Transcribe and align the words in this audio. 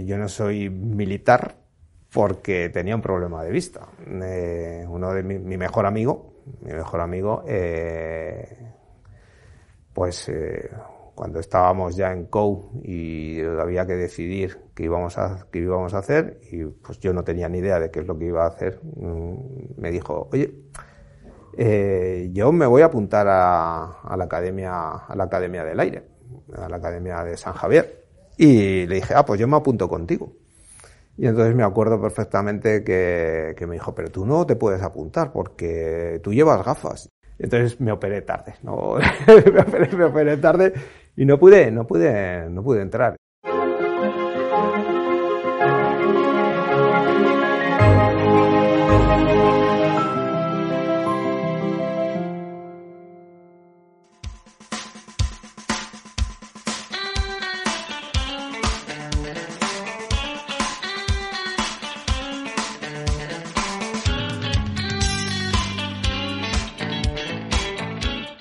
Yo 0.00 0.16
no 0.16 0.28
soy 0.28 0.70
militar 0.70 1.56
porque 2.12 2.68
tenía 2.68 2.94
un 2.94 3.02
problema 3.02 3.42
de 3.42 3.50
vista. 3.50 3.88
Eh, 4.06 4.86
uno 4.88 5.12
de 5.12 5.24
mi, 5.24 5.56
mejor 5.56 5.86
amigo, 5.86 6.34
mi 6.60 6.72
mejor 6.72 7.00
amigo, 7.00 7.42
eh, 7.48 8.46
pues 9.92 10.28
eh, 10.28 10.70
cuando 11.16 11.40
estábamos 11.40 11.96
ya 11.96 12.12
en 12.12 12.26
COU 12.26 12.80
y 12.84 13.40
había 13.42 13.84
que 13.88 13.94
decidir 13.96 14.70
qué 14.72 14.84
íbamos 14.84 15.18
a, 15.18 15.48
qué 15.50 15.58
íbamos 15.58 15.92
a 15.94 15.98
hacer, 15.98 16.42
y 16.52 16.64
pues 16.64 17.00
yo 17.00 17.12
no 17.12 17.24
tenía 17.24 17.48
ni 17.48 17.58
idea 17.58 17.80
de 17.80 17.90
qué 17.90 17.98
es 17.98 18.06
lo 18.06 18.16
que 18.16 18.26
iba 18.26 18.44
a 18.44 18.48
hacer, 18.50 18.80
mm, 18.84 19.80
me 19.80 19.90
dijo, 19.90 20.28
oye, 20.30 20.54
yo 22.32 22.52
me 22.52 22.66
voy 22.66 22.82
a 22.82 22.84
apuntar 22.84 23.26
a, 23.28 24.14
la 24.16 24.24
academia, 24.24 24.90
a 24.90 25.16
la 25.16 25.24
academia 25.24 25.64
del 25.64 25.80
aire, 25.80 26.04
a 26.56 26.68
la 26.68 26.76
academia 26.76 27.24
de 27.24 27.36
San 27.36 27.54
Javier. 27.54 27.97
Y 28.38 28.86
le 28.86 28.94
dije, 28.94 29.14
ah, 29.14 29.24
pues 29.26 29.40
yo 29.40 29.48
me 29.48 29.56
apunto 29.56 29.88
contigo. 29.88 30.32
Y 31.16 31.26
entonces 31.26 31.54
me 31.56 31.64
acuerdo 31.64 32.00
perfectamente 32.00 32.84
que, 32.84 33.54
que 33.56 33.66
me 33.66 33.74
dijo, 33.74 33.92
pero 33.94 34.10
tú 34.10 34.24
no 34.24 34.46
te 34.46 34.54
puedes 34.54 34.80
apuntar 34.82 35.32
porque 35.32 36.20
tú 36.22 36.32
llevas 36.32 36.64
gafas. 36.64 37.10
Entonces 37.38 37.80
me 37.80 37.90
operé 37.90 38.22
tarde, 38.22 38.54
¿no? 38.62 38.94
me, 39.26 39.60
operé, 39.60 39.96
me 39.96 40.04
operé 40.04 40.36
tarde 40.36 40.72
y 41.16 41.24
no 41.24 41.36
pude, 41.38 41.72
no 41.72 41.86
pude, 41.86 42.48
no 42.48 42.62
pude 42.62 42.82
entrar. 42.82 43.16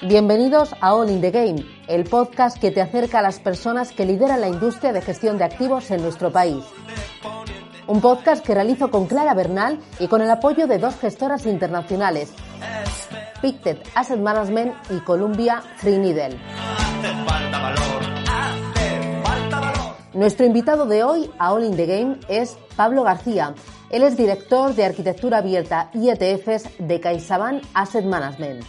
Bienvenidos 0.08 0.74
a 0.80 0.94
All 0.94 1.10
in 1.10 1.20
the 1.20 1.32
Game, 1.32 1.66
el 1.90 2.06
podcast 2.06 2.58
que 2.58 2.72
te 2.72 2.82
acerca 2.82 3.20
a 3.20 3.22
las 3.22 3.42
personas 3.42 3.92
que 3.92 4.06
lideran 4.06 4.40
la 4.40 4.48
industria 4.48 4.94
de 4.94 5.02
gestión 5.02 5.38
de 5.38 5.44
activos 5.44 5.92
en 5.92 6.02
nuestro 6.02 6.32
país. 6.32 6.64
Un 7.88 8.00
podcast 8.00 8.46
que 8.46 8.54
realizo 8.54 8.90
con 8.90 9.08
Clara 9.08 9.34
Bernal 9.34 9.80
y 10.00 10.08
con 10.08 10.22
el 10.22 10.30
apoyo 10.30 10.66
de 10.66 10.78
dos 10.78 10.96
gestoras 10.96 11.46
internacionales, 11.46 12.32
Pictet 13.42 13.86
Asset 13.96 14.20
Management 14.20 14.76
y 14.92 15.00
Columbia 15.02 15.62
Free 15.76 15.98
Needle. 15.98 16.40
Nuestro 20.14 20.46
invitado 20.46 20.86
de 20.86 21.04
hoy 21.04 21.30
a 21.38 21.52
All 21.52 21.66
in 21.66 21.76
the 21.76 21.86
Game 21.86 22.18
es 22.30 22.58
Pablo 22.78 23.04
García. 23.04 23.56
Él 23.90 24.04
es 24.04 24.16
director 24.16 24.74
de 24.74 24.86
arquitectura 24.86 25.40
abierta 25.40 25.90
y 25.94 26.10
ETFs 26.10 26.70
de 26.80 27.02
CaixaBank 27.02 27.62
Asset 27.74 28.06
Management. 28.06 28.64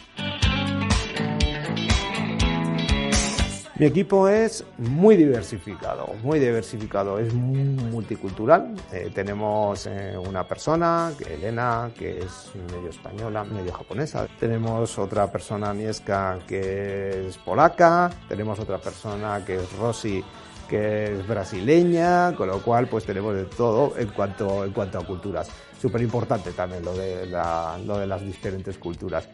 Mi 3.79 3.87
equipo 3.87 4.27
es 4.27 4.65
muy 4.77 5.17
diversificado, 5.17 6.13
muy 6.25 6.41
diversificado, 6.41 7.21
es 7.21 7.33
multicultural. 7.33 8.75
Eh, 8.93 9.13
tenemos 9.15 9.87
eh, 9.87 10.19
una 10.19 10.43
persona, 10.43 11.13
Elena, 11.31 11.89
que 11.97 12.19
es 12.19 12.51
medio 12.73 12.91
española, 12.91 13.45
medio 13.45 13.73
japonesa. 13.73 14.27
Tenemos 14.41 14.99
otra 14.99 15.31
persona, 15.31 15.73
Nieska, 15.73 16.41
que 16.49 17.29
es 17.29 17.39
polaca. 17.39 18.11
Tenemos 18.29 18.59
otra 18.59 18.79
persona 18.79 19.45
que 19.47 19.55
es 19.55 19.73
Rosy, 19.79 20.25
que 20.69 21.13
es 21.13 21.29
brasileña, 21.29 22.35
con 22.35 22.49
lo 22.49 22.61
cual 22.61 22.89
pues 22.89 23.05
tenemos 23.05 23.37
de 23.37 23.45
todo 23.45 23.97
en 23.97 24.09
cuanto, 24.09 24.65
en 24.65 24.73
cuanto 24.73 24.99
a 24.99 25.07
culturas. 25.07 25.51
Súper 25.81 26.03
importante 26.03 26.51
también 26.51 26.85
lo 26.85 26.95
lo 26.95 27.99
de 27.99 28.07
las 28.09 28.23
diferentes 28.23 28.77
culturas. 28.77 29.29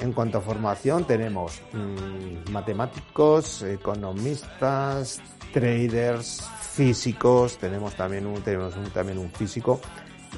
En 0.00 0.12
cuanto 0.12 0.38
a 0.38 0.40
formación, 0.40 1.04
tenemos 1.04 1.60
mm, 1.72 2.50
matemáticos, 2.50 3.62
economistas, 3.62 5.20
traders, 5.52 6.42
físicos, 6.60 7.58
tenemos 7.58 7.94
también 7.94 8.26
un, 8.26 8.40
tenemos 8.42 8.74
también 8.94 9.18
un 9.18 9.30
físico 9.30 9.80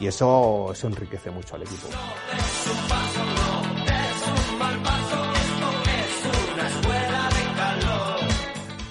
y 0.00 0.08
eso, 0.08 0.70
eso 0.72 0.86
enriquece 0.88 1.30
mucho 1.30 1.54
al 1.54 1.62
equipo. 1.62 1.86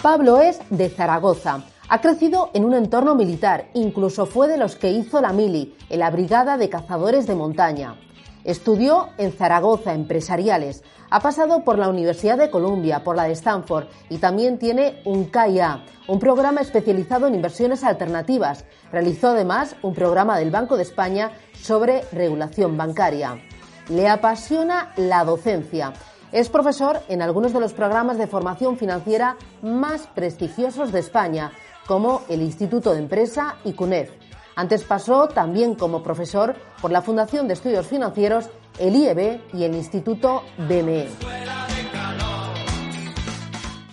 Pablo 0.01 0.41
es 0.41 0.59
de 0.69 0.89
Zaragoza. 0.89 1.63
Ha 1.89 1.99
crecido 1.99 2.49
en 2.53 2.63
un 2.63 2.73
entorno 2.73 3.15
militar, 3.15 3.67
incluso 3.73 4.25
fue 4.25 4.47
de 4.47 4.57
los 4.57 4.77
que 4.77 4.89
hizo 4.89 5.19
la 5.19 5.33
mili, 5.33 5.75
en 5.89 5.99
la 5.99 6.09
Brigada 6.09 6.57
de 6.57 6.69
Cazadores 6.69 7.27
de 7.27 7.35
Montaña. 7.35 7.95
Estudió 8.43 9.09
en 9.17 9.31
Zaragoza 9.31 9.93
Empresariales, 9.93 10.83
ha 11.11 11.19
pasado 11.19 11.63
por 11.63 11.77
la 11.77 11.89
Universidad 11.89 12.37
de 12.37 12.49
Columbia, 12.49 13.03
por 13.03 13.15
la 13.15 13.25
de 13.25 13.33
Stanford 13.33 13.85
y 14.09 14.17
también 14.17 14.57
tiene 14.57 15.01
un 15.05 15.29
KIA, 15.29 15.83
un 16.07 16.19
programa 16.19 16.61
especializado 16.61 17.27
en 17.27 17.35
inversiones 17.35 17.83
alternativas. 17.83 18.65
Realizó 18.91 19.29
además 19.29 19.75
un 19.81 19.93
programa 19.93 20.39
del 20.39 20.51
Banco 20.51 20.77
de 20.77 20.83
España 20.83 21.31
sobre 21.53 22.03
regulación 22.11 22.77
bancaria. 22.77 23.37
Le 23.89 24.07
apasiona 24.07 24.93
la 24.95 25.23
docencia. 25.25 25.93
Es 26.31 26.47
profesor 26.47 27.01
en 27.09 27.21
algunos 27.21 27.51
de 27.51 27.59
los 27.59 27.73
programas 27.73 28.17
de 28.17 28.27
formación 28.27 28.77
financiera 28.77 29.35
más 29.61 30.07
prestigiosos 30.07 30.93
de 30.93 30.99
España, 30.99 31.51
como 31.87 32.21
el 32.29 32.41
Instituto 32.41 32.93
de 32.93 32.99
Empresa 32.99 33.57
y 33.65 33.73
CUNEF. 33.73 34.20
Antes 34.55 34.83
pasó 34.83 35.27
también 35.27 35.75
como 35.75 36.03
profesor 36.03 36.55
por 36.81 36.91
la 36.91 37.01
Fundación 37.01 37.47
de 37.47 37.53
Estudios 37.53 37.87
Financieros, 37.87 38.49
el 38.79 38.95
IEB 38.95 39.41
y 39.53 39.63
el 39.63 39.75
Instituto 39.75 40.43
BME. 40.57 41.07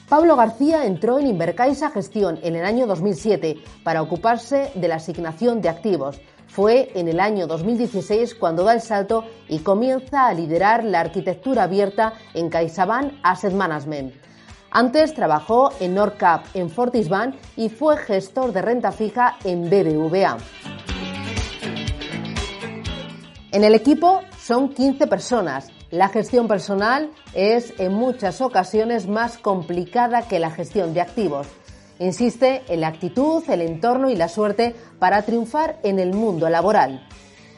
Pablo 0.09 0.37
García 0.37 0.87
entró 0.87 1.19
en 1.19 1.27
Invercaisa 1.27 1.91
Gestión 1.91 2.39
en 2.43 2.57
el 2.57 2.65
año 2.65 2.87
2007 2.87 3.59
para 3.85 4.01
ocuparse 4.01 4.73
de 4.75 4.89
la 4.89 4.97
asignación 4.97 5.61
de 5.61 5.69
activos. 5.69 6.19
Fue 6.47 6.91
en 6.95 7.09
el 7.09 7.21
año 7.21 7.47
2016 7.47 8.35
cuando 8.35 8.65
da 8.65 8.73
el 8.73 8.81
salto 8.81 9.27
y 9.49 9.59
comienza 9.59 10.27
a 10.27 10.33
liderar 10.33 10.83
la 10.83 11.01
arquitectura 11.01 11.65
abierta 11.65 12.15
en 12.33 12.49
CaixaBank 12.49 13.13
Asset 13.23 13.53
Management. 13.53 14.28
Antes 14.71 15.15
trabajó 15.15 15.71
en 15.81 15.95
Nordcap, 15.95 16.45
en 16.55 16.69
Fortisbank 16.69 17.35
y 17.57 17.71
fue 17.71 17.97
gestor 17.97 18.53
de 18.53 18.63
renta 18.63 18.93
fija 18.93 19.37
en 19.45 19.71
BBVA. 19.71 20.37
En 23.51 23.65
el 23.65 23.75
equipo 23.75 24.21
son 24.39 24.69
15 24.69 25.07
personas. 25.07 25.69
La 25.91 26.09
gestión 26.11 26.49
personal 26.49 27.11
es 27.33 27.73
en 27.79 27.95
muchas 27.95 28.43
ocasiones 28.43 29.09
más 29.09 29.39
complicada 29.39 30.29
que 30.29 30.39
la 30.39 30.51
gestión 30.51 30.93
de 30.93 31.01
activos. 31.01 31.47
Insiste 31.99 32.63
en 32.69 32.83
la 32.83 32.89
actitud, 32.89 33.43
el 33.49 33.63
entorno 33.63 34.11
y 34.11 34.17
la 34.17 34.29
suerte 34.29 34.77
para 34.99 35.23
triunfar 35.23 35.79
en 35.83 35.99
el 35.99 36.13
mundo 36.13 36.51
laboral. 36.51 37.09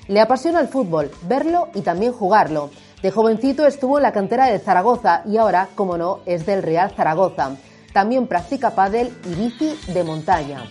Le 0.06 0.20
apasiona 0.20 0.60
el 0.60 0.68
fútbol, 0.68 1.10
verlo 1.28 1.68
y 1.74 1.82
también 1.82 2.12
jugarlo. 2.12 2.70
De 3.02 3.10
jovencito 3.10 3.66
estuvo 3.66 3.96
en 3.96 4.02
la 4.02 4.12
cantera 4.12 4.46
de 4.46 4.58
Zaragoza 4.58 5.22
y 5.24 5.38
ahora, 5.38 5.68
como 5.74 5.96
no, 5.96 6.20
es 6.26 6.44
del 6.44 6.62
Real 6.62 6.90
Zaragoza. 6.90 7.56
También 7.94 8.26
practica 8.26 8.72
pádel 8.72 9.10
y 9.24 9.34
bici 9.34 9.74
de 9.90 10.04
montaña. 10.04 10.64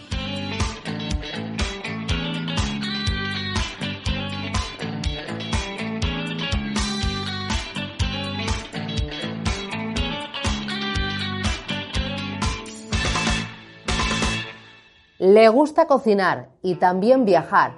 Le 15.17 15.49
gusta 15.49 15.87
cocinar 15.87 16.49
y 16.61 16.75
también 16.75 17.25
viajar. 17.25 17.73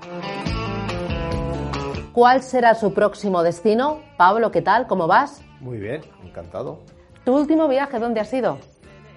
¿Cuál 2.14 2.44
será 2.44 2.76
su 2.76 2.94
próximo 2.94 3.42
destino? 3.42 4.02
Pablo, 4.18 4.52
¿qué 4.52 4.62
tal? 4.62 4.86
¿Cómo 4.86 5.08
vas? 5.08 5.42
Muy 5.62 5.78
bien, 5.78 6.02
encantado. 6.26 6.80
¿Tu 7.24 7.34
último 7.34 7.70
viaje 7.70 8.00
dónde 8.00 8.20
ha 8.20 8.26
sido? 8.26 8.58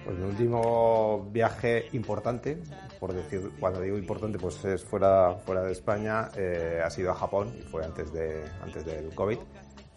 Pues 0.05 0.17
mi 0.17 0.23
último 0.23 1.27
viaje 1.29 1.89
importante, 1.91 2.57
por 3.01 3.11
decir, 3.11 3.51
cuando 3.59 3.81
digo 3.81 3.97
importante, 3.97 4.39
pues 4.39 4.63
es 4.63 4.85
fuera, 4.85 5.33
fuera 5.45 5.63
de 5.63 5.73
España, 5.73 6.29
eh, 6.37 6.79
ha 6.81 6.89
sido 6.89 7.11
a 7.11 7.15
Japón 7.15 7.53
y 7.59 7.63
fue 7.63 7.83
antes, 7.83 8.13
de, 8.13 8.45
antes 8.63 8.85
del 8.85 9.13
COVID. 9.13 9.39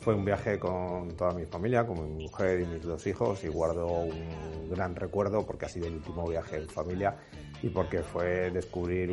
Fue 0.09 0.15
un 0.15 0.25
viaje 0.25 0.59
con 0.59 1.15
toda 1.19 1.35
mi 1.35 1.45
familia, 1.45 1.87
con 1.87 2.17
mi 2.17 2.25
mujer 2.25 2.61
y 2.61 2.65
mis 2.65 2.83
dos 2.83 3.07
hijos 3.07 3.45
y 3.45 3.49
guardo 3.49 3.87
un 3.89 4.71
gran 4.71 4.97
recuerdo 4.97 5.45
porque 5.45 5.67
ha 5.67 5.69
sido 5.69 5.87
el 5.87 5.97
último 5.97 6.27
viaje 6.27 6.57
en 6.57 6.67
familia 6.67 7.19
y 7.63 7.69
porque 7.69 8.01
fue 8.01 8.51
descubrir 8.51 9.11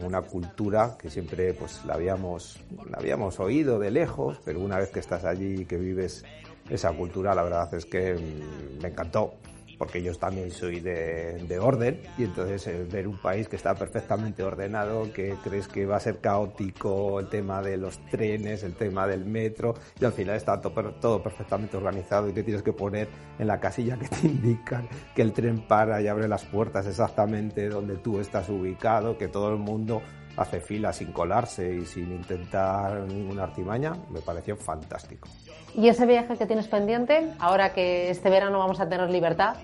una 0.00 0.22
cultura 0.22 0.96
que 0.96 1.10
siempre 1.10 1.54
pues 1.54 1.84
la 1.86 1.94
habíamos, 1.94 2.60
la 2.88 2.98
habíamos 2.98 3.40
oído 3.40 3.80
de 3.80 3.90
lejos, 3.90 4.40
pero 4.44 4.60
una 4.60 4.78
vez 4.78 4.90
que 4.90 5.00
estás 5.00 5.24
allí 5.24 5.62
y 5.62 5.64
que 5.64 5.76
vives 5.76 6.24
esa 6.70 6.92
cultura, 6.92 7.34
la 7.34 7.42
verdad 7.42 7.74
es 7.74 7.84
que 7.84 8.14
mm, 8.14 8.80
me 8.80 8.90
encantó 8.90 9.34
porque 9.78 10.02
yo 10.02 10.14
también 10.14 10.50
soy 10.50 10.80
de, 10.80 11.58
orden 11.60 12.00
y 12.16 12.24
entonces 12.24 12.66
eh, 12.66 12.86
ver 12.90 13.08
un 13.08 13.18
país 13.18 13.48
que 13.48 13.56
está 13.56 13.74
perfectamente 13.74 14.42
ordenado, 14.42 15.12
que 15.12 15.34
crees 15.42 15.66
que 15.68 15.86
va 15.86 15.96
a 15.96 16.00
ser 16.00 16.18
caótico 16.18 17.20
el 17.20 17.28
tema 17.28 17.62
de 17.62 17.76
los 17.76 17.98
trenes, 18.06 18.62
el 18.62 18.74
tema 18.74 19.06
del 19.06 19.24
metro 19.24 19.74
y 20.00 20.04
al 20.04 20.12
final 20.12 20.36
está 20.36 20.60
todo, 20.60 20.94
todo 20.94 21.22
perfectamente 21.22 21.76
organizado 21.76 22.28
y 22.28 22.32
te 22.32 22.42
tienes 22.42 22.62
que 22.62 22.72
poner 22.72 23.08
en 23.38 23.46
la 23.46 23.60
casilla 23.60 23.98
que 23.98 24.08
te 24.08 24.26
indican 24.26 24.88
que 25.14 25.22
el 25.22 25.32
tren 25.32 25.66
para 25.66 26.00
y 26.02 26.08
abre 26.08 26.28
las 26.28 26.44
puertas 26.44 26.86
exactamente 26.86 27.68
donde 27.68 27.96
tú 27.96 28.20
estás 28.20 28.48
ubicado, 28.48 29.18
que 29.18 29.28
todo 29.28 29.52
el 29.52 29.58
mundo 29.58 30.02
hace 30.36 30.60
fila 30.60 30.92
sin 30.92 31.12
colarse 31.12 31.74
y 31.74 31.84
sin 31.84 32.12
intentar 32.12 33.00
ninguna 33.02 33.44
artimaña, 33.44 33.94
me 34.10 34.20
pareció 34.20 34.56
fantástico. 34.56 35.28
¿Y 35.74 35.88
ese 35.88 36.06
viaje 36.06 36.36
que 36.36 36.46
tienes 36.46 36.68
pendiente, 36.68 37.30
ahora 37.38 37.72
que 37.72 38.10
este 38.10 38.30
verano 38.30 38.58
vamos 38.58 38.80
a 38.80 38.88
tener 38.88 39.10
libertad? 39.10 39.56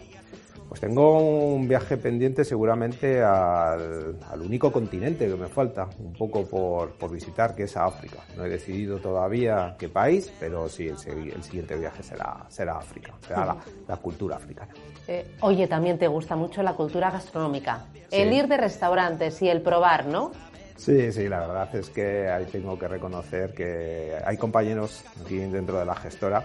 Pues 0.69 0.81
tengo 0.81 1.19
un 1.55 1.69
viaje 1.69 1.97
pendiente 1.97 2.45
seguramente 2.45 3.23
al, 3.23 4.17
único 4.41 4.73
continente 4.73 5.29
que 5.29 5.37
me 5.37 5.47
falta, 5.47 5.89
un 5.99 6.12
poco 6.15 6.45
por, 6.45 7.12
visitar, 7.12 7.55
que 7.55 7.65
es 7.65 7.77
África. 7.77 8.19
No 8.37 8.45
he 8.45 8.49
decidido 8.49 8.99
todavía 8.99 9.77
qué 9.79 9.89
país, 9.89 10.33
pero 10.41 10.69
sí, 10.69 10.89
el, 10.89 10.99
siguiente 11.45 11.77
viaje 11.77 12.03
será, 12.03 12.47
será 12.49 12.79
África, 12.79 13.15
será 13.27 13.57
la, 13.87 13.97
cultura 13.99 14.37
africana. 14.37 14.73
Eh, 15.07 15.37
oye, 15.43 15.69
también 15.69 15.97
te 15.99 16.09
gusta 16.09 16.35
mucho 16.35 16.61
la 16.62 16.73
cultura 16.73 17.11
gastronómica. 17.11 17.87
El 18.11 18.33
ir 18.33 18.49
de 18.49 18.57
restaurantes 18.57 19.41
y 19.43 19.49
el 19.49 19.62
probar, 19.62 20.07
¿no? 20.07 20.33
Sí, 20.76 21.12
sí, 21.12 21.29
la 21.29 21.41
verdad 21.41 21.75
es 21.76 21.88
que 21.91 22.29
ahí 22.29 22.47
tengo 22.47 22.79
que 22.79 22.88
reconocer 22.88 23.55
que 23.55 24.12
hay 24.25 24.37
compañeros 24.37 25.05
aquí 25.25 25.37
dentro 25.38 25.79
de 25.79 25.85
la 25.85 25.94
gestora 25.94 26.44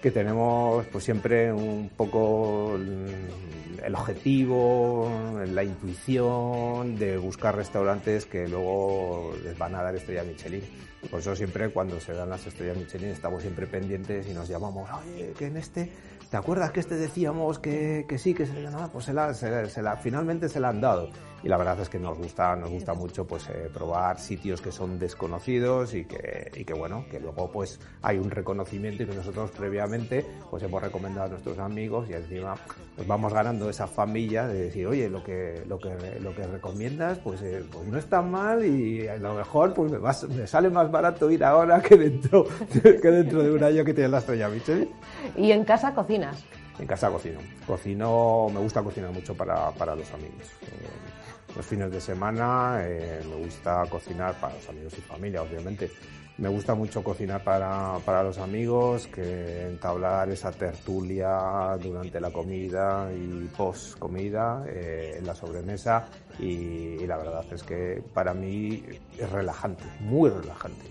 que 0.00 0.10
tenemos 0.10 0.86
pues 0.86 1.04
siempre 1.04 1.52
un 1.52 1.90
poco 1.94 2.76
el 2.76 3.94
objetivo, 3.94 5.10
la 5.52 5.62
intuición 5.62 6.98
de 6.98 7.18
buscar 7.18 7.56
restaurantes 7.56 8.24
que 8.24 8.48
luego 8.48 9.34
les 9.44 9.56
van 9.58 9.74
a 9.74 9.82
dar 9.82 9.94
estrella 9.94 10.24
Michelin. 10.24 10.62
Por 11.08 11.20
eso 11.20 11.34
siempre 11.34 11.70
cuando 11.70 11.98
se 12.00 12.12
dan 12.12 12.30
las 12.30 12.46
estrellas 12.46 12.76
Michelin 12.76 13.08
estamos 13.08 13.42
siempre 13.42 13.66
pendientes 13.66 14.28
y 14.28 14.34
nos 14.34 14.48
llamamos, 14.48 14.88
oye, 14.90 15.32
que 15.36 15.46
en 15.46 15.56
este 15.56 15.90
¿te 16.30 16.36
acuerdas 16.36 16.70
que 16.70 16.80
este 16.80 16.96
decíamos 16.96 17.58
que, 17.58 18.06
que 18.08 18.16
sí, 18.16 18.34
que 18.34 18.46
se 18.46 18.54
le 18.54 18.70
Pues 18.92 19.04
se 19.04 19.12
la, 19.12 19.34
se, 19.34 19.82
la, 19.82 19.96
finalmente 19.96 20.48
se 20.48 20.60
la 20.60 20.68
han 20.68 20.80
dado. 20.80 21.10
Y 21.42 21.48
la 21.48 21.56
verdad 21.56 21.80
es 21.80 21.88
que 21.88 21.98
nos 21.98 22.18
gusta, 22.18 22.54
nos 22.54 22.68
gusta 22.70 22.92
mucho 22.92 23.26
pues 23.26 23.48
eh, 23.48 23.70
probar 23.72 24.18
sitios 24.18 24.60
que 24.60 24.70
son 24.70 24.98
desconocidos 24.98 25.94
y 25.94 26.04
que, 26.04 26.50
y 26.54 26.64
que 26.66 26.74
bueno, 26.74 27.06
que 27.10 27.18
luego 27.18 27.50
pues 27.50 27.80
hay 28.02 28.18
un 28.18 28.30
reconocimiento 28.30 29.02
y 29.02 29.06
que 29.06 29.14
nosotros 29.14 29.50
previamente 29.50 30.24
pues 30.50 30.62
hemos 30.62 30.82
recomendado 30.82 31.28
a 31.28 31.30
nuestros 31.30 31.58
amigos 31.58 32.08
y 32.10 32.12
encima 32.12 32.56
pues 32.94 33.08
vamos 33.08 33.32
ganando 33.32 33.70
esa 33.70 33.86
familia 33.86 34.46
de 34.46 34.64
decir, 34.64 34.86
oye, 34.86 35.08
lo 35.08 35.24
que, 35.24 35.64
lo 35.66 35.78
que, 35.78 36.20
lo 36.20 36.34
que 36.34 36.46
recomiendas 36.46 37.18
pues, 37.20 37.40
eh, 37.40 37.64
pues 37.72 37.88
no 37.88 37.96
está 37.96 38.20
mal 38.20 38.62
y 38.62 39.08
a 39.08 39.16
lo 39.16 39.34
mejor 39.34 39.72
pues 39.72 39.90
me, 39.90 40.36
me 40.36 40.46
sale 40.46 40.68
más 40.68 40.89
barato 40.90 41.30
ir 41.30 41.44
ahora 41.44 41.80
que 41.80 41.96
dentro, 41.96 42.46
que 42.82 43.10
dentro 43.10 43.42
de 43.42 43.52
un 43.52 43.62
año 43.62 43.84
que 43.84 43.94
tiene 43.94 44.08
la 44.08 44.18
estrella 44.18 44.48
Michelin. 44.48 44.90
¿Y 45.36 45.52
en 45.52 45.64
casa 45.64 45.94
cocina? 45.94 46.32
En 46.78 46.86
casa 46.86 47.10
cocino. 47.10 47.40
Cocino, 47.66 48.48
me 48.52 48.60
gusta 48.60 48.82
cocinar 48.82 49.12
mucho 49.12 49.34
para, 49.34 49.70
para 49.72 49.94
los 49.94 50.10
amigos. 50.12 50.46
Eh, 50.62 51.56
los 51.56 51.66
fines 51.66 51.90
de 51.90 52.00
semana 52.00 52.78
eh, 52.82 53.20
me 53.28 53.44
gusta 53.44 53.84
cocinar 53.90 54.34
para 54.40 54.54
los 54.54 54.68
amigos 54.68 54.94
y 54.96 55.00
familia, 55.00 55.42
obviamente. 55.42 55.90
Me 56.38 56.48
gusta 56.48 56.74
mucho 56.74 57.04
cocinar 57.04 57.44
para, 57.44 57.98
para 58.04 58.22
los 58.22 58.38
amigos, 58.38 59.08
que 59.08 59.66
entablar 59.66 60.30
esa 60.30 60.50
tertulia 60.52 61.76
durante 61.78 62.18
la 62.18 62.30
comida 62.30 63.10
y 63.12 63.46
post 63.54 63.98
comida, 63.98 64.64
eh, 64.66 65.16
en 65.18 65.26
la 65.26 65.34
sobremesa. 65.34 66.08
Y, 66.40 67.02
y 67.02 67.06
la 67.06 67.18
verdad 67.18 67.44
es 67.52 67.62
que 67.62 68.02
para 68.14 68.32
mí 68.32 68.82
es 69.18 69.30
relajante, 69.30 69.84
muy 70.00 70.30
relajante. 70.30 70.86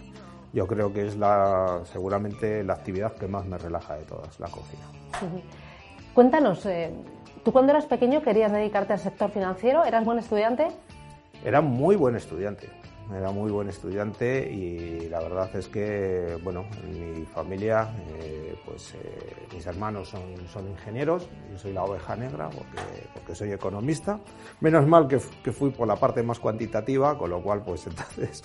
Yo 0.53 0.65
creo 0.67 0.91
que 0.93 1.07
es 1.07 1.15
la, 1.15 1.81
seguramente 1.91 2.63
la 2.63 2.73
actividad 2.73 3.13
que 3.13 3.27
más 3.27 3.45
me 3.45 3.57
relaja 3.57 3.95
de 3.95 4.03
todas, 4.03 4.39
la 4.39 4.47
cocina. 4.47 4.83
Cuéntanos, 6.13 6.65
eh, 6.65 6.91
¿tú 7.43 7.51
cuando 7.51 7.71
eras 7.71 7.85
pequeño 7.85 8.21
querías 8.21 8.51
dedicarte 8.51 8.93
al 8.93 8.99
sector 8.99 9.29
financiero? 9.29 9.85
¿Eras 9.85 10.05
buen 10.05 10.19
estudiante? 10.19 10.67
Era 11.45 11.61
muy 11.61 11.95
buen 11.95 12.15
estudiante, 12.15 12.67
era 13.15 13.31
muy 13.31 13.51
buen 13.51 13.69
estudiante 13.69 14.51
y 14.51 15.09
la 15.09 15.19
verdad 15.19 15.55
es 15.55 15.67
que, 15.67 16.37
bueno, 16.43 16.65
en 16.83 17.19
mi 17.19 17.25
familia, 17.25 17.93
eh, 18.07 18.55
pues 18.65 18.93
eh, 18.93 19.47
mis 19.53 19.65
hermanos 19.65 20.09
son, 20.09 20.47
son, 20.47 20.69
ingenieros, 20.69 21.27
yo 21.51 21.57
soy 21.57 21.73
la 21.73 21.83
oveja 21.83 22.15
negra 22.15 22.49
porque, 22.49 23.07
porque 23.13 23.35
soy 23.35 23.51
economista. 23.51 24.19
Menos 24.61 24.85
mal 24.87 25.07
que, 25.07 25.19
que, 25.43 25.51
fui 25.51 25.71
por 25.71 25.87
la 25.87 25.95
parte 25.95 26.21
más 26.21 26.39
cuantitativa, 26.39 27.17
con 27.17 27.29
lo 27.29 27.41
cual, 27.41 27.63
pues 27.63 27.87
entonces 27.87 28.43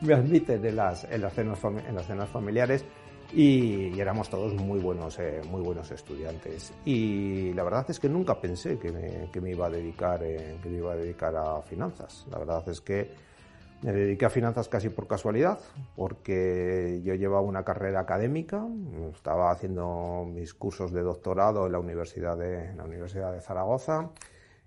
me 0.00 0.14
admiten 0.14 0.64
en 0.64 0.76
las, 0.76 1.04
en 1.04 1.20
las, 1.20 1.34
cenas, 1.34 1.58
en 1.64 1.94
las 1.94 2.06
cenas 2.06 2.28
familiares 2.28 2.84
y, 3.32 3.98
éramos 3.98 4.28
todos 4.28 4.54
muy 4.54 4.78
buenos, 4.78 5.18
eh, 5.18 5.40
muy 5.50 5.60
buenos 5.60 5.90
estudiantes. 5.90 6.72
Y 6.84 7.52
la 7.52 7.64
verdad 7.64 7.86
es 7.88 7.98
que 7.98 8.08
nunca 8.08 8.40
pensé 8.40 8.78
que 8.78 8.92
me, 8.92 9.30
que 9.32 9.40
me 9.40 9.50
iba 9.50 9.66
a 9.66 9.70
dedicar, 9.70 10.22
eh, 10.22 10.58
que 10.62 10.68
me 10.68 10.78
iba 10.78 10.92
a 10.92 10.96
dedicar 10.96 11.34
a 11.36 11.60
finanzas. 11.62 12.26
La 12.30 12.38
verdad 12.38 12.68
es 12.68 12.80
que 12.80 13.33
me 13.82 13.92
dediqué 13.92 14.24
a 14.24 14.30
finanzas 14.30 14.68
casi 14.68 14.88
por 14.88 15.06
casualidad, 15.06 15.58
porque 15.96 17.00
yo 17.04 17.14
llevaba 17.14 17.42
una 17.42 17.64
carrera 17.64 18.00
académica, 18.00 18.66
estaba 19.14 19.50
haciendo 19.50 20.26
mis 20.26 20.54
cursos 20.54 20.92
de 20.92 21.02
doctorado 21.02 21.66
en 21.66 21.72
la 21.72 21.78
Universidad 21.78 22.36
de, 22.36 22.70
en 22.70 22.78
la 22.78 22.84
Universidad 22.84 23.32
de 23.32 23.40
Zaragoza 23.40 24.10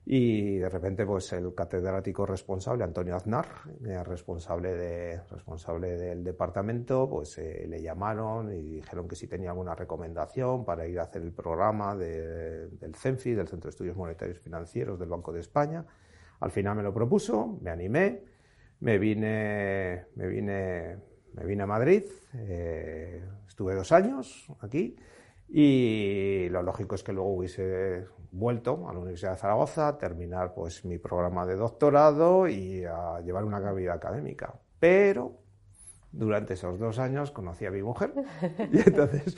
y 0.10 0.56
de 0.60 0.70
repente, 0.70 1.06
pues 1.06 1.34
el 1.34 1.54
catedrático 1.54 2.26
responsable, 2.26 2.86
Antonio 2.86 3.14
Aznar, 3.14 3.46
eh, 3.86 4.02
responsable, 4.06 4.74
de, 4.74 5.22
responsable 5.30 5.98
del 5.98 6.24
departamento, 6.24 7.10
pues 7.10 7.38
eh, 7.40 7.66
le 7.68 7.82
llamaron 7.82 8.54
y 8.54 8.76
dijeron 8.76 9.06
que 9.10 9.18
si 9.18 9.28
tenía 9.28 9.50
alguna 9.50 9.76
recomendación 9.76 10.64
para 10.64 10.88
ir 10.88 10.98
a 11.02 11.04
hacer 11.04 11.24
el 11.24 11.34
programa 11.34 11.94
del 11.94 12.96
CENFI, 12.96 13.34
del 13.34 13.50
Centro 13.50 13.68
de 13.68 13.72
Estudios 13.72 13.98
Monetarios 13.98 14.40
Financieros 14.40 14.98
del 14.98 15.10
Banco 15.10 15.34
de 15.34 15.42
España. 15.42 15.86
Al 16.40 16.52
final 16.52 16.78
me 16.78 16.84
lo 16.84 16.94
propuso, 16.94 17.58
me 17.60 17.70
animé, 17.70 18.24
me 18.80 18.98
vine, 18.98 20.06
me 20.16 20.28
vine, 20.28 20.98
me 21.34 21.46
vine 21.46 21.64
a 21.64 21.68
Madrid, 21.68 22.04
eh, 22.34 23.24
estuve 23.48 23.76
dos 23.76 23.92
años 23.92 24.48
aquí 24.62 24.96
y 25.50 26.48
lo 26.50 26.62
lógico 26.62 26.96
es 26.96 27.04
que 27.04 27.14
luego 27.14 27.34
hubiese 27.34 28.06
vuelto 28.32 28.90
a 28.90 28.94
la 28.94 29.00
Universidad 29.00 29.32
de 29.32 29.38
Zaragoza, 29.38 29.98
terminar 29.98 30.54
pues 30.54 30.84
mi 30.86 30.98
programa 30.98 31.46
de 31.46 31.56
doctorado 31.56 32.48
y 32.48 32.84
a 32.84 33.22
llevar 33.22 33.46
una 33.46 33.72
vida 33.72 33.94
académica. 33.94 34.54
Pero 34.80 35.38
durante 36.12 36.54
esos 36.56 36.80
dos 36.80 37.00
años 37.00 37.32
conocí 37.32 37.66
a 37.66 37.72
mi 37.72 37.82
mujer 37.82 38.14
y 38.72 38.80
entonces 38.80 39.38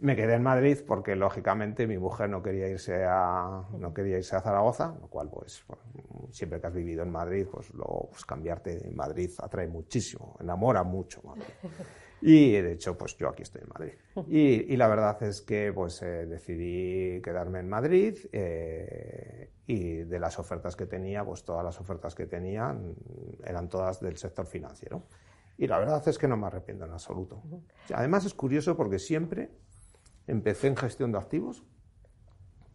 me 0.00 0.14
quedé 0.14 0.34
en 0.34 0.42
Madrid 0.42 0.78
porque 0.86 1.16
lógicamente 1.16 1.86
mi 1.86 1.98
mujer 1.98 2.30
no 2.30 2.42
quería 2.42 2.68
irse 2.68 3.04
a 3.04 3.64
no 3.78 3.92
quería 3.92 4.18
irse 4.18 4.36
a 4.36 4.40
Zaragoza, 4.40 4.96
lo 5.00 5.08
cual 5.08 5.28
pues 5.30 5.64
siempre 6.30 6.60
que 6.60 6.66
has 6.66 6.74
vivido 6.74 7.02
en 7.02 7.10
Madrid 7.10 7.46
pues 7.50 7.72
luego 7.74 8.08
pues, 8.10 8.24
cambiarte 8.24 8.86
en 8.86 8.94
Madrid 8.94 9.30
atrae 9.38 9.66
muchísimo, 9.66 10.36
enamora 10.40 10.82
mucho 10.82 11.22
Madrid. 11.22 11.44
Y 12.20 12.52
de 12.52 12.72
hecho, 12.72 12.98
pues 12.98 13.16
yo 13.16 13.28
aquí 13.28 13.42
estoy 13.42 13.62
en 13.62 13.68
Madrid. 13.68 13.92
Y, 14.26 14.76
la 14.76 14.88
verdad 14.88 15.22
es 15.22 15.40
que 15.40 15.72
pues 15.72 16.02
eh, 16.02 16.26
decidí 16.26 17.22
quedarme 17.22 17.60
en 17.60 17.68
Madrid 17.68 18.16
eh, 18.32 19.52
y 19.66 20.02
de 20.02 20.18
las 20.18 20.38
ofertas 20.38 20.74
que 20.74 20.86
tenía, 20.86 21.24
pues 21.24 21.44
todas 21.44 21.64
las 21.64 21.80
ofertas 21.80 22.14
que 22.14 22.26
tenía 22.26 22.76
eran 23.44 23.68
todas 23.68 24.00
del 24.00 24.16
sector 24.16 24.46
financiero. 24.46 25.04
Y 25.56 25.66
la 25.66 25.78
verdad 25.78 26.06
es 26.08 26.18
que 26.18 26.28
no 26.28 26.36
me 26.36 26.46
arrepiento 26.46 26.84
en 26.84 26.92
absoluto. 26.92 27.42
Además 27.92 28.24
es 28.24 28.34
curioso 28.34 28.76
porque 28.76 28.98
siempre 28.98 29.50
empecé 30.28 30.68
en 30.68 30.76
gestión 30.76 31.10
de 31.10 31.18
activos, 31.18 31.64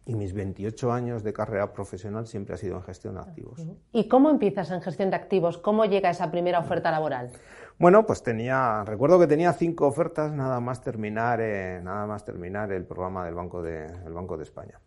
y 0.06 0.14
mis 0.14 0.34
28 0.34 0.92
años 0.92 1.22
de 1.22 1.32
carrera 1.32 1.72
profesional 1.72 2.26
siempre 2.26 2.54
ha 2.54 2.58
sido 2.58 2.76
en 2.76 2.82
gestión 2.82 3.14
de 3.14 3.20
activos. 3.20 3.66
¿Y 3.92 4.08
cómo 4.08 4.28
empiezas 4.28 4.70
en 4.70 4.82
gestión 4.82 5.10
de 5.10 5.16
activos? 5.16 5.56
¿Cómo 5.56 5.86
llega 5.86 6.10
esa 6.10 6.30
primera 6.30 6.58
oferta 6.58 6.90
laboral? 6.90 7.30
Bueno, 7.78 8.04
pues 8.06 8.22
tenía, 8.22 8.84
recuerdo 8.84 9.18
que 9.18 9.26
tenía 9.26 9.52
cinco 9.52 9.86
ofertas 9.86 10.32
nada 10.32 10.60
más 10.60 10.82
terminar, 10.82 11.40
eh, 11.40 11.80
nada 11.82 12.06
más 12.06 12.24
terminar 12.24 12.70
el 12.70 12.84
programa 12.84 13.24
del 13.24 13.34
Banco 13.34 13.62
de, 13.62 13.86
el 13.86 14.12
Banco 14.12 14.36
de 14.36 14.42
España. 14.42 14.78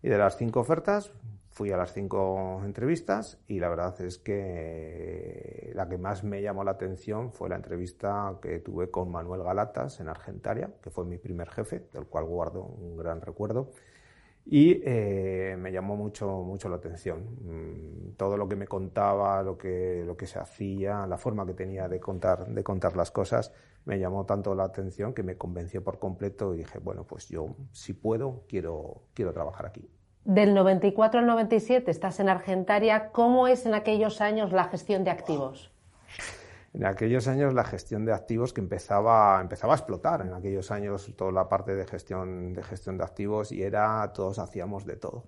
Y 0.00 0.08
de 0.08 0.16
las 0.16 0.36
cinco 0.36 0.60
ofertas, 0.60 1.12
fui 1.52 1.70
a 1.70 1.76
las 1.76 1.92
cinco 1.92 2.62
entrevistas 2.64 3.38
y 3.46 3.60
la 3.60 3.68
verdad 3.68 4.00
es 4.00 4.16
que 4.16 5.70
la 5.74 5.86
que 5.86 5.98
más 5.98 6.24
me 6.24 6.40
llamó 6.40 6.64
la 6.64 6.70
atención 6.72 7.30
fue 7.30 7.50
la 7.50 7.56
entrevista 7.56 8.38
que 8.40 8.58
tuve 8.60 8.90
con 8.90 9.10
Manuel 9.10 9.42
Galatas 9.42 10.00
en 10.00 10.08
Argentaria, 10.08 10.70
que 10.82 10.88
fue 10.88 11.04
mi 11.04 11.18
primer 11.18 11.50
jefe, 11.50 11.86
del 11.92 12.06
cual 12.06 12.24
guardo 12.24 12.62
un 12.62 12.96
gran 12.96 13.20
recuerdo. 13.20 13.68
Y 14.46 14.80
eh, 14.84 15.54
me 15.58 15.70
llamó 15.70 15.94
mucho, 15.94 16.26
mucho 16.42 16.70
la 16.70 16.76
atención. 16.76 17.36
Mm, 17.42 18.16
todo 18.16 18.38
lo 18.38 18.48
que 18.48 18.56
me 18.56 18.66
contaba, 18.66 19.42
lo 19.42 19.58
que, 19.58 20.04
lo 20.06 20.16
que 20.16 20.26
se 20.26 20.38
hacía, 20.38 21.06
la 21.06 21.18
forma 21.18 21.44
que 21.46 21.52
tenía 21.52 21.86
de 21.86 22.00
contar, 22.00 22.46
de 22.48 22.64
contar 22.64 22.96
las 22.96 23.10
cosas, 23.10 23.52
me 23.84 23.98
llamó 23.98 24.24
tanto 24.24 24.54
la 24.54 24.64
atención 24.64 25.12
que 25.12 25.22
me 25.22 25.36
convenció 25.36 25.84
por 25.84 25.98
completo 25.98 26.54
y 26.54 26.58
dije, 26.58 26.78
bueno, 26.78 27.04
pues 27.04 27.28
yo, 27.28 27.56
si 27.72 27.92
puedo, 27.92 28.44
quiero, 28.48 29.02
quiero 29.14 29.32
trabajar 29.34 29.66
aquí. 29.66 29.86
Del 30.24 30.54
94 30.54 31.18
al 31.18 31.26
97 31.26 31.90
estás 31.90 32.20
en 32.20 32.28
Argentaria. 32.28 33.10
¿Cómo 33.10 33.48
es 33.48 33.66
en 33.66 33.74
aquellos 33.74 34.20
años 34.20 34.52
la 34.52 34.64
gestión 34.64 35.02
de 35.02 35.10
activos? 35.10 35.72
En 36.74 36.84
aquellos 36.84 37.26
años 37.26 37.54
la 37.54 37.64
gestión 37.64 38.04
de 38.04 38.12
activos 38.12 38.52
que 38.52 38.60
empezaba, 38.60 39.40
empezaba 39.40 39.74
a 39.74 39.76
explotar. 39.76 40.20
En 40.20 40.32
aquellos 40.32 40.70
años 40.70 41.12
toda 41.16 41.32
la 41.32 41.48
parte 41.48 41.74
de 41.74 41.84
gestión, 41.86 42.52
de 42.52 42.62
gestión 42.62 42.98
de 42.98 43.04
activos 43.04 43.50
y 43.50 43.64
era, 43.64 44.12
todos 44.12 44.38
hacíamos 44.38 44.86
de 44.86 44.94
todo. 44.94 45.24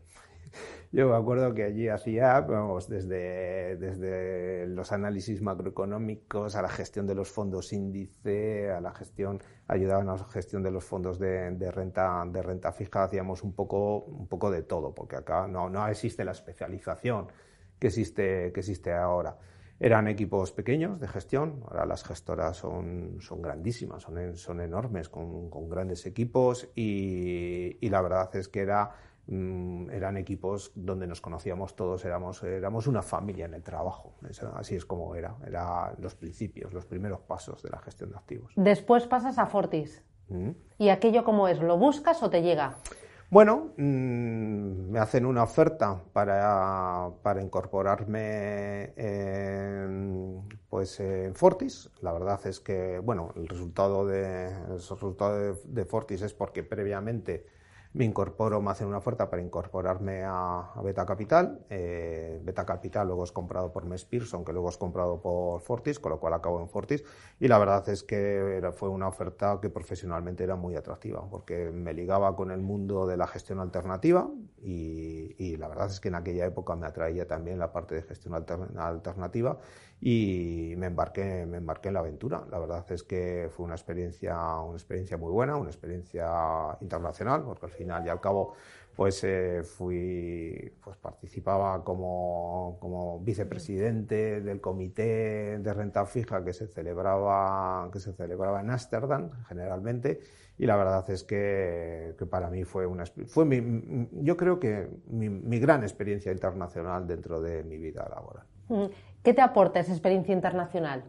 Yo 0.94 1.08
me 1.08 1.16
acuerdo 1.16 1.52
que 1.54 1.64
allí 1.64 1.88
hacía, 1.88 2.40
vamos, 2.42 2.88
desde, 2.88 3.76
desde 3.78 4.68
los 4.68 4.92
análisis 4.92 5.42
macroeconómicos 5.42 6.54
a 6.54 6.62
la 6.62 6.68
gestión 6.68 7.04
de 7.04 7.16
los 7.16 7.32
fondos 7.32 7.72
índice, 7.72 8.70
a 8.70 8.80
la 8.80 8.92
gestión, 8.92 9.42
ayudaban 9.66 10.08
a 10.08 10.14
la 10.14 10.24
gestión 10.26 10.62
de 10.62 10.70
los 10.70 10.84
fondos 10.84 11.18
de, 11.18 11.50
de, 11.50 11.72
renta, 11.72 12.24
de 12.30 12.40
renta 12.42 12.70
fija, 12.70 13.02
hacíamos 13.02 13.42
un 13.42 13.54
poco, 13.54 14.04
un 14.04 14.28
poco 14.28 14.52
de 14.52 14.62
todo, 14.62 14.94
porque 14.94 15.16
acá 15.16 15.48
no, 15.48 15.68
no 15.68 15.84
existe 15.88 16.24
la 16.24 16.30
especialización 16.30 17.26
que 17.80 17.88
existe, 17.88 18.52
que 18.52 18.60
existe 18.60 18.92
ahora. 18.92 19.36
Eran 19.80 20.06
equipos 20.06 20.52
pequeños 20.52 21.00
de 21.00 21.08
gestión, 21.08 21.64
ahora 21.66 21.86
las 21.86 22.04
gestoras 22.04 22.56
son, 22.56 23.16
son 23.18 23.42
grandísimas, 23.42 24.04
son, 24.04 24.36
son 24.36 24.60
enormes, 24.60 25.08
con, 25.08 25.50
con 25.50 25.68
grandes 25.68 26.06
equipos 26.06 26.70
y, 26.76 27.84
y 27.84 27.90
la 27.90 28.00
verdad 28.00 28.36
es 28.36 28.46
que 28.46 28.60
era 28.60 28.92
Mm, 29.26 29.90
eran 29.90 30.18
equipos 30.18 30.72
donde 30.74 31.06
nos 31.06 31.22
conocíamos 31.22 31.74
todos, 31.74 32.04
éramos, 32.04 32.42
éramos 32.42 32.86
una 32.86 33.02
familia 33.02 33.46
en 33.46 33.54
el 33.54 33.62
trabajo. 33.62 34.14
así 34.54 34.74
es 34.74 34.84
como 34.84 35.14
era, 35.14 35.34
eran 35.46 35.94
los 35.98 36.14
principios, 36.14 36.74
los 36.74 36.84
primeros 36.84 37.20
pasos 37.20 37.62
de 37.62 37.70
la 37.70 37.78
gestión 37.78 38.10
de 38.10 38.16
activos. 38.16 38.52
Después 38.56 39.06
pasas 39.06 39.38
a 39.38 39.46
Fortis. 39.46 40.04
Mm. 40.28 40.50
¿Y 40.78 40.88
aquello 40.90 41.24
cómo 41.24 41.48
es? 41.48 41.58
¿Lo 41.60 41.78
buscas 41.78 42.22
o 42.22 42.28
te 42.28 42.42
llega? 42.42 42.76
Bueno, 43.30 43.72
mm, 43.78 44.90
me 44.90 44.98
hacen 44.98 45.24
una 45.24 45.42
oferta 45.42 46.02
para, 46.12 47.10
para 47.22 47.42
incorporarme 47.42 48.92
en, 48.96 50.46
pues, 50.68 51.00
en 51.00 51.34
Fortis. 51.34 51.90
La 52.02 52.12
verdad 52.12 52.38
es 52.46 52.60
que, 52.60 52.98
bueno, 52.98 53.32
el 53.36 53.48
resultado 53.48 54.06
de, 54.06 54.48
el 54.48 54.74
resultado 54.74 55.56
de 55.64 55.84
Fortis 55.86 56.20
es 56.20 56.34
porque 56.34 56.62
previamente 56.62 57.46
me 57.94 58.04
incorporo, 58.04 58.60
me 58.60 58.72
hacen 58.72 58.88
una 58.88 58.98
oferta 58.98 59.30
para 59.30 59.40
incorporarme 59.40 60.24
a, 60.24 60.72
Beta 60.82 61.06
Capital. 61.06 61.64
Eh, 61.70 62.40
Beta 62.42 62.66
Capital 62.66 63.06
luego 63.06 63.22
es 63.22 63.30
comprado 63.30 63.72
por 63.72 63.84
Mes 63.86 64.04
Pearson, 64.04 64.44
que 64.44 64.52
luego 64.52 64.68
es 64.68 64.76
comprado 64.76 65.22
por 65.22 65.60
Fortis, 65.60 66.00
con 66.00 66.10
lo 66.10 66.18
cual 66.18 66.34
acabo 66.34 66.60
en 66.60 66.68
Fortis. 66.68 67.04
Y 67.38 67.46
la 67.46 67.56
verdad 67.58 67.88
es 67.88 68.02
que 68.02 68.68
fue 68.74 68.88
una 68.88 69.06
oferta 69.06 69.60
que 69.62 69.70
profesionalmente 69.70 70.42
era 70.42 70.56
muy 70.56 70.74
atractiva, 70.74 71.24
porque 71.30 71.70
me 71.70 71.94
ligaba 71.94 72.34
con 72.34 72.50
el 72.50 72.62
mundo 72.62 73.06
de 73.06 73.16
la 73.16 73.28
gestión 73.28 73.60
alternativa 73.60 74.28
y, 74.60 75.56
la 75.56 75.68
verdad 75.68 75.86
es 75.86 76.00
que 76.00 76.08
en 76.08 76.16
aquella 76.16 76.46
época 76.46 76.74
me 76.74 76.86
atraía 76.86 77.28
también 77.28 77.60
la 77.60 77.72
parte 77.72 77.94
de 77.94 78.02
gestión 78.02 78.34
alternativa 78.34 79.58
y 80.06 80.74
me 80.76 80.88
embarqué, 80.88 81.46
me 81.46 81.56
embarqué 81.56 81.88
en 81.88 81.94
la 81.94 82.00
aventura. 82.00 82.44
La 82.50 82.58
verdad 82.58 82.84
es 82.92 83.02
que 83.02 83.48
fue 83.50 83.64
una 83.64 83.74
experiencia, 83.74 84.36
una 84.58 84.76
experiencia 84.76 85.16
muy 85.16 85.32
buena, 85.32 85.56
una 85.56 85.70
experiencia 85.70 86.76
internacional, 86.82 87.42
porque 87.42 87.64
al 87.64 87.72
final 87.72 88.04
y 88.04 88.10
al 88.10 88.20
cabo 88.20 88.52
pues 88.94 89.24
eh, 89.24 89.62
fui, 89.64 90.72
pues 90.84 90.98
participaba 90.98 91.82
como, 91.82 92.76
como, 92.80 93.18
vicepresidente 93.20 94.42
del 94.42 94.60
comité 94.60 95.58
de 95.58 95.72
renta 95.72 96.04
fija 96.04 96.44
que 96.44 96.52
se 96.52 96.66
celebraba, 96.66 97.88
que 97.90 97.98
se 97.98 98.12
celebraba 98.12 98.60
en 98.60 98.70
Ámsterdam 98.70 99.30
generalmente 99.48 100.20
y 100.58 100.66
la 100.66 100.76
verdad 100.76 101.08
es 101.10 101.24
que, 101.24 102.14
que, 102.18 102.26
para 102.26 102.50
mí 102.50 102.64
fue 102.64 102.86
una 102.86 103.04
fue 103.26 103.46
mi, 103.46 104.06
yo 104.22 104.36
creo 104.36 104.60
que 104.60 104.88
mi, 105.06 105.30
mi 105.30 105.58
gran 105.58 105.82
experiencia 105.82 106.30
internacional 106.30 107.06
dentro 107.06 107.40
de 107.40 107.64
mi 107.64 107.78
vida 107.78 108.06
laboral. 108.08 108.46
¿Qué 109.24 109.32
te 109.32 109.40
aporta 109.40 109.80
esa 109.80 109.92
experiencia 109.92 110.34
internacional? 110.34 111.02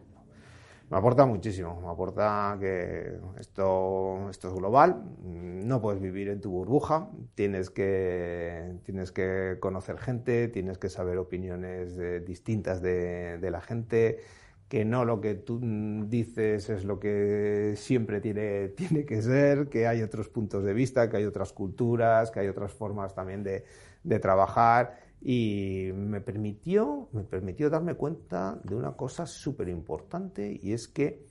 Me 0.88 0.96
aporta 0.96 1.26
muchísimo, 1.26 1.78
me 1.82 1.88
aporta 1.88 2.56
que 2.58 3.18
esto, 3.38 4.30
esto 4.30 4.48
es 4.48 4.54
global, 4.54 5.02
no 5.22 5.82
puedes 5.82 6.00
vivir 6.00 6.28
en 6.28 6.40
tu 6.40 6.50
burbuja, 6.50 7.10
tienes 7.34 7.68
que, 7.68 8.78
tienes 8.84 9.12
que 9.12 9.58
conocer 9.60 9.98
gente, 9.98 10.48
tienes 10.48 10.78
que 10.78 10.88
saber 10.88 11.18
opiniones 11.18 11.98
distintas 12.24 12.80
de, 12.80 13.36
de, 13.36 13.50
la 13.50 13.60
gente, 13.60 14.20
que 14.68 14.86
no 14.86 15.04
lo 15.04 15.20
que 15.20 15.34
tú 15.34 15.60
dices 16.08 16.70
es 16.70 16.84
lo 16.84 16.98
que 16.98 17.74
siempre 17.76 18.22
tiene, 18.22 18.68
tiene 18.76 19.04
que 19.04 19.20
ser, 19.20 19.68
que 19.68 19.86
hay 19.86 20.00
otros 20.00 20.30
puntos 20.30 20.64
de 20.64 20.72
vista, 20.72 21.10
que 21.10 21.18
hay 21.18 21.26
otras 21.26 21.52
culturas, 21.52 22.30
que 22.30 22.40
hay 22.40 22.48
otras 22.48 22.72
formas 22.72 23.14
también 23.14 23.42
de, 23.42 23.64
de 24.04 24.18
trabajar 24.20 25.05
y 25.20 25.90
me 25.94 26.20
permitió, 26.20 27.08
me 27.12 27.24
permitió 27.24 27.70
darme 27.70 27.94
cuenta 27.94 28.60
de 28.64 28.74
una 28.74 28.92
cosa 28.92 29.26
súper 29.26 29.68
importante 29.68 30.58
y 30.62 30.72
es 30.72 30.88
que 30.88 31.26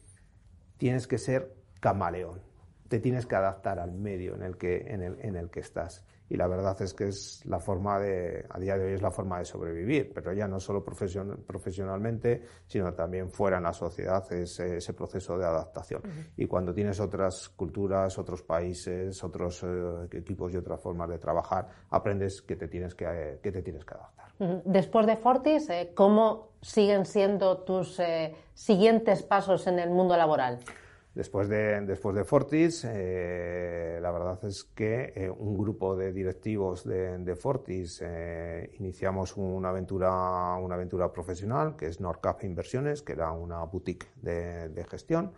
tienes 0.77 1.07
que 1.07 1.17
ser 1.17 1.55
camaleón, 1.79 2.41
te 2.87 2.99
tienes 2.99 3.25
que 3.25 3.35
adaptar 3.35 3.79
al 3.79 3.93
medio 3.93 4.35
en 4.35 4.43
el 4.43 4.57
que, 4.57 4.77
en 4.87 5.01
el, 5.01 5.19
en 5.21 5.35
el 5.35 5.49
que 5.49 5.59
estás 5.59 6.05
y 6.29 6.38
la 6.38 6.48
verdad 6.48 6.79
es 6.82 6.94
que 6.94 7.08
es 7.08 7.44
la 7.46 7.60
forma 7.60 8.00
de, 8.00 8.46
a 8.50 8.60
día 8.60 8.77
de 8.77 8.86
hoy 8.86 8.94
es 8.94 9.01
la 9.01 9.12
forma 9.12 9.39
de 9.39 9.46
sobrevivir, 9.46 10.12
pero 10.13 10.34
ya 10.34 10.48
no 10.48 10.60
solo 10.60 10.84
profesionalmente, 10.84 12.41
sino 12.65 12.94
también 12.94 13.29
fuera 13.29 13.58
en 13.58 13.63
la 13.63 13.74
sociedad 13.74 14.24
es 14.34 14.60
ese 14.60 14.94
proceso 14.94 15.38
de 15.38 15.46
adaptación. 15.46 16.01
Y 16.36 16.48
cuando 16.48 16.74
tienes 16.74 17.00
otras 17.00 17.50
culturas, 17.50 18.17
otros 18.17 18.41
países, 18.41 19.24
otros 19.24 19.63
eh, 19.63 20.08
equipos 20.12 20.53
y 20.53 20.58
otras 20.58 20.82
formas 20.82 21.10
de 21.10 21.20
trabajar, 21.20 21.67
aprendes 21.89 22.41
que 22.41 22.55
te 22.55 22.67
tienes 22.67 22.96
que, 22.96 23.39
que 23.41 23.51
te 23.51 23.62
tienes 23.62 23.86
que 23.86 23.94
adaptar. 23.94 24.25
Después 24.65 25.05
de 25.05 25.15
Fortis, 25.15 25.70
eh, 25.70 25.91
¿cómo 25.96 26.50
siguen 26.62 27.05
siendo 27.05 27.60
tus 27.60 28.00
eh, 28.00 28.36
siguientes 28.53 29.24
pasos 29.24 29.67
en 29.67 29.79
el 29.79 29.89
mundo 29.89 30.17
laboral? 30.17 30.60
Después 31.15 31.48
de, 31.48 31.79
después 31.86 32.13
de 32.13 32.25
Fortis, 32.25 32.86
eh, 32.86 34.00
la 34.01 34.12
verdad 34.12 34.38
es 34.43 34.65
que 34.65 35.13
eh, 35.15 35.29
un 35.29 35.57
grupo 35.57 35.95
de 35.95 36.12
directivos 36.12 36.84
de, 36.84 37.17
de 37.19 37.36
Fortis 37.38 38.01
eh, 38.03 38.69
iniciamos 38.79 39.38
una 39.38 39.69
aventura, 39.69 40.55
una 40.55 40.75
aventura 40.75 41.13
profesional 41.13 41.77
que 41.77 41.86
es 41.88 42.01
Nordcap 42.01 42.43
Inversiones, 42.43 43.01
que 43.01 43.13
era 43.13 43.31
una 43.31 43.63
boutique 43.63 44.07
de, 44.22 44.67
de 44.67 44.84
gestión. 44.84 45.31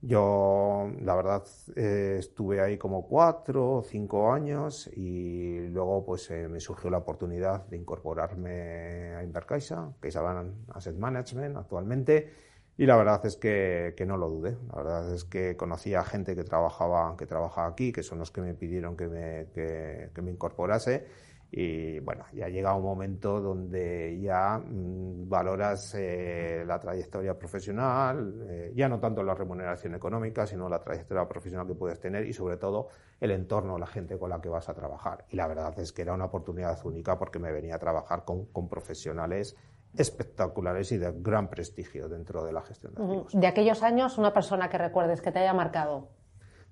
Yo, 0.00 0.88
la 1.02 1.16
verdad, 1.16 1.42
eh, 1.74 2.16
estuve 2.20 2.60
ahí 2.60 2.78
como 2.78 3.08
cuatro 3.08 3.78
o 3.78 3.82
cinco 3.82 4.32
años 4.32 4.88
y 4.94 5.58
luego 5.70 6.04
pues 6.04 6.30
me 6.30 6.60
surgió 6.60 6.88
la 6.88 6.98
oportunidad 6.98 7.66
de 7.66 7.76
incorporarme 7.78 9.16
a 9.16 9.24
Invercaixa, 9.24 9.92
es 10.02 10.16
Asset 10.16 10.96
Management 10.96 11.56
actualmente 11.56 12.49
y 12.80 12.86
la 12.86 12.96
verdad 12.96 13.20
es 13.26 13.36
que, 13.36 13.92
que, 13.94 14.06
no 14.06 14.16
lo 14.16 14.30
dudé. 14.30 14.56
La 14.70 14.76
verdad 14.82 15.12
es 15.12 15.26
que 15.26 15.54
conocía 15.54 16.02
gente 16.02 16.34
que 16.34 16.44
trabajaba, 16.44 17.14
que 17.14 17.26
trabajaba 17.26 17.68
aquí, 17.68 17.92
que 17.92 18.02
son 18.02 18.18
los 18.20 18.30
que 18.30 18.40
me 18.40 18.54
pidieron 18.54 18.96
que 18.96 19.06
me, 19.06 19.48
que, 19.52 20.08
que 20.14 20.22
me 20.22 20.30
incorporase. 20.30 21.06
Y 21.50 21.98
bueno, 21.98 22.24
ya 22.32 22.48
llega 22.48 22.74
un 22.74 22.82
momento 22.82 23.38
donde 23.38 24.18
ya 24.22 24.56
mmm, 24.56 25.28
valoras 25.28 25.94
eh, 25.94 26.64
la 26.66 26.80
trayectoria 26.80 27.38
profesional, 27.38 28.46
eh, 28.48 28.72
ya 28.74 28.88
no 28.88 28.98
tanto 28.98 29.22
la 29.22 29.34
remuneración 29.34 29.94
económica, 29.94 30.46
sino 30.46 30.66
la 30.66 30.80
trayectoria 30.80 31.28
profesional 31.28 31.66
que 31.66 31.74
puedes 31.74 32.00
tener 32.00 32.26
y 32.26 32.32
sobre 32.32 32.56
todo 32.56 32.88
el 33.20 33.32
entorno, 33.32 33.76
la 33.76 33.88
gente 33.88 34.16
con 34.18 34.30
la 34.30 34.40
que 34.40 34.48
vas 34.48 34.70
a 34.70 34.74
trabajar. 34.74 35.26
Y 35.28 35.36
la 35.36 35.46
verdad 35.46 35.78
es 35.78 35.92
que 35.92 36.00
era 36.00 36.14
una 36.14 36.24
oportunidad 36.24 36.78
única 36.86 37.18
porque 37.18 37.38
me 37.38 37.52
venía 37.52 37.74
a 37.74 37.78
trabajar 37.78 38.24
con, 38.24 38.46
con 38.46 38.70
profesionales 38.70 39.54
espectaculares 39.96 40.92
y 40.92 40.98
de 40.98 41.12
gran 41.16 41.48
prestigio 41.48 42.08
dentro 42.08 42.44
de 42.44 42.52
la 42.52 42.62
gestión 42.62 42.94
de 42.94 43.02
activos. 43.02 43.32
De 43.32 43.46
aquellos 43.46 43.82
años, 43.82 44.18
una 44.18 44.32
persona 44.32 44.68
que 44.68 44.78
recuerdes 44.78 45.20
que 45.20 45.32
te 45.32 45.40
haya 45.40 45.52
marcado. 45.54 46.10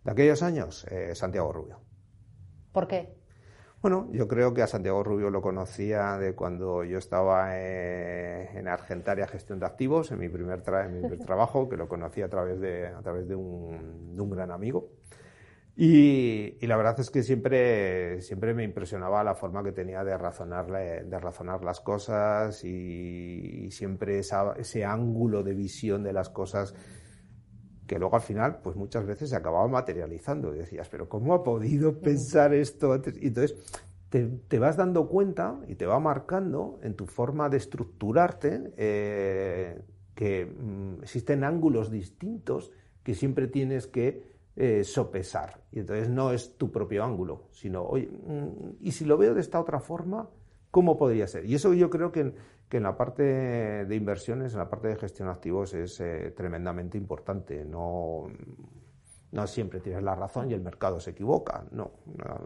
De 0.05 0.13
aquellos 0.13 0.43
años, 0.43 0.87
eh, 0.91 1.15
Santiago 1.15 1.53
Rubio. 1.53 1.81
¿Por 2.73 2.87
qué? 2.87 3.19
Bueno, 3.81 4.09
yo 4.11 4.27
creo 4.27 4.55
que 4.55 4.63
a 4.63 4.67
Santiago 4.67 5.05
Rubio 5.05 5.31
lo 5.31 5.41
conocía 5.41 6.19
de 6.19 6.35
cuando 6.35 6.83
yo 6.83 6.99
estaba 6.99 7.57
eh, 7.57 8.51
en 8.59 8.67
Argentaria 8.67 9.29
Gestión 9.29 9.61
de 9.61 9.67
Activos, 9.67 10.11
en 10.11 10.19
mi 10.19 10.29
primer, 10.29 10.63
trabajo, 11.27 11.69
que 11.69 11.77
lo 11.77 11.87
conocí 11.87 12.21
a 12.21 12.29
través 12.29 12.61
de, 12.61 12.89
a 12.89 13.01
través 13.03 13.29
de 13.29 13.37
un, 13.37 14.31
gran 14.31 14.51
amigo. 14.51 14.91
Y, 15.81 16.67
la 16.67 16.77
verdad 16.77 16.99
es 16.99 17.09
que 17.09 17.23
siempre, 17.23 18.21
siempre 18.21 18.53
me 18.53 18.65
impresionaba 18.65 19.23
la 19.23 19.37
forma 19.37 19.63
que 19.63 19.71
tenía 19.71 20.03
de 20.03 20.19
razonar, 20.19 20.67
de 20.67 21.21
razonar 21.21 21.63
las 21.63 21.81
cosas 21.81 22.65
y, 22.65 23.71
siempre 23.71 24.19
ese 24.19 24.85
ángulo 24.85 25.45
de 25.45 25.55
visión 25.55 26.03
de 26.03 26.13
las 26.13 26.31
cosas 26.31 26.75
que 27.87 27.97
luego 27.97 28.17
al 28.17 28.23
final, 28.23 28.59
pues 28.61 28.75
muchas 28.75 29.07
veces 29.07 29.31
se 29.31 29.37
acababa 29.37 29.69
materializando. 29.69 30.53
Y 30.53 30.59
decías, 30.59 30.89
pero 30.89 31.09
¿cómo 31.09 31.33
ha 31.33 31.45
podido 31.45 32.01
pensar 32.01 32.53
esto 32.55 32.93
antes? 32.93 33.17
Y 33.23 33.29
entonces 33.29 33.57
te, 34.09 34.59
vas 34.59 34.77
dando 34.77 35.07
cuenta 35.09 35.61
y 35.69 35.77
te 35.77 35.87
va 35.87 36.01
marcando 36.01 36.81
en 36.83 36.95
tu 36.95 37.07
forma 37.07 37.49
de 37.49 37.57
estructurarte 37.57 38.73
eh, 38.77 39.81
que 40.17 40.45
mm, 40.45 41.03
existen 41.03 41.45
ángulos 41.45 41.93
distintos 41.93 42.73
que 43.05 43.15
siempre 43.15 43.47
tienes 43.47 43.87
que 43.87 44.38
eh, 44.59 44.85
sopesar. 44.85 45.63
Y 45.73 45.79
entonces 45.79 46.11
no 46.11 46.33
es 46.33 46.59
tu 46.59 46.71
propio 46.71 47.05
ángulo, 47.05 47.45
sino, 47.53 47.83
oye, 47.85 48.09
mm, 48.09 48.77
y 48.81 48.93
si 48.93 49.05
lo 49.05 49.17
veo 49.17 49.33
de 49.33 49.41
esta 49.41 49.61
otra 49.61 49.81
forma, 49.81 50.29
¿cómo 50.71 50.99
podría 50.99 51.27
ser? 51.27 51.47
Y 51.47 51.55
eso 51.55 51.73
yo 51.73 51.89
creo 51.89 52.13
que 52.13 52.35
que 52.69 52.77
en 52.77 52.83
la 52.83 52.97
parte 52.97 53.23
de 53.23 53.97
inversiones, 53.97 54.53
en 54.53 54.59
la 54.59 54.69
parte 54.69 54.89
de 54.89 54.97
gestión 54.97 55.29
de 55.29 55.33
activos 55.33 55.73
es 55.75 56.01
eh, 56.01 56.33
tremendamente 56.37 56.99
importante. 56.99 57.65
No, 57.65 58.27
no 59.33 59.47
siempre 59.47 59.81
tienes 59.81 60.03
la 60.03 60.15
razón 60.15 60.51
y 60.51 60.55
el 60.55 60.61
mercado 60.61 61.01
se 61.01 61.11
equivoca. 61.11 61.65
No, 61.71 61.93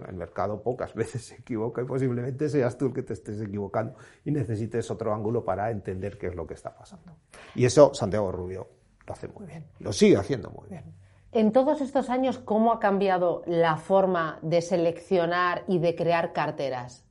el 0.09 0.15
mercado 0.15 0.63
pocas 0.63 0.95
veces 0.95 1.25
se 1.25 1.35
equivoca 1.37 1.83
y 1.83 1.85
posiblemente 1.85 2.49
seas 2.49 2.79
tú 2.79 2.87
el 2.87 2.93
que 2.93 3.03
te 3.03 3.15
estés 3.15 3.41
equivocando 3.41 3.95
y 4.25 4.31
necesites 4.31 4.91
otro 4.91 5.13
ángulo 5.13 5.45
para 5.45 5.71
entender 5.71 6.19
qué 6.19 6.29
es 6.29 6.37
lo 6.37 6.47
que 6.47 6.55
está 6.55 6.75
pasando. 6.75 7.17
Y 7.57 7.65
eso 7.65 7.93
Santiago 7.93 8.31
Rubio 8.31 8.69
lo 9.05 9.13
hace 9.13 9.27
muy 9.27 9.47
bien, 9.47 9.67
lo 9.81 9.93
sigue 9.93 10.17
haciendo 10.17 10.51
muy 10.51 10.69
bien. 10.69 10.85
En 11.33 11.53
todos 11.53 11.81
estos 11.81 12.11
años, 12.11 12.39
¿cómo 12.39 12.73
ha 12.73 12.79
cambiado 12.79 13.43
la 13.47 13.77
forma 13.77 14.39
de 14.43 14.61
seleccionar 14.61 15.65
y 15.67 15.79
de 15.79 15.95
crear 15.95 16.33
carteras? 16.33 17.05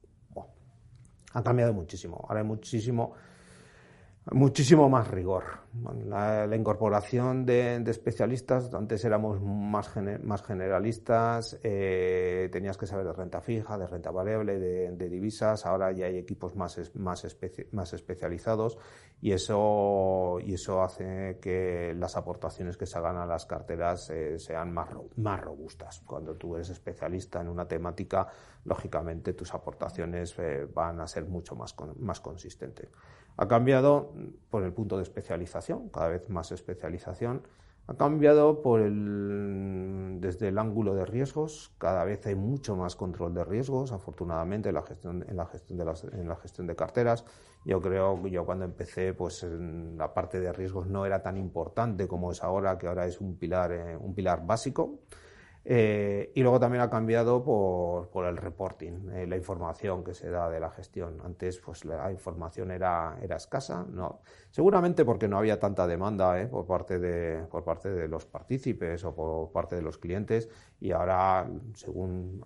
ha 1.33 1.43
cambiado 1.43 1.73
muchísimo. 1.73 2.25
Ahora 2.27 2.41
hay 2.41 2.45
muchísimo, 2.45 3.13
muchísimo 4.29 4.87
más 4.89 5.09
rigor. 5.09 5.43
La, 6.05 6.55
incorporación 6.55 7.45
de, 7.45 7.77
especialistas, 7.87 8.73
antes 8.73 9.03
éramos 9.05 9.41
más, 9.41 9.89
más 10.23 10.43
generalistas, 10.43 11.59
eh, 11.63 12.49
tenías 12.51 12.77
que 12.77 12.85
saber 12.85 13.05
de 13.05 13.13
renta 13.13 13.41
fija, 13.41 13.77
de 13.77 13.87
renta 13.87 14.11
variable, 14.11 14.59
de, 14.59 15.09
divisas, 15.09 15.65
ahora 15.65 15.91
ya 15.91 16.05
hay 16.05 16.17
equipos 16.17 16.55
más, 16.55 16.79
más, 16.95 17.25
más 17.71 17.93
especializados 17.93 18.77
y 19.21 19.31
eso, 19.31 20.39
y 20.43 20.53
eso 20.53 20.83
hace 20.83 21.39
que 21.41 21.93
las 21.95 22.15
aportaciones 22.17 22.77
que 22.77 22.85
se 22.85 22.97
hagan 22.97 23.17
a 23.17 23.25
las 23.25 23.45
carteras 23.45 24.09
eh, 24.09 24.37
sean 24.39 24.73
más, 24.73 24.89
más 25.17 25.41
robustas. 25.41 26.01
Cuando 26.05 26.35
tú 26.35 26.55
eres 26.55 26.69
especialista 26.69 27.41
en 27.41 27.47
una 27.47 27.67
temática, 27.67 28.27
lógicamente 28.65 29.33
tus 29.33 29.53
aportaciones 29.53 30.35
eh, 30.37 30.67
van 30.73 30.99
a 30.99 31.07
ser 31.07 31.25
mucho 31.25 31.55
más, 31.55 31.75
más 31.97 32.19
consistentes. 32.19 32.89
Ha 33.41 33.47
cambiado 33.47 34.13
por 34.51 34.61
el 34.61 34.71
punto 34.71 34.97
de 34.97 35.01
especialización, 35.01 35.89
cada 35.89 36.09
vez 36.09 36.29
más 36.29 36.51
especialización. 36.51 37.41
Ha 37.87 37.95
cambiado 37.95 38.61
por 38.61 38.81
el, 38.81 40.19
desde 40.21 40.49
el 40.49 40.59
ángulo 40.59 40.93
de 40.93 41.07
riesgos, 41.07 41.73
cada 41.79 42.05
vez 42.05 42.23
hay 42.27 42.35
mucho 42.35 42.75
más 42.75 42.95
control 42.95 43.33
de 43.33 43.43
riesgos, 43.43 43.93
afortunadamente 43.93 44.69
en 44.69 44.75
la 44.75 44.83
gestión, 44.83 45.25
en 45.27 45.35
la 45.35 45.47
gestión, 45.47 45.79
de, 45.79 45.85
las, 45.85 46.03
en 46.03 46.27
la 46.27 46.35
gestión 46.35 46.67
de 46.67 46.75
carteras. 46.75 47.25
Yo 47.65 47.81
creo 47.81 48.21
que 48.21 48.29
yo 48.29 48.45
cuando 48.45 48.63
empecé, 48.63 49.15
pues 49.15 49.43
la 49.43 50.13
parte 50.13 50.39
de 50.39 50.53
riesgos 50.53 50.85
no 50.85 51.07
era 51.07 51.23
tan 51.23 51.35
importante 51.35 52.07
como 52.07 52.31
es 52.31 52.43
ahora, 52.43 52.77
que 52.77 52.85
ahora 52.85 53.07
es 53.07 53.19
un 53.19 53.37
pilar, 53.37 53.71
eh, 53.71 53.97
un 53.97 54.13
pilar 54.13 54.45
básico. 54.45 54.99
Eh, 55.63 56.31
y 56.33 56.41
luego 56.41 56.59
también 56.59 56.81
ha 56.81 56.89
cambiado 56.89 57.43
por, 57.43 58.09
por 58.09 58.25
el 58.25 58.37
reporting, 58.37 59.09
eh, 59.11 59.27
la 59.27 59.37
información 59.37 60.03
que 60.03 60.15
se 60.15 60.29
da 60.29 60.49
de 60.49 60.59
la 60.59 60.71
gestión. 60.71 61.21
Antes 61.23 61.59
pues 61.59 61.85
la 61.85 62.11
información 62.11 62.71
era, 62.71 63.17
escasa, 63.35 63.85
no, 63.87 64.21
seguramente 64.49 65.05
porque 65.05 65.27
no 65.27 65.37
había 65.37 65.59
tanta 65.59 65.85
demanda 65.85 66.41
eh, 66.41 66.47
por, 66.47 66.65
parte 66.65 66.97
de, 66.97 67.43
por 67.43 67.63
parte 67.63 67.91
de 67.91 68.07
los 68.07 68.25
partícipes 68.25 69.03
o 69.05 69.13
por 69.13 69.51
parte 69.51 69.75
de 69.75 69.83
los 69.83 69.99
clientes 69.99 70.49
y 70.79 70.91
ahora 70.91 71.47
según 71.75 72.41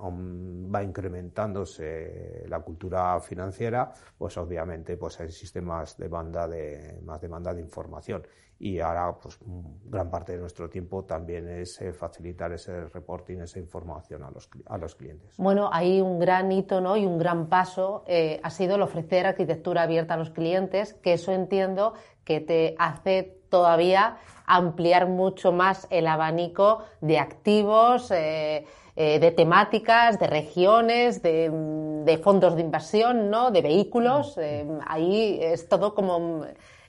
va 0.74 0.84
incrementándose 0.84 2.44
la 2.50 2.60
cultura 2.60 3.20
financiera, 3.22 3.94
pues 4.18 4.38
obviamente 4.38 4.98
pues 4.98 5.20
existe 5.22 5.62
más 5.62 5.98
demanda 5.98 6.48
de, 6.48 7.00
más 7.06 7.22
demanda 7.22 7.54
de 7.54 7.62
información 7.62 8.28
y 8.60 8.80
ahora 8.80 9.14
pues 9.22 9.38
gran 9.86 10.10
parte 10.10 10.34
de 10.34 10.38
nuestro 10.38 10.70
tiempo 10.70 11.04
también 11.04 11.48
es 11.50 11.82
eh, 11.82 11.92
facilitar 11.92 12.54
ese 12.54 12.86
reporting, 12.86 13.40
esa 13.40 13.60
información 13.60 14.24
a 14.24 14.32
los, 14.32 14.50
a 14.68 14.78
los 14.78 14.96
clientes. 14.96 15.36
Bueno, 15.38 15.70
hay 15.74 16.00
un 16.00 16.20
gran 16.20 16.52
hito 16.52 16.80
¿no? 16.80 16.96
y 16.96 17.06
un 17.06 17.18
gran 17.18 17.48
paso 17.48 18.04
eh, 18.08 18.40
ha 18.44 18.50
sido 18.50 18.76
el 18.76 18.82
ofrecer 18.82 19.26
arquitectura 19.26 19.84
abierta 19.84 20.14
a 20.14 20.18
los 20.18 20.30
clientes, 20.30 20.94
que 20.94 21.14
eso 21.14 21.34
entiendo 21.34 21.94
que 22.24 22.40
te 22.40 22.76
hace 22.80 23.40
todavía 23.50 24.18
ampliar 24.46 25.08
mucho 25.08 25.52
más 25.52 25.88
el 25.90 26.08
abanico 26.08 26.84
de 27.02 27.20
activos, 27.20 28.10
eh, 28.12 28.66
de 28.96 29.32
temáticas, 29.32 30.18
de 30.20 30.28
regiones, 30.28 31.22
de, 31.22 32.22
fondos 32.24 32.56
de 32.56 32.62
inversión, 32.62 33.30
¿no? 33.30 33.52
de 33.52 33.62
vehículos. 33.62 34.38
Mm. 34.38 34.80
ahí 34.88 35.38
es 35.42 35.68
todo 35.68 35.94
como 35.94 36.46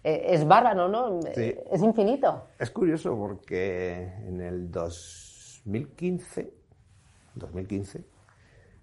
es 0.06 0.46
bárbaro, 0.46 0.88
¿no? 0.88 1.18
Es 1.20 1.82
infinito. 1.82 2.48
Es 2.58 2.70
curioso 2.70 3.16
porque 3.16 4.12
en 4.26 4.40
el 4.40 4.70
2015, 4.70 6.52
2015, 7.34 8.04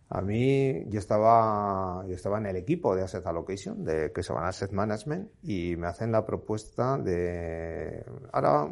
a 0.10 0.22
mí 0.22 0.84
yo 0.90 1.00
estaba, 1.00 2.06
yo 2.08 2.14
estaba 2.14 2.38
en 2.40 2.48
el 2.48 2.58
equipo 2.58 2.94
de 2.94 3.04
Asset 3.04 3.26
Allocation, 3.26 3.86
de 3.86 4.12
que 4.12 4.22
se 4.22 4.34
llama 4.34 4.50
Asset 4.50 4.72
Management, 4.72 5.32
y 5.44 5.78
me 5.78 5.88
hacen 5.88 6.12
la 6.12 6.26
propuesta 6.26 6.98
de, 6.98 8.04
ahora, 8.34 8.70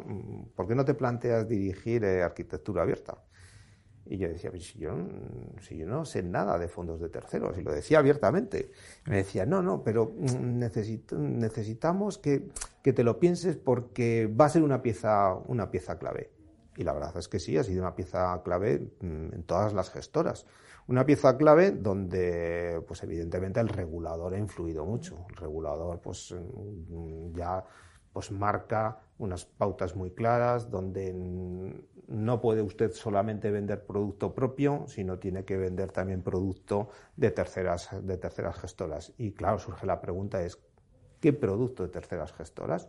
¿por 0.54 0.68
qué 0.68 0.74
no 0.74 0.84
te 0.84 0.94
planteas 0.94 1.48
dirigir 1.48 2.04
eh, 2.04 2.22
arquitectura 2.22 2.82
abierta? 2.82 3.16
Y 4.06 4.18
yo 4.18 4.28
decía, 4.28 4.50
pues 4.50 4.66
si 4.66 4.78
yo, 4.80 4.92
si 5.60 5.76
yo 5.76 5.86
no 5.86 6.04
sé 6.04 6.22
nada 6.22 6.58
de 6.58 6.68
fondos 6.68 7.00
de 7.00 7.08
terceros, 7.08 7.56
y 7.56 7.62
lo 7.62 7.72
decía 7.72 7.98
abiertamente. 7.98 8.70
me 9.06 9.16
decía, 9.16 9.46
no, 9.46 9.62
no, 9.62 9.82
pero 9.82 10.12
mm, 10.16 10.58
necesitamos 11.38 12.18
que, 12.18 12.48
que, 12.82 12.92
te 12.92 13.04
lo 13.04 13.18
pienses 13.18 13.56
porque 13.56 14.26
va 14.26 14.46
a 14.46 14.48
ser 14.48 14.62
una 14.62 14.82
pieza, 14.82 15.34
una 15.46 15.70
pieza 15.70 15.98
clave. 15.98 16.30
Y 16.76 16.84
la 16.84 16.92
verdad 16.92 17.16
es 17.16 17.28
que 17.28 17.38
sí, 17.38 17.56
ha 17.56 17.64
sido 17.64 17.82
una 17.82 17.94
pieza 17.94 18.40
clave 18.42 18.92
mm, 19.00 19.34
en 19.34 19.42
todas 19.44 19.72
las 19.72 19.90
gestoras. 19.90 20.46
Una 20.88 21.06
pieza 21.06 21.36
clave 21.36 21.70
donde, 21.70 22.82
pues 22.88 23.02
evidentemente, 23.04 23.60
el 23.60 23.68
regulador 23.68 24.34
ha 24.34 24.38
influido 24.38 24.84
mucho. 24.84 25.26
El 25.30 25.36
regulador, 25.36 26.00
pues 26.00 26.34
mm, 26.34 27.36
ya 27.36 27.64
pues 28.12 28.30
marca 28.30 29.00
unas 29.18 29.44
pautas 29.44 29.96
muy 29.96 30.10
claras 30.10 30.70
donde 30.70 31.12
no 32.08 32.40
puede 32.40 32.62
usted 32.62 32.92
solamente 32.92 33.50
vender 33.50 33.86
producto 33.86 34.34
propio, 34.34 34.84
sino 34.86 35.18
tiene 35.18 35.44
que 35.44 35.56
vender 35.56 35.92
también 35.92 36.22
producto 36.22 36.88
de 37.16 37.30
terceras, 37.30 37.88
de 38.02 38.18
terceras 38.18 38.58
gestoras. 38.58 39.12
Y 39.16 39.32
claro, 39.32 39.58
surge 39.58 39.86
la 39.86 40.00
pregunta 40.00 40.42
es, 40.42 40.58
¿qué 41.20 41.32
producto 41.32 41.84
de 41.84 41.88
terceras 41.88 42.32
gestoras? 42.32 42.88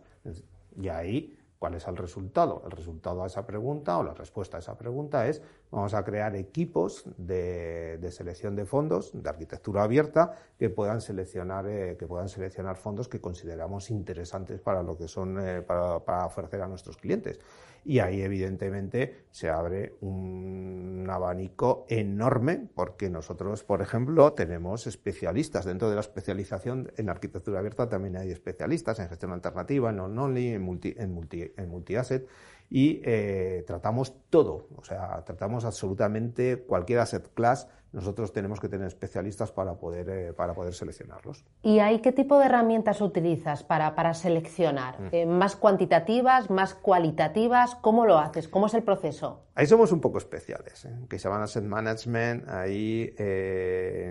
Y 0.76 0.88
ahí 0.88 1.38
¿Cuál 1.64 1.76
es 1.76 1.88
el 1.88 1.96
resultado? 1.96 2.60
El 2.66 2.72
resultado 2.72 3.24
a 3.24 3.26
esa 3.26 3.46
pregunta 3.46 3.96
o 3.96 4.02
la 4.02 4.12
respuesta 4.12 4.58
a 4.58 4.60
esa 4.60 4.76
pregunta 4.76 5.26
es 5.26 5.40
vamos 5.70 5.94
a 5.94 6.04
crear 6.04 6.36
equipos 6.36 7.04
de, 7.16 8.06
selección 8.10 8.54
de 8.54 8.66
fondos 8.66 9.12
de 9.14 9.26
arquitectura 9.26 9.82
abierta 9.82 10.36
que 10.58 10.68
puedan 10.68 11.00
seleccionar 11.00 11.66
eh, 11.66 11.96
que 11.98 12.06
puedan 12.06 12.28
seleccionar 12.28 12.76
fondos 12.76 13.08
que 13.08 13.18
consideramos 13.18 13.90
interesantes 13.90 14.60
para 14.60 14.82
lo 14.82 14.98
que 14.98 15.08
son 15.08 15.38
eh, 15.40 15.62
para 15.62 16.26
ofrecer 16.26 16.60
a 16.60 16.68
nuestros 16.68 16.98
clientes 16.98 17.40
y 17.84 17.98
ahí 17.98 18.22
evidentemente 18.22 19.26
se 19.30 19.50
abre 19.50 19.94
un 20.00 21.06
abanico 21.10 21.84
enorme 21.88 22.68
porque 22.74 23.10
nosotros, 23.10 23.62
por 23.62 23.82
ejemplo, 23.82 24.32
tenemos 24.32 24.86
especialistas. 24.86 25.64
Dentro 25.64 25.88
de 25.88 25.96
la 25.96 26.00
especialización 26.00 26.92
en 26.96 27.10
arquitectura 27.10 27.58
abierta, 27.58 27.88
también 27.88 28.16
hay 28.16 28.30
especialistas 28.30 28.98
en 29.00 29.08
gestión 29.08 29.32
alternativa, 29.32 29.90
en 29.90 29.96
non-only, 29.96 30.48
en 30.48 30.62
multi, 30.62 30.94
en 30.96 31.12
multi, 31.12 31.52
en 31.56 31.68
multi-asset 31.68 32.26
y 32.70 33.00
eh, 33.04 33.62
tratamos 33.66 34.14
todo, 34.30 34.68
o 34.76 34.84
sea, 34.84 35.22
tratamos 35.24 35.64
absolutamente 35.64 36.64
cualquier 36.66 37.00
asset 37.00 37.28
class 37.34 37.68
nosotros 37.94 38.32
tenemos 38.32 38.58
que 38.58 38.68
tener 38.68 38.88
especialistas 38.88 39.52
para 39.52 39.74
poder, 39.76 40.08
eh, 40.10 40.32
para 40.32 40.52
poder 40.52 40.74
seleccionarlos. 40.74 41.44
¿Y 41.62 41.78
ahí 41.78 42.00
qué 42.00 42.10
tipo 42.10 42.40
de 42.40 42.46
herramientas 42.46 43.00
utilizas 43.00 43.62
para, 43.62 43.94
para 43.94 44.14
seleccionar? 44.14 45.00
Mm. 45.00 45.08
Eh, 45.12 45.26
¿Más 45.26 45.54
cuantitativas, 45.54 46.50
más 46.50 46.74
cualitativas? 46.74 47.76
¿Cómo 47.76 48.04
lo 48.04 48.18
haces? 48.18 48.48
¿Cómo 48.48 48.66
es 48.66 48.74
el 48.74 48.82
proceso? 48.82 49.44
Ahí 49.54 49.66
somos 49.66 49.92
un 49.92 50.00
poco 50.00 50.18
especiales. 50.18 50.84
¿eh? 50.84 51.06
que 51.08 51.20
se 51.20 51.28
llama 51.28 51.44
Asset 51.44 51.62
Management, 51.62 52.48
ahí 52.48 53.14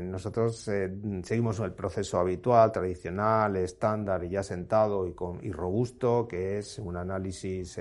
nosotros 0.04 0.70
seguimos 1.24 1.60
el 1.60 1.74
proceso 1.74 2.20
habitual, 2.20 2.72
tradicional, 2.72 3.58
estándar 3.58 4.24
y 4.24 4.30
ya 4.30 4.44
sentado 4.44 5.06
y, 5.08 5.14
con, 5.14 5.44
y 5.44 5.52
robusto, 5.52 6.26
que 6.28 6.60
es 6.60 6.80
un 6.80 6.96
análisis 6.96 7.78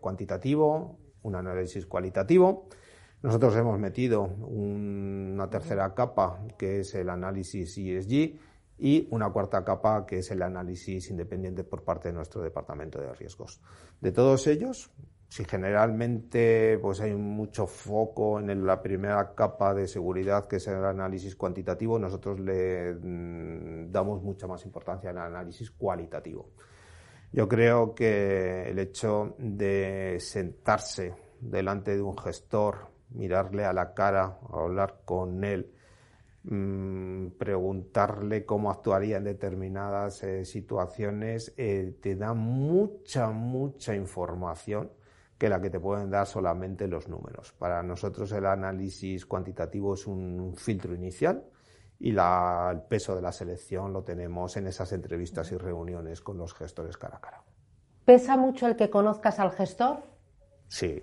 cuantitativo, 0.00 0.98
un 1.22 1.36
análisis 1.36 1.86
cualitativo. 1.86 2.68
Nosotros 3.22 3.56
hemos 3.56 3.78
metido 3.78 4.22
una 4.22 5.50
tercera 5.50 5.92
capa, 5.92 6.40
que 6.56 6.80
es 6.80 6.94
el 6.94 7.10
análisis 7.10 7.76
ESG, 7.76 8.38
y 8.78 9.08
una 9.10 9.30
cuarta 9.30 9.64
capa 9.64 10.06
que 10.06 10.18
es 10.18 10.30
el 10.30 10.42
análisis 10.42 11.10
independiente 11.10 11.64
por 11.64 11.82
parte 11.82 12.08
de 12.08 12.14
nuestro 12.14 12.42
departamento 12.42 13.00
de 13.00 13.12
riesgos. 13.12 13.60
De 14.00 14.12
todos 14.12 14.46
ellos, 14.46 14.92
si 15.28 15.44
generalmente 15.44 16.78
pues 16.78 17.00
hay 17.00 17.14
mucho 17.14 17.66
foco 17.66 18.38
en 18.38 18.64
la 18.64 18.80
primera 18.80 19.34
capa 19.34 19.74
de 19.74 19.88
seguridad 19.88 20.46
que 20.46 20.56
es 20.56 20.68
el 20.68 20.84
análisis 20.84 21.34
cuantitativo, 21.34 21.98
nosotros 21.98 22.38
le 22.38 22.94
mm, 22.94 23.90
damos 23.90 24.22
mucha 24.22 24.46
más 24.46 24.64
importancia 24.64 25.10
al 25.10 25.18
análisis 25.18 25.72
cualitativo. 25.72 26.50
Yo 27.32 27.46
creo 27.46 27.94
que 27.94 28.70
el 28.70 28.78
hecho 28.78 29.34
de 29.38 30.16
sentarse 30.20 31.14
delante 31.40 31.94
de 31.94 32.00
un 32.00 32.16
gestor, 32.16 32.88
mirarle 33.10 33.64
a 33.64 33.72
la 33.72 33.94
cara, 33.94 34.38
hablar 34.50 35.00
con 35.04 35.44
él, 35.44 35.72
Mm, 36.50 37.32
preguntarle 37.32 38.46
cómo 38.46 38.70
actuaría 38.70 39.18
en 39.18 39.24
determinadas 39.24 40.22
eh, 40.22 40.46
situaciones, 40.46 41.52
eh, 41.58 41.98
te 42.00 42.16
da 42.16 42.32
mucha, 42.32 43.28
mucha 43.30 43.94
información 43.94 44.90
que 45.36 45.50
la 45.50 45.60
que 45.60 45.68
te 45.68 45.78
pueden 45.78 46.10
dar 46.10 46.26
solamente 46.26 46.88
los 46.88 47.06
números. 47.08 47.52
Para 47.52 47.82
nosotros 47.82 48.32
el 48.32 48.46
análisis 48.46 49.26
cuantitativo 49.26 49.92
es 49.92 50.06
un 50.06 50.54
filtro 50.56 50.94
inicial 50.94 51.44
y 52.00 52.16
el 52.16 52.80
peso 52.88 53.14
de 53.14 53.20
la 53.20 53.32
selección 53.32 53.92
lo 53.92 54.02
tenemos 54.02 54.56
en 54.56 54.68
esas 54.68 54.92
entrevistas 54.92 55.52
y 55.52 55.58
reuniones 55.58 56.22
con 56.22 56.38
los 56.38 56.54
gestores 56.54 56.96
cara 56.96 57.18
a 57.18 57.20
cara. 57.20 57.44
¿Pesa 58.06 58.38
mucho 58.38 58.66
el 58.66 58.76
que 58.76 58.88
conozcas 58.88 59.38
al 59.38 59.50
gestor? 59.50 59.98
Sí, 60.68 61.02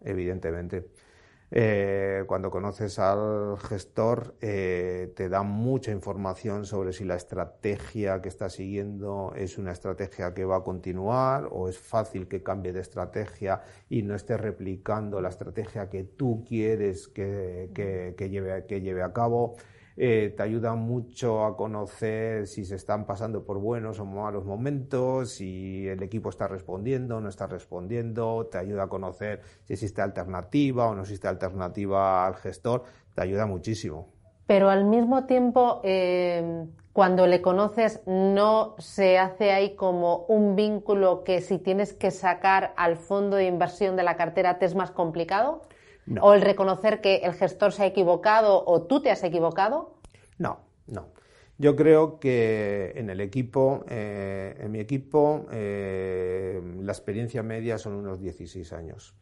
evidentemente. 0.00 0.88
Eh, 1.50 2.24
cuando 2.26 2.50
conoces 2.50 2.98
al 2.98 3.56
gestor, 3.58 4.36
eh, 4.42 5.12
te 5.16 5.30
da 5.30 5.42
mucha 5.42 5.92
información 5.92 6.66
sobre 6.66 6.92
si 6.92 7.04
la 7.04 7.16
estrategia 7.16 8.20
que 8.20 8.28
está 8.28 8.50
siguiendo 8.50 9.32
es 9.34 9.56
una 9.56 9.72
estrategia 9.72 10.34
que 10.34 10.44
va 10.44 10.56
a 10.56 10.62
continuar 10.62 11.48
o 11.50 11.68
es 11.68 11.78
fácil 11.78 12.28
que 12.28 12.42
cambie 12.42 12.74
de 12.74 12.80
estrategia 12.80 13.62
y 13.88 14.02
no 14.02 14.14
esté 14.14 14.36
replicando 14.36 15.22
la 15.22 15.30
estrategia 15.30 15.88
que 15.88 16.04
tú 16.04 16.44
quieres 16.46 17.08
que, 17.08 17.70
que, 17.74 18.30
lleve, 18.30 18.66
que 18.66 18.82
lleve 18.82 19.02
a 19.02 19.14
cabo. 19.14 19.56
Eh, 20.00 20.32
te 20.36 20.44
ayuda 20.44 20.76
mucho 20.76 21.44
a 21.44 21.56
conocer 21.56 22.46
si 22.46 22.64
se 22.64 22.76
están 22.76 23.04
pasando 23.04 23.44
por 23.44 23.58
buenos 23.58 23.98
o 23.98 24.04
malos 24.04 24.44
momentos, 24.44 25.32
si 25.32 25.88
el 25.88 26.00
equipo 26.04 26.28
está 26.28 26.46
respondiendo 26.46 27.16
o 27.16 27.20
no 27.20 27.28
está 27.28 27.48
respondiendo, 27.48 28.46
te 28.46 28.58
ayuda 28.58 28.84
a 28.84 28.88
conocer 28.88 29.40
si 29.64 29.72
existe 29.72 30.00
alternativa 30.00 30.86
o 30.86 30.94
no 30.94 31.02
existe 31.02 31.26
alternativa 31.26 32.24
al 32.28 32.36
gestor, 32.36 32.84
te 33.12 33.22
ayuda 33.22 33.46
muchísimo. 33.46 34.06
Pero 34.46 34.70
al 34.70 34.84
mismo 34.84 35.26
tiempo, 35.26 35.80
eh, 35.82 36.64
cuando 36.92 37.26
le 37.26 37.42
conoces, 37.42 38.00
¿no 38.06 38.76
se 38.78 39.18
hace 39.18 39.50
ahí 39.50 39.74
como 39.74 40.26
un 40.28 40.54
vínculo 40.54 41.24
que 41.24 41.40
si 41.40 41.58
tienes 41.58 41.92
que 41.92 42.12
sacar 42.12 42.72
al 42.76 42.98
fondo 42.98 43.36
de 43.36 43.46
inversión 43.46 43.96
de 43.96 44.04
la 44.04 44.16
cartera 44.16 44.60
te 44.60 44.66
es 44.66 44.76
más 44.76 44.92
complicado? 44.92 45.62
¿O 46.20 46.34
el 46.34 46.40
reconocer 46.40 47.00
que 47.00 47.16
el 47.16 47.34
gestor 47.34 47.72
se 47.72 47.82
ha 47.82 47.86
equivocado 47.86 48.64
o 48.66 48.82
tú 48.82 49.00
te 49.02 49.10
has 49.10 49.22
equivocado? 49.24 49.94
No, 50.38 50.60
no. 50.86 51.06
Yo 51.58 51.74
creo 51.74 52.20
que 52.20 52.92
en 52.94 53.10
el 53.10 53.20
equipo, 53.20 53.84
eh, 53.88 54.56
en 54.60 54.70
mi 54.70 54.78
equipo, 54.78 55.46
eh, 55.50 56.62
la 56.80 56.92
experiencia 56.92 57.42
media 57.42 57.78
son 57.78 57.94
unos 57.94 58.20
16 58.20 58.72
años. 58.72 59.14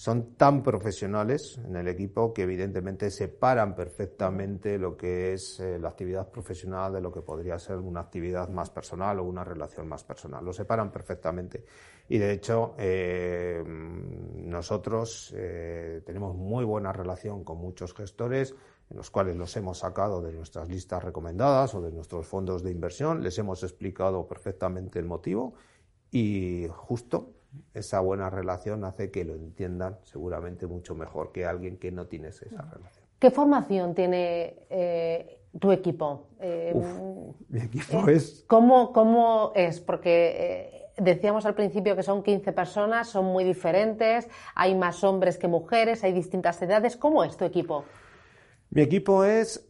Son 0.00 0.34
tan 0.34 0.62
profesionales 0.62 1.60
en 1.62 1.76
el 1.76 1.86
equipo 1.86 2.32
que 2.32 2.44
evidentemente 2.44 3.10
separan 3.10 3.74
perfectamente 3.74 4.78
lo 4.78 4.96
que 4.96 5.34
es 5.34 5.60
eh, 5.60 5.78
la 5.78 5.90
actividad 5.90 6.30
profesional 6.30 6.94
de 6.94 7.02
lo 7.02 7.12
que 7.12 7.20
podría 7.20 7.58
ser 7.58 7.76
una 7.76 8.00
actividad 8.00 8.48
más 8.48 8.70
personal 8.70 9.18
o 9.18 9.24
una 9.24 9.44
relación 9.44 9.86
más 9.86 10.02
personal. 10.02 10.42
Lo 10.42 10.54
separan 10.54 10.90
perfectamente. 10.90 11.66
Y 12.08 12.16
de 12.16 12.32
hecho, 12.32 12.76
nosotros 14.36 15.34
tenemos 16.06 16.34
muy 16.34 16.64
buena 16.64 16.94
relación 16.94 17.44
con 17.44 17.58
muchos 17.58 17.92
gestores 17.92 18.54
en 18.88 18.96
los 18.96 19.10
cuales 19.10 19.36
los 19.36 19.54
hemos 19.58 19.80
sacado 19.80 20.22
de 20.22 20.32
nuestras 20.32 20.66
listas 20.66 21.04
recomendadas 21.04 21.74
o 21.74 21.82
de 21.82 21.92
nuestros 21.92 22.26
fondos 22.26 22.62
de 22.62 22.70
inversión, 22.70 23.22
les 23.22 23.38
hemos 23.38 23.62
explicado 23.64 24.26
perfectamente 24.26 24.98
el 24.98 25.04
motivo 25.04 25.56
y 26.10 26.66
justo 26.70 27.34
esa 27.74 28.00
buena 28.00 28.30
relación 28.30 28.84
hace 28.84 29.10
que 29.10 29.24
lo 29.24 29.34
entiendan 29.34 29.98
seguramente 30.02 30.66
mucho 30.66 30.94
mejor 30.94 31.32
que 31.32 31.46
alguien 31.46 31.76
que 31.78 31.90
no 31.90 32.06
tiene 32.06 32.28
esa 32.28 32.44
relación. 32.46 33.04
¿Qué 33.18 33.30
formación 33.30 33.94
tiene 33.94 34.54
eh, 34.70 35.40
tu 35.58 35.72
equipo? 35.72 36.28
Eh, 36.40 36.74
mi 37.48 37.60
equipo 37.60 38.08
eh, 38.08 38.14
es... 38.14 38.44
¿Cómo, 38.46 38.92
¿Cómo, 38.92 39.52
es? 39.54 39.80
Porque 39.80 40.90
decíamos 40.96 41.44
al 41.44 41.54
principio 41.54 41.94
que 41.96 42.02
son 42.02 42.22
15 42.22 42.52
personas, 42.52 43.08
son 43.08 43.26
muy 43.26 43.44
diferentes, 43.44 44.28
hay 44.54 44.74
más 44.74 45.04
hombres 45.04 45.36
que 45.36 45.48
mujeres, 45.48 46.02
hay 46.02 46.12
distintas 46.12 46.60
edades. 46.62 46.96
¿Cómo 46.96 47.22
es 47.22 47.36
tu 47.36 47.44
equipo? 47.44 47.84
Mi 48.70 48.82
equipo 48.82 49.24
es, 49.24 49.66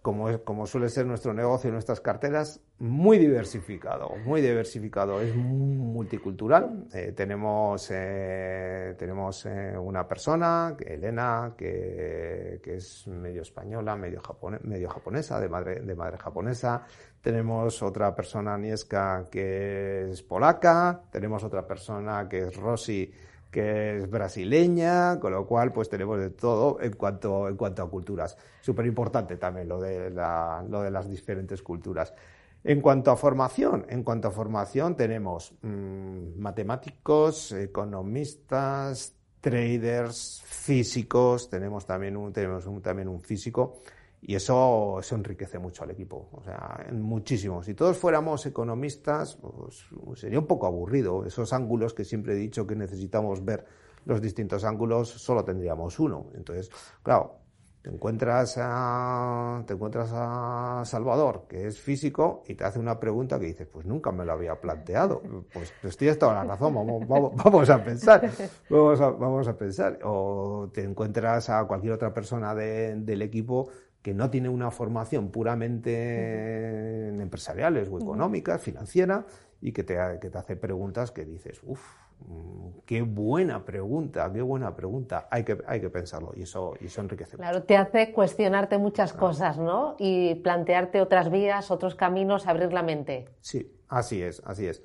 eh, 0.00 0.02
como, 0.02 0.38
como 0.44 0.66
suele 0.66 0.88
ser 0.88 1.06
nuestro 1.06 1.34
negocio 1.34 1.68
y 1.68 1.72
nuestras 1.72 2.00
carteras, 2.00 2.60
muy 2.78 3.18
diversificado, 3.18 4.16
muy 4.24 4.40
diversificado, 4.40 5.20
es 5.20 5.34
multicultural. 5.36 6.86
Eh, 6.92 7.12
tenemos 7.14 7.88
eh, 7.90 8.94
tenemos 8.98 9.46
una 9.78 10.08
persona, 10.08 10.74
Elena, 10.84 11.54
que, 11.56 12.60
que, 12.62 12.76
es 12.76 13.06
medio 13.08 13.42
española, 13.42 13.96
medio, 13.96 14.22
medio 14.62 14.88
japonesa, 14.88 15.38
de 15.38 15.48
madre, 15.48 15.80
de 15.80 15.94
madre 15.94 16.16
japonesa. 16.18 16.84
Tenemos 17.20 17.82
otra 17.82 18.14
persona, 18.14 18.56
Nieska, 18.56 19.26
que 19.30 20.10
es 20.10 20.22
polaca. 20.22 21.02
Tenemos 21.10 21.44
otra 21.44 21.66
persona 21.66 22.26
que 22.28 22.38
es 22.38 22.56
Rosy, 22.56 23.12
que 23.50 23.98
es 23.98 24.10
brasileña, 24.10 25.18
con 25.18 25.32
lo 25.32 25.46
cual 25.46 25.72
pues 25.72 25.88
tenemos 25.88 26.18
de 26.18 26.30
todo 26.30 26.80
en 26.80 26.92
cuanto, 26.92 27.48
en 27.48 27.56
cuanto 27.56 27.82
a 27.82 27.90
culturas. 27.90 28.36
Súper 28.60 28.86
importante 28.86 29.36
también 29.36 29.68
lo 29.68 29.80
de, 29.80 30.10
la, 30.10 30.64
lo 30.68 30.82
de 30.82 30.90
las 30.90 31.08
diferentes 31.08 31.62
culturas. 31.62 32.14
En 32.62 32.80
cuanto 32.80 33.10
a 33.10 33.16
formación, 33.16 33.86
en 33.88 34.02
cuanto 34.02 34.28
a 34.28 34.30
formación 34.30 34.94
tenemos 34.94 35.54
mm, 35.62 36.38
matemáticos, 36.38 37.52
economistas, 37.52 39.14
traders, 39.40 40.42
físicos, 40.44 41.48
tenemos 41.48 41.86
también 41.86 42.16
un, 42.16 42.32
tenemos 42.32 42.64
también 42.82 43.08
un 43.08 43.20
físico 43.20 43.80
y 44.22 44.34
eso, 44.34 44.98
eso 45.00 45.14
enriquece 45.14 45.58
mucho 45.58 45.82
al 45.82 45.90
equipo, 45.90 46.28
o 46.32 46.42
sea, 46.42 46.86
muchísimo. 46.92 47.62
Si 47.62 47.74
todos 47.74 47.96
fuéramos 47.96 48.44
economistas, 48.44 49.36
pues, 49.36 49.86
sería 50.14 50.38
un 50.38 50.46
poco 50.46 50.66
aburrido. 50.66 51.24
Esos 51.24 51.52
ángulos 51.52 51.94
que 51.94 52.04
siempre 52.04 52.34
he 52.34 52.36
dicho 52.36 52.66
que 52.66 52.76
necesitamos 52.76 53.44
ver 53.44 53.64
los 54.04 54.20
distintos 54.20 54.64
ángulos, 54.64 55.08
solo 55.08 55.42
tendríamos 55.44 55.98
uno. 55.98 56.26
Entonces, 56.34 56.70
claro, 57.02 57.40
te 57.82 57.88
encuentras 57.88 58.58
a, 58.58 59.62
te 59.66 59.72
encuentras 59.72 60.10
a 60.12 60.82
Salvador, 60.84 61.46
que 61.48 61.66
es 61.66 61.80
físico, 61.80 62.42
y 62.46 62.54
te 62.54 62.64
hace 62.64 62.78
una 62.78 63.00
pregunta 63.00 63.40
que 63.40 63.46
dices, 63.46 63.66
pues 63.68 63.86
nunca 63.86 64.12
me 64.12 64.26
lo 64.26 64.32
había 64.32 64.60
planteado. 64.60 65.22
Pues, 65.50 65.72
pues 65.80 65.96
tienes 65.96 66.18
toda 66.18 66.34
la 66.34 66.44
razón, 66.44 66.74
vamos, 66.74 67.08
vamos, 67.08 67.70
a 67.70 67.82
pensar, 67.82 68.30
vamos 68.68 69.00
a, 69.00 69.08
vamos 69.08 69.48
a 69.48 69.56
pensar. 69.56 69.98
O 70.04 70.68
te 70.72 70.82
encuentras 70.82 71.48
a 71.48 71.64
cualquier 71.64 71.94
otra 71.94 72.12
persona 72.12 72.54
del 72.54 73.22
equipo 73.22 73.70
que 74.02 74.14
no 74.14 74.30
tiene 74.30 74.48
una 74.48 74.70
formación 74.70 75.30
puramente 75.30 77.08
empresariales 77.08 77.88
o 77.90 77.98
económicas, 77.98 78.60
financiera, 78.60 79.26
y 79.60 79.72
que 79.72 79.84
te, 79.84 79.96
que 80.20 80.30
te 80.30 80.38
hace 80.38 80.56
preguntas 80.56 81.10
que 81.10 81.24
dices, 81.24 81.60
uff, 81.64 81.80
mm, 82.26 82.78
qué 82.86 83.02
buena 83.02 83.64
pregunta, 83.64 84.30
qué 84.32 84.40
buena 84.40 84.74
pregunta, 84.74 85.28
hay 85.30 85.44
que, 85.44 85.58
hay 85.66 85.80
que 85.80 85.90
pensarlo 85.90 86.32
y 86.34 86.42
eso, 86.42 86.74
y 86.80 86.86
eso 86.86 87.02
enriquece. 87.02 87.36
Claro, 87.36 87.62
te 87.64 87.76
hace 87.76 88.12
cuestionarte 88.12 88.78
muchas 88.78 89.12
cosas, 89.12 89.58
¿no? 89.58 89.96
Y 89.98 90.36
plantearte 90.36 91.02
otras 91.02 91.30
vías, 91.30 91.70
otros 91.70 91.94
caminos, 91.94 92.46
abrir 92.46 92.72
la 92.72 92.82
mente. 92.82 93.28
Sí, 93.40 93.70
así 93.88 94.22
es, 94.22 94.40
así 94.46 94.66
es. 94.66 94.82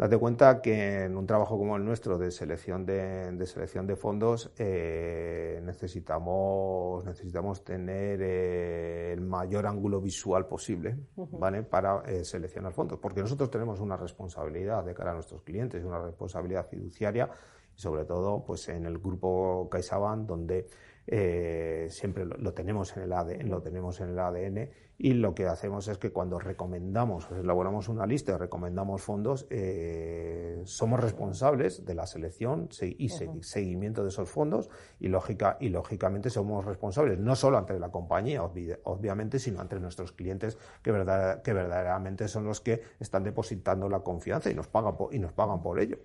Date 0.00 0.16
cuenta 0.16 0.62
que 0.62 1.04
en 1.04 1.14
un 1.14 1.26
trabajo 1.26 1.58
como 1.58 1.76
el 1.76 1.84
nuestro 1.84 2.16
de 2.16 2.30
selección 2.30 2.86
de, 2.86 3.44
selección 3.44 3.86
de 3.86 3.96
fondos 3.96 4.50
eh, 4.56 5.60
necesitamos, 5.62 7.04
necesitamos 7.04 7.62
tener 7.62 8.18
eh, 8.22 9.12
el 9.12 9.20
mayor 9.20 9.66
ángulo 9.66 10.00
visual 10.00 10.46
posible 10.46 10.96
¿vale? 11.16 11.64
para 11.64 12.00
eh, 12.06 12.24
seleccionar 12.24 12.72
fondos, 12.72 12.98
porque 12.98 13.20
nosotros 13.20 13.50
tenemos 13.50 13.78
una 13.78 13.98
responsabilidad 13.98 14.82
de 14.86 14.94
cara 14.94 15.10
a 15.10 15.14
nuestros 15.16 15.42
clientes, 15.42 15.84
una 15.84 15.98
responsabilidad 15.98 16.66
fiduciaria 16.66 17.28
sobre 17.74 18.06
todo 18.06 18.42
pues 18.42 18.70
en 18.70 18.86
el 18.86 18.98
grupo 18.98 19.68
CaixaBank 19.70 20.26
donde 20.26 20.66
eh, 21.06 21.88
siempre 21.90 22.24
lo, 22.24 22.52
tenemos 22.52 22.96
en 22.96 23.02
el 23.02 23.12
ADN, 23.12 23.48
lo 23.48 23.60
tenemos 23.62 24.00
en 24.00 24.10
el 24.10 24.18
ADN 24.18 24.70
y 25.02 25.14
lo 25.14 25.34
que 25.34 25.46
hacemos 25.46 25.88
es 25.88 25.96
que 25.96 26.12
cuando 26.12 26.38
recomendamos, 26.38 27.26
elaboramos 27.30 27.88
una 27.88 28.04
lista, 28.04 28.36
recomendamos 28.36 29.00
fondos, 29.00 29.46
eh, 29.48 30.60
somos 30.66 31.00
responsables 31.00 31.86
de 31.86 31.94
la 31.94 32.06
selección 32.06 32.68
y 32.98 33.08
seguimiento 33.08 34.02
de 34.02 34.10
esos 34.10 34.28
fondos 34.28 34.68
y, 34.98 35.08
lógica, 35.08 35.56
y 35.58 35.70
lógicamente 35.70 36.28
somos 36.28 36.66
responsables 36.66 37.18
no 37.18 37.34
solo 37.34 37.56
ante 37.56 37.80
la 37.80 37.90
compañía, 37.90 38.42
obviamente, 38.42 39.38
sino 39.38 39.62
ante 39.62 39.80
nuestros 39.80 40.12
clientes 40.12 40.58
que, 40.82 40.92
verdad, 40.92 41.40
que 41.40 41.54
verdaderamente 41.54 42.28
son 42.28 42.44
los 42.44 42.60
que 42.60 42.82
están 43.00 43.24
depositando 43.24 43.88
la 43.88 44.00
confianza 44.00 44.50
y 44.50 44.54
nos 44.54 44.68
pagan 44.68 44.96
y 45.12 45.18
nos 45.18 45.32
pagan 45.32 45.62
por 45.62 45.80
ello. 45.80 45.96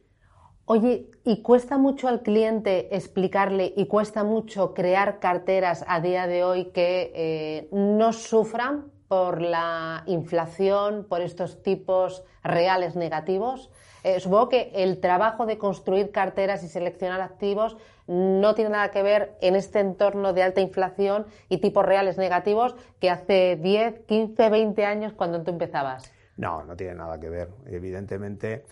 Oye, 0.67 1.12
¿y 1.23 1.43
cuesta 1.43 1.78
mucho 1.78 2.08
al 2.08 2.23
cliente 2.23 2.95
explicarle 2.95 3.71
y 3.75 3.86
cuesta 3.86 4.23
mucho 4.23 4.73
crear 4.73 5.19
carteras 5.19 5.86
a 5.88 6.01
día 6.01 6.25
de 6.25 6.43
hoy 6.43 6.65
que 6.71 7.12
eh, 7.13 7.67
no 7.71 8.13
sufran 8.13 8.91
por 9.08 9.43
la 9.43 10.01
inflación, 10.08 11.06
por 11.08 11.21
estos 11.21 11.62
tipos 11.62 12.23
reales 12.43 12.95
negativos? 12.95 13.69
Eh, 14.04 14.19
supongo 14.19 14.49
que 14.49 14.71
el 14.73 14.99
trabajo 14.99 15.45
de 15.45 15.60
construir 15.60 16.10
carteras 16.10 16.63
y 16.63 16.67
seleccionar 16.67 17.21
activos 17.21 17.78
no 18.08 18.56
tiene 18.56 18.71
nada 18.71 18.89
que 18.89 19.04
ver 19.04 19.38
en 19.41 19.56
este 19.56 19.82
entorno 19.82 20.34
de 20.34 20.41
alta 20.41 20.62
inflación 20.62 21.28
y 21.47 21.60
tipos 21.60 21.86
reales 21.86 22.17
negativos 22.17 22.75
que 22.99 23.12
hace 23.12 23.56
10, 23.62 23.99
15, 24.08 24.49
20 24.49 24.84
años 24.84 25.13
cuando 25.13 25.43
tú 25.43 25.51
empezabas. 25.51 26.12
No, 26.38 26.63
no 26.63 26.75
tiene 26.75 26.95
nada 26.95 27.19
que 27.19 27.30
ver. 27.30 27.49
Evidentemente 27.67 28.63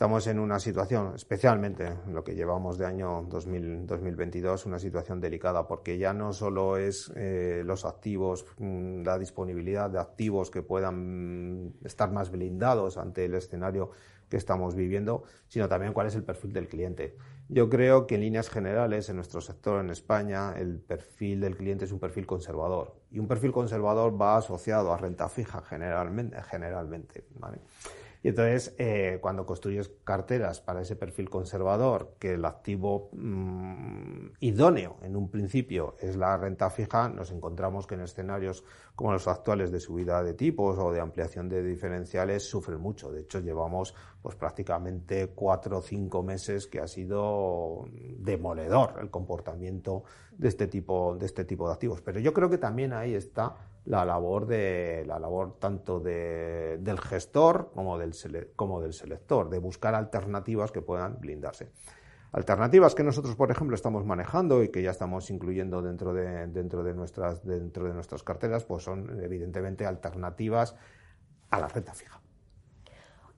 Estamos 0.00 0.26
en 0.28 0.38
una 0.38 0.58
situación, 0.58 1.12
especialmente 1.14 1.86
en 2.06 2.14
lo 2.14 2.24
que 2.24 2.34
llevamos 2.34 2.78
de 2.78 2.86
año 2.86 3.22
2022, 3.28 4.64
una 4.64 4.78
situación 4.78 5.20
delicada, 5.20 5.68
porque 5.68 5.98
ya 5.98 6.14
no 6.14 6.32
solo 6.32 6.78
es 6.78 7.12
eh, 7.16 7.60
los 7.66 7.84
activos, 7.84 8.46
mm, 8.56 9.02
la 9.02 9.18
disponibilidad 9.18 9.90
de 9.90 9.98
activos 9.98 10.50
que 10.50 10.62
puedan 10.62 11.66
mm, 11.66 11.72
estar 11.84 12.10
más 12.12 12.30
blindados 12.30 12.96
ante 12.96 13.26
el 13.26 13.34
escenario 13.34 13.90
que 14.30 14.38
estamos 14.38 14.74
viviendo, 14.74 15.24
sino 15.48 15.68
también 15.68 15.92
cuál 15.92 16.06
es 16.06 16.14
el 16.14 16.24
perfil 16.24 16.54
del 16.54 16.68
cliente. 16.68 17.18
Yo 17.50 17.68
creo 17.68 18.06
que 18.06 18.14
en 18.14 18.22
líneas 18.22 18.48
generales, 18.48 19.10
en 19.10 19.16
nuestro 19.16 19.42
sector 19.42 19.84
en 19.84 19.90
España, 19.90 20.54
el 20.56 20.78
perfil 20.78 21.40
del 21.40 21.58
cliente 21.58 21.84
es 21.84 21.92
un 21.92 21.98
perfil 21.98 22.26
conservador. 22.26 22.94
Y 23.10 23.18
un 23.18 23.28
perfil 23.28 23.52
conservador 23.52 24.18
va 24.18 24.38
asociado 24.38 24.94
a 24.94 24.96
renta 24.96 25.28
fija 25.28 25.60
generalmente. 25.60 26.40
generalmente. 26.44 27.26
Y 28.22 28.28
entonces, 28.28 28.74
eh, 28.76 29.18
cuando 29.22 29.46
construyes 29.46 29.90
carteras 30.04 30.60
para 30.60 30.82
ese 30.82 30.94
perfil 30.94 31.30
conservador, 31.30 32.16
que 32.18 32.34
el 32.34 32.44
activo 32.44 33.08
mm, 33.12 34.32
idóneo 34.40 34.98
en 35.02 35.16
un 35.16 35.30
principio 35.30 35.96
es 36.00 36.16
la 36.16 36.36
renta 36.36 36.68
fija, 36.68 37.08
nos 37.08 37.30
encontramos 37.30 37.86
que 37.86 37.94
en 37.94 38.02
escenarios 38.02 38.62
como 38.94 39.12
los 39.12 39.26
actuales 39.26 39.72
de 39.72 39.80
subida 39.80 40.22
de 40.22 40.34
tipos 40.34 40.78
o 40.78 40.92
de 40.92 41.00
ampliación 41.00 41.48
de 41.48 41.62
diferenciales 41.62 42.46
sufren 42.46 42.78
mucho. 42.78 43.10
De 43.10 43.22
hecho, 43.22 43.40
llevamos 43.40 43.94
pues 44.20 44.36
prácticamente 44.36 45.28
cuatro 45.28 45.78
o 45.78 45.82
cinco 45.82 46.22
meses 46.22 46.66
que 46.66 46.80
ha 46.80 46.86
sido 46.86 47.86
demoledor 48.18 48.98
el 49.00 49.08
comportamiento 49.08 50.04
de 50.36 50.48
este 50.48 50.66
tipo 50.66 51.16
de 51.16 51.24
este 51.24 51.46
tipo 51.46 51.66
de 51.66 51.72
activos. 51.72 52.02
Pero 52.02 52.20
yo 52.20 52.34
creo 52.34 52.50
que 52.50 52.58
también 52.58 52.92
ahí 52.92 53.14
está 53.14 53.56
la 53.84 54.04
labor 54.04 54.46
de 54.46 55.04
la 55.06 55.18
labor 55.18 55.58
tanto 55.58 56.00
del 56.00 57.00
gestor 57.00 57.70
como 57.74 57.98
del 57.98 58.12
como 58.54 58.80
del 58.80 58.92
selector, 58.92 59.48
de 59.50 59.58
buscar 59.58 59.94
alternativas 59.94 60.72
que 60.72 60.82
puedan 60.82 61.18
blindarse. 61.20 61.70
Alternativas 62.32 62.94
que 62.94 63.02
nosotros, 63.02 63.34
por 63.34 63.50
ejemplo, 63.50 63.74
estamos 63.74 64.04
manejando 64.04 64.62
y 64.62 64.68
que 64.68 64.82
ya 64.82 64.92
estamos 64.92 65.30
incluyendo 65.30 65.82
dentro 65.82 66.14
de, 66.14 66.46
dentro 66.46 66.84
de, 66.84 66.94
nuestras, 66.94 67.44
dentro 67.44 67.86
de 67.86 67.94
nuestras 67.94 68.22
carteras, 68.22 68.64
pues 68.64 68.84
son 68.84 69.20
evidentemente 69.20 69.84
alternativas 69.84 70.76
a 71.50 71.58
la 71.58 71.66
renta 71.66 71.92
fija. 71.92 72.19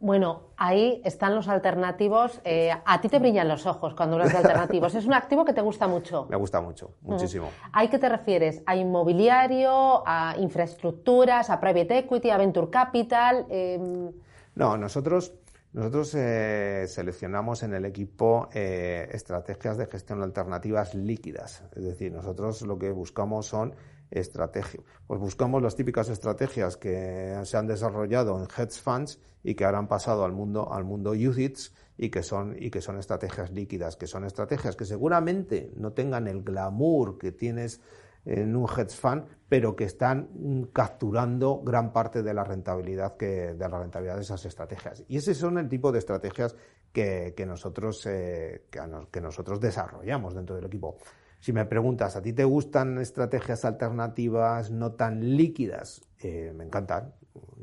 Bueno, 0.02 0.48
ahí 0.56 1.00
están 1.04 1.32
los 1.32 1.46
alternativos. 1.46 2.40
Eh, 2.42 2.72
a 2.72 3.00
ti 3.00 3.08
te 3.08 3.20
brillan 3.20 3.46
los 3.46 3.66
ojos 3.66 3.94
cuando 3.94 4.16
hablas 4.16 4.32
de 4.32 4.38
alternativos. 4.38 4.96
¿Es 4.96 5.06
un 5.06 5.14
activo 5.14 5.44
que 5.44 5.52
te 5.52 5.60
gusta 5.60 5.86
mucho? 5.86 6.26
Me 6.28 6.34
gusta 6.34 6.60
mucho, 6.60 6.96
muchísimo. 7.02 7.50
¿A 7.72 7.88
qué 7.88 8.00
te 8.00 8.08
refieres? 8.08 8.64
¿A 8.66 8.74
inmobiliario, 8.74 10.02
a 10.04 10.34
infraestructuras, 10.38 11.50
a 11.50 11.60
private 11.60 11.98
equity, 11.98 12.30
a 12.30 12.36
venture 12.36 12.68
capital? 12.68 13.46
Em, 13.48 14.10
no, 14.56 14.76
nosotros, 14.76 15.34
nosotros 15.72 16.16
eh, 16.16 16.86
seleccionamos 16.88 17.62
en 17.62 17.72
el 17.72 17.84
equipo 17.84 18.48
eh, 18.52 19.08
estrategias 19.12 19.76
de 19.76 19.86
gestión 19.86 20.20
alternativas 20.20 20.96
líquidas. 20.96 21.62
Es 21.76 21.84
decir, 21.84 22.10
nosotros 22.10 22.62
lo 22.62 22.76
que 22.76 22.90
buscamos 22.90 23.46
son 23.46 23.72
estrategia. 24.12 24.80
Pues 25.06 25.18
buscamos 25.18 25.62
las 25.62 25.74
típicas 25.74 26.08
estrategias 26.08 26.76
que 26.76 27.40
se 27.44 27.56
han 27.56 27.66
desarrollado 27.66 28.38
en 28.38 28.44
hedge 28.44 28.80
funds 28.80 29.18
y 29.42 29.54
que 29.54 29.64
ahora 29.64 29.78
han 29.78 29.88
pasado 29.88 30.24
al 30.24 30.32
mundo, 30.32 30.72
al 30.72 30.84
mundo 30.84 31.10
UCITS 31.12 31.74
y 31.96 32.10
que 32.10 32.22
son, 32.22 32.54
y 32.58 32.70
que 32.70 32.80
son 32.80 32.98
estrategias 32.98 33.50
líquidas, 33.50 33.96
que 33.96 34.06
son 34.06 34.24
estrategias 34.24 34.76
que 34.76 34.84
seguramente 34.84 35.72
no 35.76 35.92
tengan 35.92 36.28
el 36.28 36.42
glamour 36.42 37.18
que 37.18 37.32
tienes 37.32 37.80
en 38.24 38.54
un 38.54 38.68
hedge 38.68 38.94
fund, 38.94 39.24
pero 39.48 39.74
que 39.74 39.84
están 39.84 40.68
capturando 40.72 41.60
gran 41.62 41.92
parte 41.92 42.22
de 42.22 42.32
la 42.32 42.44
rentabilidad 42.44 43.16
que, 43.16 43.54
de 43.54 43.68
la 43.68 43.80
rentabilidad 43.80 44.16
de 44.16 44.22
esas 44.22 44.44
estrategias. 44.44 45.02
Y 45.08 45.16
ese 45.16 45.34
son 45.34 45.58
el 45.58 45.68
tipo 45.68 45.90
de 45.90 45.98
estrategias 45.98 46.54
que, 46.92 47.34
nosotros, 47.46 48.06
eh, 48.06 48.66
que 48.70 49.20
nosotros 49.20 49.58
desarrollamos 49.60 50.34
dentro 50.34 50.54
del 50.54 50.66
equipo. 50.66 50.98
Si 51.42 51.52
me 51.52 51.64
preguntas, 51.64 52.14
¿a 52.14 52.22
ti 52.22 52.32
te 52.32 52.44
gustan 52.44 52.98
estrategias 52.98 53.64
alternativas 53.64 54.70
no 54.70 54.92
tan 54.92 55.36
líquidas? 55.36 56.00
Eh, 56.20 56.52
me 56.54 56.62
encantan. 56.62 57.14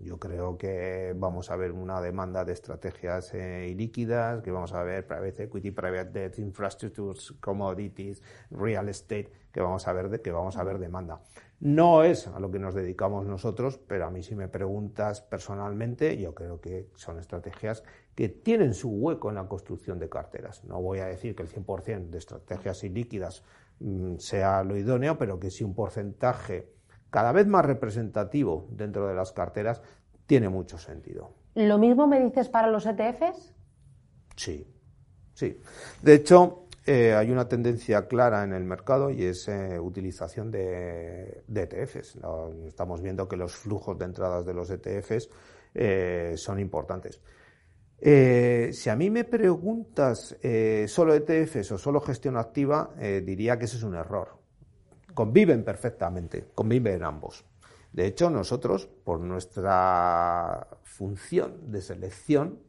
Yo 0.03 0.19
creo 0.19 0.57
que 0.57 1.15
vamos 1.15 1.49
a 1.49 1.55
ver 1.55 1.71
una 1.71 2.01
demanda 2.01 2.43
de 2.43 2.51
estrategias 2.51 3.33
eh, 3.33 3.69
ilíquidas, 3.69 4.41
que 4.41 4.51
vamos 4.51 4.73
a 4.73 4.83
ver 4.83 5.07
private 5.07 5.43
equity, 5.43 5.71
private 5.71 6.11
debt, 6.11 6.39
infrastructures, 6.39 7.31
commodities, 7.39 8.21
real 8.51 8.89
estate, 8.89 9.31
que 9.53 9.61
vamos 9.61 9.87
a 9.87 9.93
ver 9.93 10.09
de, 10.09 10.21
que 10.21 10.33
vamos 10.33 10.57
a 10.57 10.63
ver 10.65 10.77
demanda. 10.77 11.21
No 11.61 12.03
es 12.03 12.27
a 12.27 12.39
lo 12.39 12.51
que 12.51 12.59
nos 12.59 12.75
dedicamos 12.75 13.25
nosotros, 13.25 13.77
pero 13.77 14.05
a 14.05 14.11
mí 14.11 14.23
si 14.23 14.35
me 14.35 14.49
preguntas 14.49 15.21
personalmente, 15.21 16.17
yo 16.17 16.35
creo 16.35 16.59
que 16.59 16.89
son 16.95 17.17
estrategias 17.17 17.83
que 18.15 18.27
tienen 18.27 18.73
su 18.73 18.89
hueco 18.89 19.29
en 19.29 19.35
la 19.35 19.47
construcción 19.47 19.99
de 19.99 20.09
carteras. 20.09 20.63
No 20.63 20.81
voy 20.81 20.99
a 20.99 21.05
decir 21.05 21.35
que 21.35 21.43
el 21.43 21.49
100% 21.49 22.09
de 22.09 22.17
estrategias 22.17 22.83
ilíquidas 22.83 23.43
sea 24.17 24.63
lo 24.63 24.77
idóneo, 24.77 25.17
pero 25.17 25.39
que 25.39 25.49
si 25.49 25.63
un 25.63 25.73
porcentaje 25.73 26.73
cada 27.09 27.31
vez 27.31 27.47
más 27.47 27.65
representativo 27.65 28.67
dentro 28.71 29.07
de 29.07 29.15
las 29.15 29.31
carteras 29.31 29.81
tiene 30.25 30.49
mucho 30.49 30.77
sentido. 30.77 31.33
¿Lo 31.55 31.77
mismo 31.77 32.07
me 32.07 32.23
dices 32.23 32.49
para 32.49 32.67
los 32.67 32.85
ETFs? 32.85 33.53
Sí, 34.35 34.67
sí. 35.33 35.59
De 36.01 36.13
hecho, 36.13 36.67
eh, 36.85 37.13
hay 37.13 37.31
una 37.31 37.47
tendencia 37.47 38.07
clara 38.07 38.43
en 38.43 38.53
el 38.53 38.63
mercado 38.63 39.09
y 39.09 39.25
es 39.25 39.47
eh, 39.47 39.79
utilización 39.79 40.51
de, 40.51 41.43
ETFs. 41.53 42.15
E 42.15 42.67
estamos 42.67 43.01
viendo 43.01 43.27
que 43.27 43.37
los 43.37 43.55
flujos 43.55 43.97
de 43.97 44.05
entradas 44.05 44.45
de 44.45 44.53
los 44.53 44.69
ETFs 44.69 45.29
eh, 45.73 46.33
son 46.37 46.59
importantes. 46.59 47.21
Eh, 48.01 48.69
si 48.71 48.89
a 48.89 48.95
mí 48.95 49.09
me 49.09 49.25
preguntas 49.25 50.37
eh, 50.41 50.85
solo 50.87 51.13
ETFs 51.13 51.73
o 51.73 51.77
solo 51.77 51.99
gestión 51.99 52.37
activa, 52.37 52.93
eh, 52.97 53.21
diría 53.25 53.59
que 53.59 53.65
ese 53.65 53.77
es 53.77 53.83
un 53.83 53.95
error. 53.95 54.37
Conviven 55.13 55.63
perfectamente, 55.63 56.47
conviven 56.55 57.03
ambos. 57.03 57.45
De 57.91 58.05
hecho, 58.05 58.29
nosotros, 58.29 58.87
por 58.87 59.19
nuestra 59.19 60.67
función 60.83 61.71
de 61.71 61.81
selección 61.81 62.59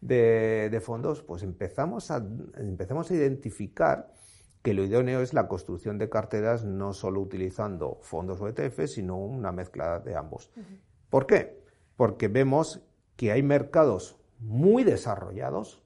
de, 0.00 0.80
fondos, 0.82 1.22
pues 1.22 1.42
empezamos 1.42 2.10
a, 2.10 2.16
empezamos 2.56 3.10
a 3.10 3.14
identificar 3.14 4.12
que 4.62 4.74
lo 4.74 4.84
idóneo 4.84 5.20
es 5.20 5.34
la 5.34 5.46
construcción 5.46 5.98
de 5.98 6.08
carteras 6.08 6.64
no 6.64 6.92
solo 6.92 7.20
utilizando 7.20 7.98
fondos 8.00 8.40
o 8.40 8.48
ETFs, 8.48 8.92
sino 8.92 9.18
una 9.18 9.52
mezcla 9.52 10.00
de 10.00 10.16
ambos. 10.16 10.50
¿Por 11.10 11.26
qué? 11.26 11.62
Porque 11.96 12.28
vemos 12.28 12.80
que 13.16 13.30
hay 13.30 13.42
mercados 13.42 14.21
muy 14.42 14.84
desarrollados, 14.84 15.82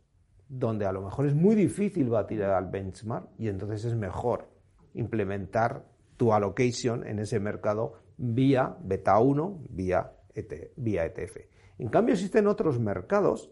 donde 0.49 0.87
a 0.87 0.93
lo 0.93 1.03
mejor 1.03 1.27
es 1.27 1.35
muy 1.35 1.55
difícil 1.55 2.09
batir 2.09 2.43
al 2.45 2.71
benchmark 2.71 3.29
y 3.39 3.49
entonces 3.49 3.85
es 3.85 3.95
mejor 3.95 4.49
implementar 4.95 5.85
tu 6.17 6.33
allocation 6.33 7.07
en 7.07 7.19
ese 7.19 7.41
mercado 7.41 7.95
vía 8.17 8.77
beta 8.81 9.19
1, 9.19 9.65
vía, 9.71 10.13
e 10.35 10.73
vía 10.77 11.05
ETF. 11.05 11.37
En 11.79 11.89
cambio 11.89 12.15
existen 12.15 12.47
otros 12.47 12.79
mercados 12.79 13.51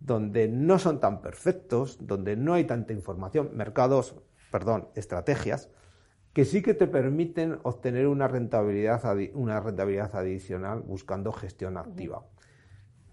donde 0.00 0.48
no 0.48 0.78
son 0.78 1.00
tan 1.00 1.20
perfectos, 1.20 1.98
donde 2.00 2.36
no 2.36 2.54
hay 2.54 2.64
tanta 2.64 2.92
información, 2.92 3.50
mercados, 3.54 4.14
perdón, 4.50 4.88
estrategias, 4.94 5.70
que 6.32 6.44
sí 6.44 6.62
que 6.62 6.74
te 6.74 6.86
permiten 6.86 7.58
obtener 7.64 8.06
una 8.06 8.28
rentabilidad, 8.28 9.02
una 9.34 9.60
rentabilidad 9.60 10.14
adicional 10.14 10.80
buscando 10.82 11.32
gestión 11.32 11.76
activa. 11.76 12.24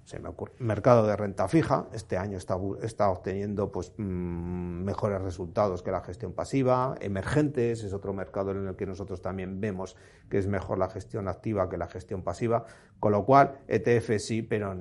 Se 0.06 0.20
me 0.20 0.30
ocurre, 0.30 0.54
mercado 0.60 1.08
de 1.08 1.16
renta 1.16 1.48
fija, 1.48 1.88
este 1.92 2.18
año 2.18 2.38
está, 2.38 3.10
obteniendo 3.10 3.72
pues, 3.72 3.92
mm, 3.98 4.84
mejores 4.84 5.20
resultados 5.22 5.82
que 5.82 5.90
la 5.90 6.02
gestión 6.02 6.32
pasiva, 6.32 6.96
emergentes 7.02 7.84
es 7.84 7.92
otro 7.92 8.14
mercado 8.14 8.52
en 8.52 8.68
el 8.68 8.76
que 8.76 8.86
nosotros 8.86 9.24
también 9.24 9.60
vemos 9.60 9.98
que 10.30 10.38
es 10.38 10.46
mejor 10.46 10.78
la 10.78 10.90
gestión 10.90 11.28
activa 11.28 11.70
que 11.70 11.78
la 11.78 11.88
gestión 11.88 12.22
pasiva, 12.22 12.66
con 13.00 13.14
lo 13.14 13.26
cual 13.26 13.58
ETF 13.68 14.20
sí, 14.20 14.44
pero 14.44 14.76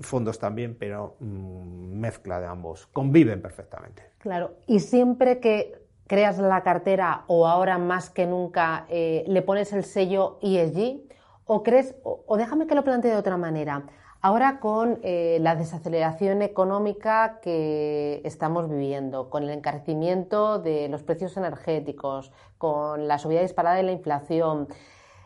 fondos 0.00 0.38
también, 0.38 0.74
pero 0.78 1.16
mm, 1.20 2.00
mezcla 2.00 2.40
de 2.40 2.46
ambos, 2.46 2.86
conviven 2.86 3.42
perfectamente. 3.42 4.04
Claro, 4.18 4.54
y 4.66 4.80
siempre 4.80 5.38
que 5.40 5.84
creas 6.06 6.38
la 6.38 6.62
cartera 6.62 7.24
o 7.26 7.46
ahora 7.46 7.76
más 7.76 8.08
que 8.08 8.26
nunca 8.26 8.86
eh, 8.88 9.22
le 9.28 9.42
pones 9.42 9.74
el 9.74 9.84
sello 9.84 10.38
ESG, 10.40 11.02
o 11.44 11.62
crees, 11.62 11.94
o 12.04 12.36
déjame 12.38 12.66
que 12.66 12.74
lo 12.74 12.84
plantee 12.84 13.10
de 13.10 13.16
otra 13.16 13.36
manera, 13.36 13.84
Ahora 14.22 14.60
con 14.60 14.98
eh, 15.02 15.38
la 15.40 15.56
desaceleración 15.56 16.42
económica 16.42 17.40
que 17.40 18.20
estamos 18.24 18.68
viviendo, 18.68 19.30
con 19.30 19.44
el 19.44 19.50
encarecimiento 19.50 20.58
de 20.58 20.88
los 20.88 21.02
precios 21.02 21.38
energéticos, 21.38 22.30
con 22.58 23.08
la 23.08 23.18
subida 23.18 23.40
disparada 23.40 23.76
de 23.76 23.82
la 23.82 23.92
inflación, 23.92 24.68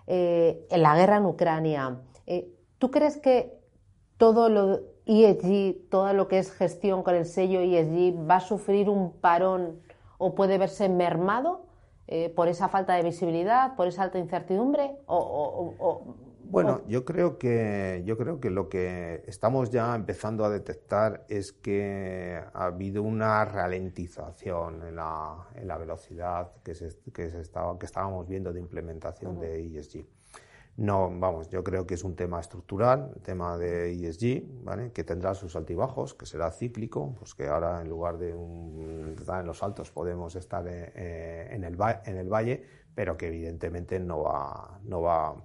eh, 0.07 0.65
en 0.71 0.83
la 0.83 0.97
guerra 0.97 1.17
en 1.17 1.25
Ucrania, 1.25 2.03
eh, 2.29 2.49
¿tú 2.79 2.93
crees 2.93 3.17
que 3.17 3.59
todo 4.17 4.49
lo 4.49 4.83
ESG, 5.07 5.91
todo 5.91 6.13
lo 6.13 6.29
que 6.29 6.39
es 6.39 6.53
gestión 6.53 7.03
con 7.03 7.17
el 7.17 7.27
sello 7.27 7.61
ESG 7.63 8.31
va 8.31 8.37
a 8.37 8.41
sufrir 8.41 8.89
un 8.89 9.13
parón 9.13 9.81
o 10.19 10.37
puede 10.37 10.57
verse 10.57 10.89
mermado 10.89 11.67
por 12.37 12.49
esa 12.49 12.69
falta 12.69 12.95
de 12.95 13.03
visibilidad, 13.03 13.75
por 13.77 13.89
esa 13.89 14.03
alta 14.03 14.19
incertidumbre? 14.19 14.99
o 15.07 16.15
bueno, 16.51 16.83
yo 16.87 17.05
creo 17.05 17.39
que 17.39 18.03
yo 18.05 18.17
creo 18.17 18.41
que 18.41 18.51
lo 18.51 18.69
que 18.69 19.23
estamos 19.27 19.71
ya 19.71 19.95
empezando 19.95 20.45
a 20.45 20.51
detectar 20.51 21.25
es 21.29 21.53
que 21.53 22.41
ha 22.53 22.65
habido 22.67 23.03
una 23.03 23.45
ralentización 23.45 24.83
en 24.83 24.97
la, 24.97 25.49
en 25.55 25.69
la 25.69 25.79
velocidad 25.79 26.53
que 26.63 26.75
se, 26.75 26.89
que 27.13 27.31
se 27.31 27.41
estaba 27.41 27.79
que 27.79 27.87
estábamos 27.87 28.29
viendo 28.29 28.53
de 28.53 28.61
implementación 28.61 29.41
de 29.41 29.79
ESG. 29.79 30.07
No, 30.77 31.09
vamos, 31.09 31.49
yo 31.51 31.63
creo 31.63 31.87
que 31.87 31.95
es 31.95 32.03
un 32.03 32.17
tema 32.17 32.41
estructural, 32.41 33.13
el 33.15 33.23
tema 33.23 33.57
de 33.57 33.93
ESG, 33.93 34.65
¿vale? 34.65 34.91
que 34.91 35.05
tendrá 35.05 35.35
sus 35.35 35.55
altibajos, 35.55 36.15
que 36.15 36.27
será 36.27 36.51
cíclico, 36.51 37.15
pues 37.17 37.35
que 37.37 37.47
ahora 37.47 37.81
en 37.81 37.89
lugar 37.89 38.19
de 38.19 38.35
estar 39.17 39.41
en 39.41 39.47
los 39.47 39.63
altos 39.63 39.93
podemos 39.93 40.35
estar 40.35 40.67
eh, 40.67 40.93
eh, 40.97 41.49
en, 41.53 41.63
el, 41.63 41.77
en 42.07 42.17
el 42.17 42.29
valle, 42.29 42.65
pero 42.93 43.17
que 43.17 43.29
evidentemente 43.29 44.01
no 44.01 44.25
va, 44.25 44.81
no 44.83 45.01
va 45.01 45.37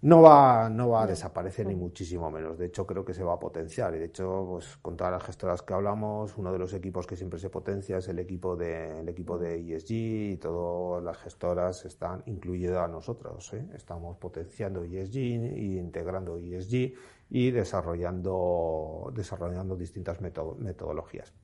no 0.00 0.22
va, 0.22 0.68
no 0.70 0.90
va 0.90 1.02
a 1.02 1.06
desaparecer 1.06 1.66
ni 1.66 1.74
muchísimo 1.74 2.30
menos. 2.30 2.56
De 2.56 2.66
hecho, 2.66 2.86
creo 2.86 3.04
que 3.04 3.14
se 3.14 3.24
va 3.24 3.34
a 3.34 3.38
potenciar. 3.38 3.94
Y 3.96 3.98
de 3.98 4.04
hecho, 4.06 4.46
pues, 4.48 4.76
con 4.76 4.96
todas 4.96 5.12
las 5.12 5.24
gestoras 5.24 5.62
que 5.62 5.74
hablamos, 5.74 6.36
uno 6.38 6.52
de 6.52 6.58
los 6.58 6.72
equipos 6.72 7.06
que 7.06 7.16
siempre 7.16 7.40
se 7.40 7.50
potencia 7.50 7.98
es 7.98 8.06
el 8.06 8.20
equipo 8.20 8.54
de, 8.54 9.00
el 9.00 9.08
equipo 9.08 9.38
de 9.38 9.56
ESG 9.56 9.90
y 9.90 10.36
todas 10.36 11.02
las 11.02 11.18
gestoras 11.18 11.84
están 11.84 12.22
incluidas 12.26 12.78
a 12.78 12.88
nosotros. 12.88 13.52
¿eh? 13.54 13.66
Estamos 13.74 14.16
potenciando 14.18 14.84
ESG 14.84 15.16
y 15.16 15.78
integrando 15.78 16.38
ESG 16.38 16.94
y 17.30 17.50
desarrollando, 17.50 19.12
desarrollando 19.14 19.76
distintas 19.76 20.20
metodologías. 20.20 21.34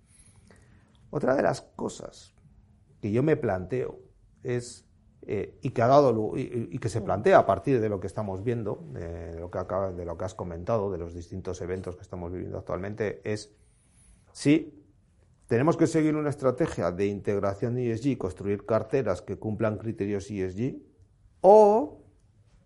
Otra 1.10 1.34
de 1.34 1.42
las 1.42 1.60
cosas 1.60 2.34
que 3.00 3.10
yo 3.10 3.22
me 3.22 3.36
planteo 3.36 3.98
es 4.44 4.88
eh, 5.26 5.58
y 5.62 5.70
que 5.70 5.82
ha 5.82 5.86
dado 5.86 6.36
y, 6.36 6.78
que 6.78 6.88
se 6.88 7.00
plantea 7.00 7.38
a 7.38 7.46
partir 7.46 7.80
de 7.80 7.88
lo 7.88 7.98
que 7.98 8.06
estamos 8.06 8.44
viendo, 8.44 8.84
de 8.92 9.38
lo 9.38 9.50
que 9.50 9.58
acaba, 9.58 9.92
de 9.92 10.04
lo 10.04 10.18
que 10.18 10.24
has 10.24 10.34
comentado, 10.34 10.90
de 10.90 10.98
los 10.98 11.14
distintos 11.14 11.60
eventos 11.62 11.96
que 11.96 12.02
estamos 12.02 12.30
viviendo 12.30 12.58
actualmente, 12.58 13.20
es 13.24 13.56
si 14.32 14.84
tenemos 15.46 15.76
que 15.76 15.86
seguir 15.86 16.16
una 16.16 16.30
estrategia 16.30 16.90
de 16.90 17.06
integración 17.06 17.74
de 17.74 17.90
ESG, 17.90 18.18
construir 18.18 18.66
carteras 18.66 19.22
que 19.22 19.38
cumplan 19.38 19.78
criterios 19.78 20.30
ESG, 20.30 20.76
o, 21.40 22.02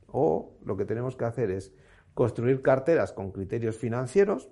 o 0.06 0.58
lo 0.64 0.76
que 0.76 0.84
tenemos 0.84 1.14
que 1.14 1.26
hacer 1.26 1.50
es 1.50 1.72
construir 2.14 2.62
carteras 2.62 3.12
con 3.12 3.30
criterios 3.30 3.76
financieros. 3.76 4.48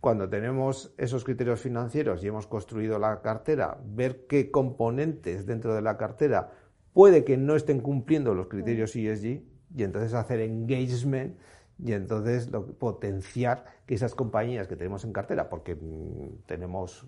Cuando 0.00 0.28
tenemos 0.28 0.94
esos 0.96 1.24
criterios 1.24 1.60
financieros 1.60 2.24
y 2.24 2.28
hemos 2.28 2.46
construido 2.46 2.98
la 2.98 3.20
cartera, 3.20 3.78
ver 3.84 4.26
qué 4.26 4.50
componentes 4.50 5.44
dentro 5.44 5.74
de 5.74 5.82
la 5.82 5.96
cartera 5.96 6.50
puede 6.92 7.24
que 7.24 7.36
no 7.36 7.56
estén 7.56 7.80
cumpliendo 7.80 8.34
los 8.34 8.48
criterios 8.48 8.94
ESG 8.94 9.42
y 9.74 9.82
entonces 9.82 10.14
hacer 10.14 10.40
engagement 10.40 11.36
y 11.78 11.92
entonces 11.92 12.50
potenciar 12.78 13.64
que 13.86 13.94
esas 13.94 14.14
compañías 14.14 14.68
que 14.68 14.76
tenemos 14.76 15.04
en 15.04 15.12
cartera, 15.12 15.48
porque 15.48 15.74
mm, 15.74 16.44
tenemos 16.46 17.06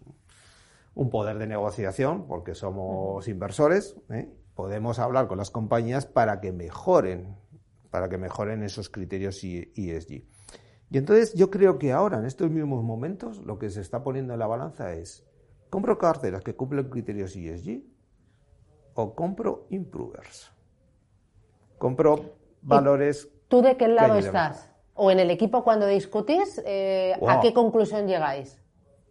un 0.95 1.11
poder 1.11 1.39
de 1.39 1.47
negociación, 1.47 2.27
porque 2.27 2.55
somos 2.55 3.29
inversores, 3.29 3.97
¿eh? 4.11 4.29
podemos 4.55 4.99
hablar 4.99 5.27
con 5.29 5.39
las 5.39 5.51
compañías 5.51 6.07
para 6.07 6.41
que 6.41 6.53
mejoren, 6.53 7.37
para 7.91 8.09
que 8.09 8.19
mejoren 8.19 8.63
esos 8.63 8.89
criterios 8.89 9.43
ESG. 9.43 10.25
Y 10.91 10.99
entonces 10.99 11.35
yo 11.35 11.51
creo 11.51 11.79
que 11.79 11.93
ahora, 11.93 12.19
en 12.19 12.25
estos 12.25 12.51
mismos 12.51 12.85
momentos, 12.85 13.39
lo 13.45 13.59
que 13.59 13.71
se 13.71 13.81
está 13.81 14.03
poniendo 14.03 14.33
en 14.33 14.39
la 14.39 14.47
balanza 14.47 14.95
es, 14.95 15.25
¿compro 15.71 15.99
carteras 15.99 16.43
que 16.43 16.55
cumplen 16.55 16.89
criterios 16.89 17.35
ESG 17.35 17.83
o 18.95 19.15
compro 19.15 19.67
improvers. 19.71 20.51
Compro 21.79 22.37
valores. 22.63 23.29
¿Tú 23.49 23.63
de 23.63 23.77
qué 23.77 23.89
lado 23.89 24.17
estás? 24.17 24.71
¿O 24.95 25.11
en 25.11 25.19
el 25.19 25.31
equipo 25.31 25.65
cuando 25.65 25.87
discutís, 25.87 26.63
eh, 26.65 27.15
a 27.27 27.41
qué 27.41 27.53
conclusión 27.53 28.07
llegáis? 28.07 28.59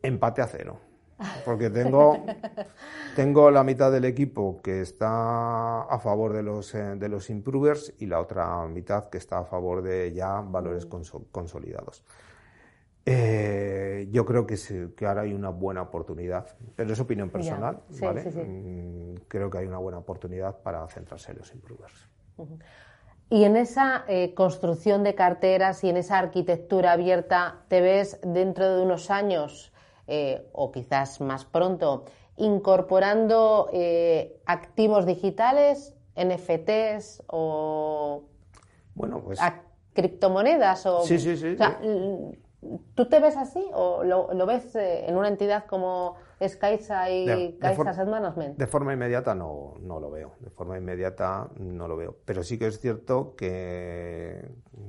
Empate 0.01 0.41
a 0.41 0.47
cero. 0.47 0.79
Porque 1.45 1.69
tengo, 1.69 2.17
tengo 3.15 3.51
la 3.51 3.63
mitad 3.63 3.91
del 3.91 4.05
equipo 4.05 4.61
que 4.61 4.81
está 4.81 5.83
a 5.83 5.99
favor 5.99 6.33
de 6.33 6.43
los, 6.43 6.73
eh, 6.73 6.95
de 6.95 7.09
los 7.09 7.29
improvers 7.29 7.93
y 7.99 8.07
la 8.07 8.19
otra 8.19 8.65
mitad 8.67 9.09
que 9.09 9.17
está 9.17 9.39
a 9.39 9.45
favor 9.45 9.81
de 9.81 10.13
ya 10.13 10.41
valores 10.41 10.87
mm. 10.87 11.31
consolidados. 11.31 12.03
Eh, 13.05 14.07
yo 14.11 14.25
creo 14.25 14.47
que, 14.47 14.55
que, 14.95 15.05
ahora 15.05 15.21
hay 15.21 15.33
una 15.33 15.49
buena 15.49 15.81
oportunidad, 15.81 16.47
pero 16.75 16.93
es 16.93 16.99
opinión 16.99 17.29
personal, 17.29 17.79
¿vale? 18.01 18.23
Mm, 18.23 19.15
creo 19.27 19.49
que 19.49 19.57
hay 19.57 19.65
una 19.65 19.77
buena 19.77 19.97
oportunidad 19.97 20.59
para 20.59 20.87
centrarse 20.87 21.31
en 21.31 21.39
los 21.39 21.53
improvers. 21.53 22.07
Y 23.29 23.43
en 23.43 23.57
esa 23.57 24.05
eh, 24.07 24.33
construcción 24.33 25.03
de 25.03 25.15
carteras 25.15 25.83
y 25.83 25.89
en 25.89 25.97
esa 25.97 26.17
arquitectura 26.17 26.93
abierta, 26.93 27.63
¿te 27.67 27.81
ves 27.81 28.19
dentro 28.23 28.73
de 28.75 28.81
unos 28.81 29.11
años 29.11 29.73
eh, 30.07 30.47
o 30.53 30.71
quizás 30.71 31.19
más 31.19 31.43
pronto 31.43 32.05
incorporando 32.37 33.69
activos 34.45 35.05
digitales, 35.05 35.93
NFTs 36.15 37.23
o 37.27 38.23
bueno, 38.95 39.21
pues... 39.21 39.39
criptomonedas? 39.93 40.85
O, 40.85 41.03
sí, 41.03 41.19
sí, 41.19 41.35
sí. 41.37 41.57
¿Tú 42.95 43.07
te 43.07 43.19
ves 43.19 43.37
así 43.37 43.65
o 43.73 44.03
lo, 44.03 44.45
ves 44.45 44.75
eh, 44.75 45.05
en 45.07 45.17
una 45.17 45.27
entidad 45.27 45.65
como 45.65 46.15
es 46.39 46.55
Caixa 46.55 47.09
y 47.09 47.25
de, 47.25 47.57
Caixa 47.59 47.89
Asset 47.89 48.07
Management? 48.07 48.57
De 48.57 48.67
forma 48.67 48.93
inmediata 48.93 49.35
no, 49.35 49.75
no 49.81 49.99
lo 49.99 50.11
veo, 50.11 50.33
de 50.39 50.49
forma 50.49 50.77
inmediata 50.77 51.49
no 51.57 51.87
lo 51.87 51.95
veo. 51.95 52.15
Pero 52.25 52.43
sí 52.43 52.57
que 52.57 52.67
es 52.67 52.79
cierto 52.79 53.35
que 53.35 54.47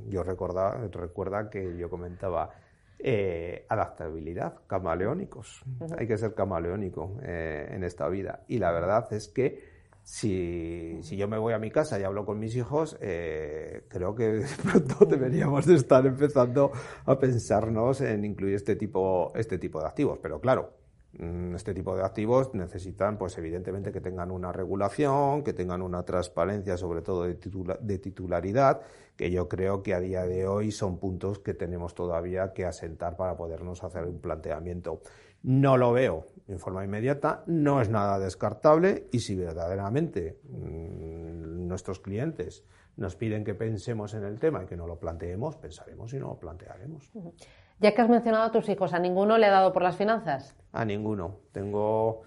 yo 0.09 0.23
recuerda, 0.23 0.73
recuerda 0.91 1.51
que 1.51 1.77
yo 1.77 1.91
comentaba 1.91 2.51
eh, 2.99 3.67
adaptabilidad, 3.69 4.55
camaleónicos. 4.67 5.63
Hay 5.99 6.07
que 6.07 6.17
ser 6.17 6.35
camaleónico 6.35 7.19
eh, 7.23 7.69
en 7.71 7.85
esta 7.85 8.09
vida. 8.09 8.41
Y 8.49 8.59
la 8.59 8.71
verdad 8.71 9.13
es 9.13 9.29
que 9.29 9.74
si, 10.05 10.99
si, 11.03 11.17
yo 11.17 11.27
me 11.29 11.38
voy 11.38 11.55
a 11.55 11.59
mi 11.59 11.71
casa 11.71 11.99
y 11.99 12.03
hablo 12.03 12.27
con 12.27 12.38
mis 12.38 12.55
hijos, 12.57 12.99
eh, 13.01 13.87
creo 13.88 14.14
que 14.14 14.45
pronto 14.62 15.07
deberíamos 15.07 15.64
de 15.64 15.77
estar 15.77 16.07
empezando 16.07 16.73
a 17.07 17.19
pensarnos 17.19 18.03
en 18.03 18.25
incluir 18.27 18.55
este 18.55 18.77
tipo, 18.77 19.33
este 19.35 19.59
tipo 19.59 19.81
de 19.81 19.87
activos. 19.87 20.19
Pero 20.23 20.40
claro, 20.43 20.75
mm, 21.19 21.55
este 21.55 21.73
tipo 21.73 21.97
de 21.97 22.03
activos 22.03 22.55
necesitan, 22.55 23.17
pues 23.17 23.38
evidentemente, 23.38 23.90
que 23.93 24.03
tengan 24.03 24.31
una 24.31 24.53
regulación, 24.53 25.43
que 25.43 25.55
tengan 25.55 25.81
una 25.81 26.03
transparencia, 26.03 26.77
sobre 26.77 27.01
todo 27.01 27.25
de, 27.25 27.38
de 27.81 27.99
titularidad, 27.99 28.83
que 29.17 29.31
yo 29.31 29.49
creo 29.49 29.83
que 29.83 29.95
a 29.95 30.01
día 30.01 30.27
de 30.27 30.47
hoy 30.47 30.71
son 30.71 30.99
puntos 30.99 31.38
que 31.38 31.55
tenemos 31.55 31.95
todavía 31.95 32.53
que 32.53 32.66
asentar 32.66 33.16
para 33.16 33.39
podernos 33.39 33.83
hacer 33.83 34.05
un 34.05 34.20
planteamiento. 34.20 35.01
No 35.45 35.76
lo 35.76 35.92
veo 35.92 36.26
en 36.49 36.59
forma 36.59 36.84
inmediata, 36.84 37.45
no 37.47 37.80
es 37.80 37.90
nada 37.90 38.18
descartable 38.18 39.09
y 39.12 39.20
si 39.20 39.36
verdaderamente 39.36 40.38
mm, 40.42 41.68
nuestros 41.68 42.01
clientes 42.01 42.64
nos 42.97 43.14
piden 43.16 43.45
que 43.45 43.55
pensemos 43.55 44.14
en 44.14 44.24
el 44.24 44.38
tema 44.38 44.62
y 44.62 44.66
que 44.66 44.76
no 44.76 44.86
lo 44.86 44.99
planteemos, 44.99 45.57
pensaremos 45.57 46.12
y 46.14 46.18
no 46.18 46.28
lo 46.28 46.38
plantearemos. 46.38 47.11
Ya 47.78 47.92
que 47.95 48.01
has 48.01 48.09
mencionado 48.09 48.45
a 48.45 48.53
tus 48.53 48.68
hijos, 48.68 48.95
¿a 48.95 48.99
ninguno 48.99 49.36
le 49.36 49.47
ha 49.47 49.51
dado 49.51 49.72
por 49.72 49.82
las 49.82 49.97
finanzas? 49.97 50.57
A 50.72 50.84
ninguno. 50.84 51.40
Tengo 51.53 52.22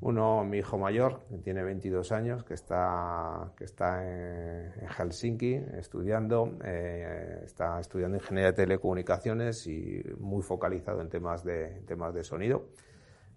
Uno, 0.00 0.44
mi 0.44 0.58
hijo 0.58 0.76
mayor, 0.76 1.22
que 1.30 1.38
tiene 1.38 1.62
22 1.62 2.12
años, 2.12 2.44
que 2.44 2.52
está, 2.52 3.52
que 3.56 3.64
está 3.64 4.04
en, 4.04 4.72
Helsinki 4.88 5.54
estudiando, 5.78 6.58
eh, 6.64 7.40
está 7.44 7.80
estudiando 7.80 8.18
ingeniería 8.18 8.50
de 8.50 8.56
telecomunicaciones 8.56 9.66
y 9.66 10.02
muy 10.18 10.42
focalizado 10.42 11.00
en 11.00 11.08
temas 11.08 11.44
de, 11.44 11.82
temas 11.86 12.12
de 12.12 12.24
sonido. 12.24 12.66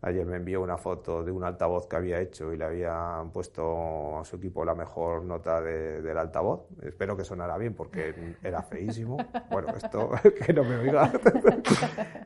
Ayer 0.01 0.25
me 0.25 0.37
envió 0.37 0.61
una 0.61 0.77
foto 0.77 1.23
de 1.23 1.31
un 1.31 1.43
altavoz 1.43 1.87
que 1.87 1.97
había 1.97 2.21
hecho 2.21 2.53
y 2.53 2.57
le 2.57 2.63
habían 2.63 3.31
puesto 3.31 4.19
a 4.19 4.23
su 4.23 4.37
equipo 4.37 4.63
la 4.63 4.73
mejor 4.73 5.25
nota 5.25 5.61
del 5.61 6.17
altavoz. 6.17 6.67
Espero 6.81 7.17
que 7.17 7.25
sonara 7.25 7.57
bien 7.57 7.73
porque 7.73 8.37
era 8.41 8.61
feísimo. 8.61 9.17
Bueno, 9.51 9.73
esto 9.75 10.09
que 10.45 10.53
no 10.53 10.63
me 10.63 10.77
oiga. 10.77 11.11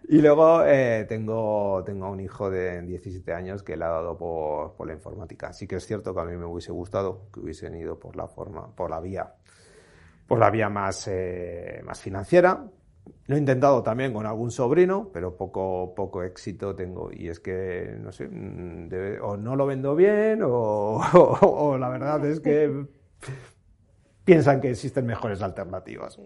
y 0.08 0.22
luego 0.22 0.64
eh, 0.66 1.06
tengo, 1.10 1.84
tengo 1.84 2.12
un 2.12 2.20
hijo 2.20 2.52
de 2.52 2.84
17 2.84 3.34
años 3.34 3.64
que 3.64 3.76
le 3.76 3.86
ha 3.86 3.90
dado 3.90 4.16
por, 4.20 4.76
por, 4.76 4.86
la 4.86 4.94
informática. 4.94 5.52
Sí 5.52 5.66
que 5.66 5.78
es 5.78 5.86
cierto 5.88 6.14
que 6.14 6.22
a 6.22 6.26
mí 6.26 6.38
me 6.38 6.46
hubiese 6.46 6.72
gustado 6.72 7.28
que 7.34 7.40
hubiesen 7.40 7.76
ido 7.76 7.98
por 7.98 8.16
la 8.16 8.28
forma, 8.28 8.68
por 8.76 8.92
la 8.92 9.00
vía, 9.00 9.34
por 10.28 10.38
la 10.38 10.52
vía 10.52 10.70
más, 10.70 11.08
eh, 11.08 11.82
más 11.84 12.00
financiera, 12.00 12.68
lo 13.26 13.36
he 13.36 13.40
intentado 13.40 13.84
también 13.84 14.14
con 14.14 14.26
algún 14.26 14.52
sobrino, 14.52 15.10
pero 15.14 15.38
poco, 15.38 15.94
poco 15.96 16.24
éxito 16.24 16.76
tengo. 16.76 17.10
Y 17.12 17.30
es 17.30 17.40
que, 17.40 17.96
no 18.00 18.12
sé, 18.12 18.28
mm, 18.28 18.90
o 19.22 19.38
no 19.38 19.56
lo 19.56 19.66
vendo 19.66 19.96
bien 19.96 20.42
o, 20.46 21.78
la 21.80 21.90
verdad 21.90 22.26
es 22.26 22.40
que 22.40 22.86
piensan 24.26 24.62
que 24.62 24.72
existen 24.72 25.06
mejores 25.06 25.42
alternativas. 25.42 26.20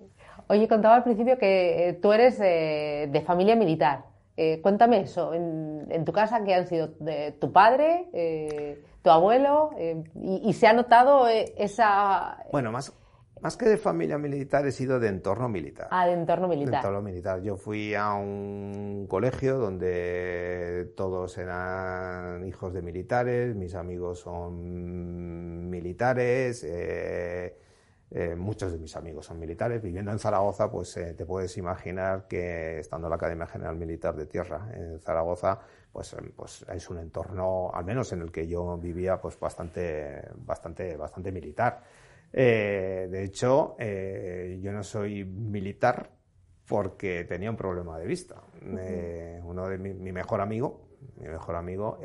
Oye, 0.48 0.68
contaba 0.68 0.96
al 0.96 1.04
principio 1.04 1.38
que 1.38 1.90
eh, 1.90 1.94
tú 1.94 2.14
eres 2.14 2.40
de 2.40 3.24
familia 3.26 3.56
militar. 3.56 4.06
Eh, 4.40 4.62
cuéntame 4.62 5.02
eso, 5.02 5.34
en, 5.34 6.06
tu 6.06 6.14
casa, 6.14 6.44
que 6.44 6.54
han 6.54 6.68
sido 6.68 6.90
de 7.00 7.32
tu 7.32 7.52
padre, 7.52 8.08
eh, 8.14 8.84
tu 9.02 9.10
abuelo, 9.10 9.72
y, 10.14 10.48
y, 10.48 10.54
se 10.54 10.68
ha 10.68 10.74
notado 10.74 11.28
esa... 11.28 12.38
Bueno, 12.52 12.72
más, 12.72 12.94
más 13.42 13.58
que 13.58 13.68
de 13.68 13.78
familia 13.78 14.18
militar, 14.18 14.66
he 14.66 14.72
sido 14.72 15.00
de 15.00 15.10
entorno 15.10 15.50
militar. 15.50 15.88
Ah, 15.92 16.06
de 16.06 16.14
entorno 16.14 16.48
militar. 16.48 16.72
De 16.72 16.78
entorno 16.78 17.02
militar. 17.02 17.42
Yo 17.42 17.58
fui 17.58 17.94
a 17.94 18.14
un 18.14 19.08
colegio 19.08 19.58
donde 19.58 20.92
todos 20.96 21.38
eran 21.38 22.46
hijos 22.48 22.74
de 22.74 22.82
militares, 22.82 23.56
mis 23.56 23.76
amigos 23.76 24.20
son 24.20 25.70
militares, 25.70 26.64
eh, 26.64 27.58
eh, 28.10 28.36
muchos 28.36 28.72
de 28.72 28.80
mis 28.80 28.96
amigos 28.96 29.26
son 29.26 29.40
militares. 29.40 29.82
Viviendo 29.82 30.12
en 30.12 30.20
Zaragoza, 30.20 30.72
pues 30.72 30.96
eh, 30.98 31.14
te 31.14 31.26
puedes 31.26 31.58
imaginar 31.58 32.28
que 32.28 32.80
estando 32.80 33.08
en 33.08 33.10
la 33.10 33.16
Academia 33.18 33.48
General 33.48 33.76
Militar 33.76 34.16
de 34.16 34.26
Tierra 34.26 34.70
en 34.74 35.00
Zaragoza, 35.00 35.60
pues, 35.92 36.16
pues 36.36 36.66
es 36.74 36.90
un 36.90 37.00
entorno, 37.00 37.72
al 37.74 37.84
menos 37.84 38.12
en 38.14 38.22
el 38.22 38.32
que 38.32 38.48
yo 38.48 38.78
vivía, 38.78 39.20
pues 39.20 39.40
bastante, 39.40 40.22
bastante, 40.36 40.96
bastante 40.96 41.32
militar. 41.32 41.82
Eh, 42.34 43.08
de 43.10 43.24
hecho, 43.24 43.76
eh, 43.80 44.60
yo 44.62 44.72
no 44.72 44.84
soy 44.84 45.24
militar 45.24 46.12
porque 46.68 47.24
tenía 47.24 47.50
un 47.50 47.58
problema 47.58 47.98
de 47.98 48.06
vista. 48.06 48.44
Eh, 48.62 49.42
uno 49.44 49.68
de 49.68 49.78
mi, 49.78 50.12
mejor 50.12 50.42
amigo, 50.42 50.90
mi 51.18 51.28
mejor 51.30 51.56
amigo, 51.56 52.00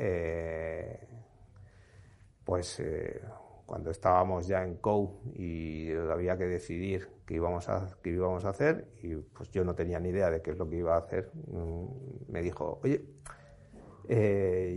pues 2.45 2.81
cuando 3.65 3.91
estábamos 3.91 4.47
ya 4.47 4.63
en 4.63 4.75
COU 4.75 5.33
y 5.35 5.91
había 5.91 6.37
que 6.37 6.45
decidir 6.45 7.09
qué 7.25 7.35
íbamos 7.35 7.67
a, 7.69 7.97
qué 8.01 8.11
íbamos 8.11 8.45
a 8.45 8.49
hacer, 8.49 8.87
y 9.01 9.15
pues 9.15 9.49
yo 9.51 9.63
no 9.63 9.73
tenía 9.75 9.99
ni 9.99 10.09
idea 10.09 10.29
de 10.29 10.41
qué 10.41 10.51
es 10.51 10.57
lo 10.57 10.69
que 10.69 10.77
iba 10.77 10.95
a 10.95 10.99
hacer, 10.99 11.31
mm, 11.47 12.31
me 12.31 12.41
dijo, 12.41 12.79
oye, 12.83 13.03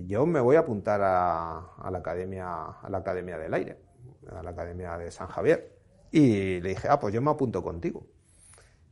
yo 0.06 0.26
me 0.26 0.40
voy 0.40 0.56
a 0.56 0.60
apuntar 0.60 1.00
a, 1.02 1.90
la 1.90 1.98
academia, 1.98 2.64
a 2.82 2.88
la 2.88 2.98
Academia 2.98 3.36
del 3.38 3.54
Aire 3.54 3.85
a 4.30 4.42
la 4.42 4.50
Academia 4.50 4.96
de 4.96 5.10
San 5.10 5.28
Javier. 5.28 5.76
Y 6.10 6.60
le 6.60 6.70
dije, 6.70 6.88
ah, 6.88 6.98
pues 6.98 7.14
yo 7.14 7.20
me 7.20 7.30
apunto 7.30 7.62
contigo. 7.62 8.06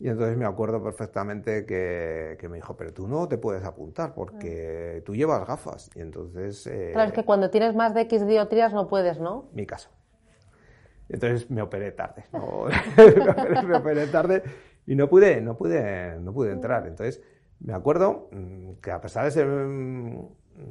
Y 0.01 0.09
entonces 0.09 0.37
me 0.37 0.45
acuerdo 0.45 0.83
perfectamente 0.83 1.65
que, 1.65 2.37
me 2.49 2.57
dijo, 2.57 2.77
pero 2.77 2.93
tú 2.93 3.07
no 3.07 3.29
te 3.29 3.39
puedes 3.39 3.65
apuntar 3.65 4.15
porque 4.15 5.03
tú 5.07 5.15
llevas 5.15 5.47
gafas. 5.47 5.91
Y 5.95 6.01
entonces... 6.01 6.67
Eh, 6.67 6.91
claro, 6.93 7.09
es 7.09 7.15
que 7.15 7.25
cuando 7.25 7.51
tienes 7.51 7.75
más 7.75 7.95
de 7.95 8.03
X 8.03 8.27
dioptrías 8.27 8.73
no 8.73 8.89
puedes, 8.89 9.21
¿no? 9.21 9.49
Mi 9.53 9.67
caso. 9.67 9.91
Entonces 11.09 11.51
me 11.51 11.63
operé 11.63 11.93
tarde. 11.93 12.25
me 13.67 13.77
operé 13.77 14.07
tarde 14.09 14.43
y 14.87 14.97
no 14.97 15.09
pude, 15.09 15.41
no 15.41 15.57
pude, 15.57 16.19
no 16.21 16.33
pude 16.33 16.53
entrar. 16.53 16.87
Entonces 16.87 17.23
me 17.61 17.73
acuerdo 17.73 18.29
mm, 18.33 18.75
que 18.83 18.91
a 18.91 19.01
pesar 19.01 19.25
de 19.25 19.31
ser 19.31 19.47
mm, 19.47 20.29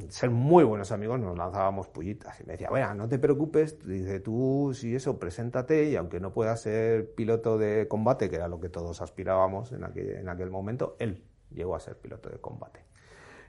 ser 0.10 0.30
muy 0.30 0.64
buenos 0.64 0.92
amigos, 0.92 1.20
nos 1.20 1.38
lanzábamos 1.38 1.88
pullitas. 1.88 2.40
Y 2.40 2.46
me 2.46 2.54
decía, 2.54 2.70
bueno, 2.70 2.94
no 2.96 3.08
te 3.08 3.20
preocupes, 3.20 3.78
dice 3.86 4.20
tú, 4.20 4.72
si 4.74 4.96
eso, 4.96 5.20
preséntate 5.20 5.90
y 5.90 5.96
aunque 5.96 6.20
no 6.20 6.34
puedas 6.34 6.62
ser 6.62 7.14
piloto 7.14 7.58
de 7.58 7.88
combate, 7.88 8.30
que 8.30 8.38
era 8.38 8.48
lo 8.48 8.60
que 8.60 8.70
todos 8.70 9.02
aspirábamos 9.02 9.72
en 9.72 9.84
aquel, 9.84 10.18
en 10.18 10.30
aquel 10.30 10.50
momento, 10.50 10.96
él 11.00 11.24
llegó 11.52 11.76
a 11.76 11.80
ser 11.80 11.98
piloto 11.98 12.30
de 12.30 12.38
combate. 12.40 12.82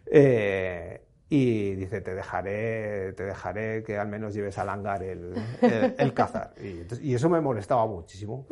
Eh, 0.06 1.02
y 1.28 1.74
dice, 1.74 2.00
te 2.00 2.14
dejaré, 2.14 3.12
te 3.14 3.24
dejaré 3.24 3.82
que 3.82 3.98
al 3.98 4.08
menos 4.08 4.34
lleves 4.34 4.58
al 4.58 4.68
hangar 4.68 5.02
el, 5.02 5.34
el, 5.98 6.14
cazar. 6.14 6.54
Y, 6.60 7.10
y, 7.10 7.14
eso 7.14 7.28
me 7.28 7.40
molestaba 7.40 7.86
muchísimo. 7.86 8.46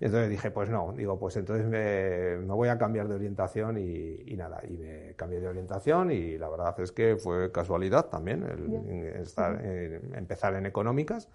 Y 0.00 0.04
entonces 0.04 0.30
dije, 0.30 0.50
pues 0.52 0.70
no, 0.70 0.92
digo, 0.96 1.18
pues 1.18 1.36
entonces 1.36 1.66
me, 1.66 2.36
me 2.46 2.54
voy 2.54 2.68
a 2.68 2.78
cambiar 2.78 3.08
de 3.08 3.16
orientación 3.16 3.78
y, 3.78 4.36
nada, 4.36 4.60
y 4.68 4.76
me 4.76 5.14
cambié 5.16 5.40
de 5.40 5.48
orientación 5.48 6.12
y 6.12 6.38
la 6.38 6.48
verdad 6.48 6.78
es 6.78 6.92
que 6.92 7.16
fue 7.16 7.50
casualidad 7.50 8.06
también 8.06 8.44
el, 8.44 9.06
estar, 9.20 9.60
empezar 9.64 10.54
en 10.54 10.66
económicas, 10.66 11.28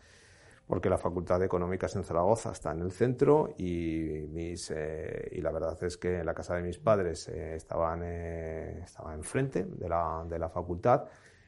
porque 0.66 0.90
la 0.90 0.98
Facultad 0.98 1.40
de 1.40 1.46
Económicas 1.48 1.94
en 1.98 2.06
Zaragoza 2.06 2.54
está 2.54 2.72
en 2.72 2.82
el 2.82 2.94
centro 2.94 3.54
y, 3.58 4.28
mis, 4.32 4.72
eh, 4.72 5.28
y 5.34 5.42
la 5.42 5.52
verdad 5.52 5.78
es 5.84 5.98
que 5.98 6.20
en 6.20 6.26
la 6.26 6.34
casa 6.34 6.56
de 6.56 6.62
mis 6.62 6.78
padres 6.78 7.28
eh, 7.28 7.56
estaban, 7.56 8.00
eh, 8.02 8.80
estaba 8.82 9.14
enfrente 9.14 9.66
de 9.66 9.90
la, 9.90 10.26
de 10.26 10.40
la 10.40 10.48
facultad 10.48 11.04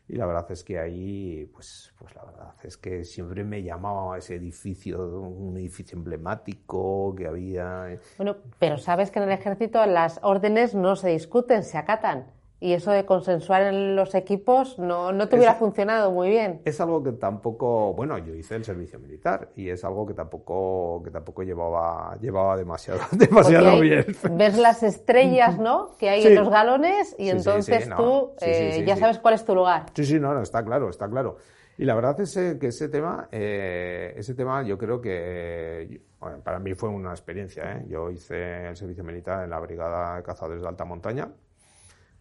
y 0.08 0.16
la 0.16 0.26
verdad 0.26 0.52
es 0.52 0.64
que 0.64 0.78
ahí, 0.78 1.50
pues, 1.54 1.94
pues 1.98 2.14
la 2.16 2.24
verdad 2.26 2.54
es 2.64 2.78
que 2.78 3.04
siempre 3.04 3.44
me 3.44 3.64
llamaba 3.64 4.18
ese 4.18 4.36
edificio, 4.36 5.20
un 5.20 5.58
edificio 5.58 5.98
emblemático 5.98 7.16
que 7.16 7.28
había. 7.28 7.98
Bueno, 8.18 8.38
pero 8.60 8.78
sabes 8.78 9.10
que 9.10 9.20
en 9.20 9.26
el 9.26 9.32
ejército 9.32 9.86
las 9.86 10.20
órdenes 10.22 10.76
no 10.76 10.96
se 10.96 11.10
discuten, 11.10 11.64
se 11.64 11.78
acatan 11.78 12.35
y 12.66 12.74
eso 12.74 12.90
de 12.90 13.06
consensuar 13.06 13.62
en 13.62 13.96
los 13.96 14.16
equipos 14.16 14.80
no, 14.80 15.12
no 15.12 15.30
te 15.30 15.36
hubiera 15.36 15.54
funcionado 15.54 16.12
muy 16.12 16.30
bien. 16.30 16.62
Es 16.66 16.82
algo 16.82 17.04
que 17.04 17.12
tampoco, 17.12 17.94
bueno, 17.94 18.18
yo 18.18 18.34
hice 18.34 18.56
el 18.56 18.66
servicio 18.66 18.98
militar 18.98 19.50
y 19.56 19.70
es 19.70 19.86
algo 19.86 20.08
que 20.08 20.16
tampoco, 20.16 21.04
que 21.04 21.12
tampoco 21.12 21.44
llevaba, 21.44 22.18
llevaba 22.20 22.58
demasiado, 22.58 23.02
demasiado 23.12 23.80
bien. 23.82 24.08
Ves 24.32 24.58
las 24.58 24.82
estrellas, 24.82 25.60
¿no? 25.60 25.96
Que 26.00 26.10
hay 26.10 26.26
en 26.26 26.34
los 26.34 26.50
galones 26.50 27.16
y 27.20 27.30
entonces 27.30 27.88
tú 27.96 28.32
eh, 28.42 28.84
ya 28.84 28.96
sabes 28.98 29.20
cuál 29.20 29.36
es 29.36 29.46
tu 29.46 29.54
lugar. 29.54 29.86
Sí, 29.94 30.04
sí, 30.04 30.20
no, 30.20 30.34
no, 30.34 30.42
está 30.42 30.66
claro, 30.66 30.90
está 30.90 31.08
claro. 31.08 31.38
Y 31.78 31.86
la 31.86 31.94
verdad 31.94 32.20
es 32.22 32.34
que 32.34 32.68
ese 32.68 32.90
tema, 32.90 33.30
eh, 33.32 34.16
ese 34.18 34.34
tema 34.34 34.64
yo 34.64 34.76
creo 34.80 35.00
que 35.00 36.02
para 36.44 36.58
mí 36.58 36.74
fue 36.74 36.90
una 36.90 37.12
experiencia. 37.12 37.74
¿eh? 37.74 37.86
Yo 37.90 38.10
hice 38.10 38.70
el 38.70 38.76
servicio 38.76 39.04
militar 39.04 39.44
en 39.44 39.52
la 39.52 39.60
Brigada 39.60 40.16
de 40.16 40.24
Cazadores 40.24 40.64
de 40.64 40.68
Alta 40.68 40.84
Montaña 40.84 41.30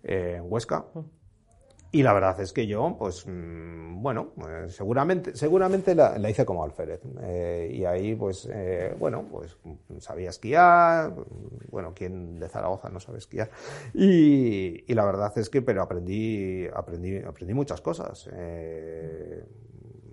en 0.04 0.44
Huesca. 0.50 0.84
Y 1.94 2.02
la 2.02 2.12
verdad 2.12 2.40
es 2.40 2.52
que 2.52 2.66
yo, 2.66 2.96
pues, 2.98 3.24
mm, 3.24 4.02
bueno, 4.02 4.32
eh, 4.48 4.66
seguramente, 4.68 5.36
seguramente 5.36 5.94
la, 5.94 6.28
hice 6.28 6.44
como 6.44 6.64
alférez. 6.64 7.00
Eh, 7.22 7.70
y 7.72 7.84
ahí, 7.84 8.16
pues, 8.16 8.48
eh, 8.52 8.96
bueno, 8.98 9.24
pues 9.30 9.56
sabía 10.00 10.30
esquiar. 10.30 11.14
Bueno, 11.70 11.92
quien 11.94 12.40
de 12.40 12.48
Zaragoza 12.48 12.88
no 12.88 12.98
sabe 12.98 13.18
esquiar. 13.18 13.48
Y 13.94 14.92
la 14.92 15.04
verdad 15.04 15.32
es 15.38 15.48
que, 15.48 15.62
pero 15.62 15.82
aprendí, 15.82 16.66
aprendí, 16.74 17.18
aprendí 17.18 17.54
muchas 17.54 17.80
cosas. 17.80 18.28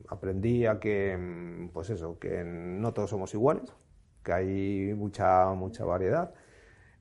aprendí 0.08 0.68
a 0.68 0.80
que, 0.80 1.68
pues 1.74 1.90
eso, 1.90 2.20
que 2.20 2.44
no 2.44 2.94
todos 2.94 3.10
somos 3.10 3.34
iguales, 3.34 3.74
que 4.24 4.34
hay 4.34 4.94
mucha, 4.94 5.52
mucha 5.54 5.84
variedad 5.84 6.32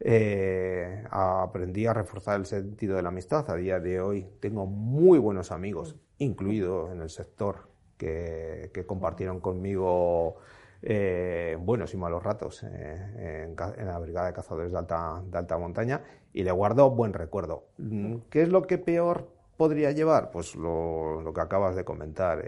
eh, 0.03 1.05
aprendí 1.11 1.86
a 1.86 1.92
reforzar 1.92 2.40
el 2.40 2.46
sentido 2.46 2.96
de 2.96 3.03
la 3.03 3.11
amistad. 3.11 3.48
A 3.51 3.57
día 3.57 3.80
de 3.80 4.01
hoy 4.01 4.26
tengo 4.40 4.66
muy 4.66 5.18
buenos 5.18 5.53
amigos, 5.53 5.96
incluidos 6.18 6.90
en 6.92 7.03
el 7.03 7.11
sector, 7.11 7.68
que, 7.98 8.70
compartieron 8.86 9.40
conmigo 9.40 10.36
eh, 10.80 11.59
buenos 11.61 11.92
y 11.92 11.98
malos 11.98 12.22
ratos 12.22 12.64
eh, 12.64 13.55
en, 13.76 13.86
la 13.86 13.98
Brigada 13.98 14.28
de 14.28 14.32
Cazadores 14.32 14.72
de 14.72 14.78
Alta, 14.78 15.22
de 15.22 15.36
alta 15.36 15.59
Montaña 15.59 16.03
y 16.32 16.44
le 16.44 16.51
guardo 16.51 16.90
buen 16.90 17.12
recuerdo. 17.12 17.66
Mm, 17.76 18.16
¿Qué 18.30 18.40
es 18.40 18.48
lo 18.48 18.62
que 18.62 18.78
peor 18.78 19.28
podría 19.59 19.92
llevar? 19.92 20.30
Pues 20.30 20.57
lo, 20.57 21.30
que 21.34 21.40
acabas 21.42 21.76
de 21.76 21.84
comentar, 21.84 22.42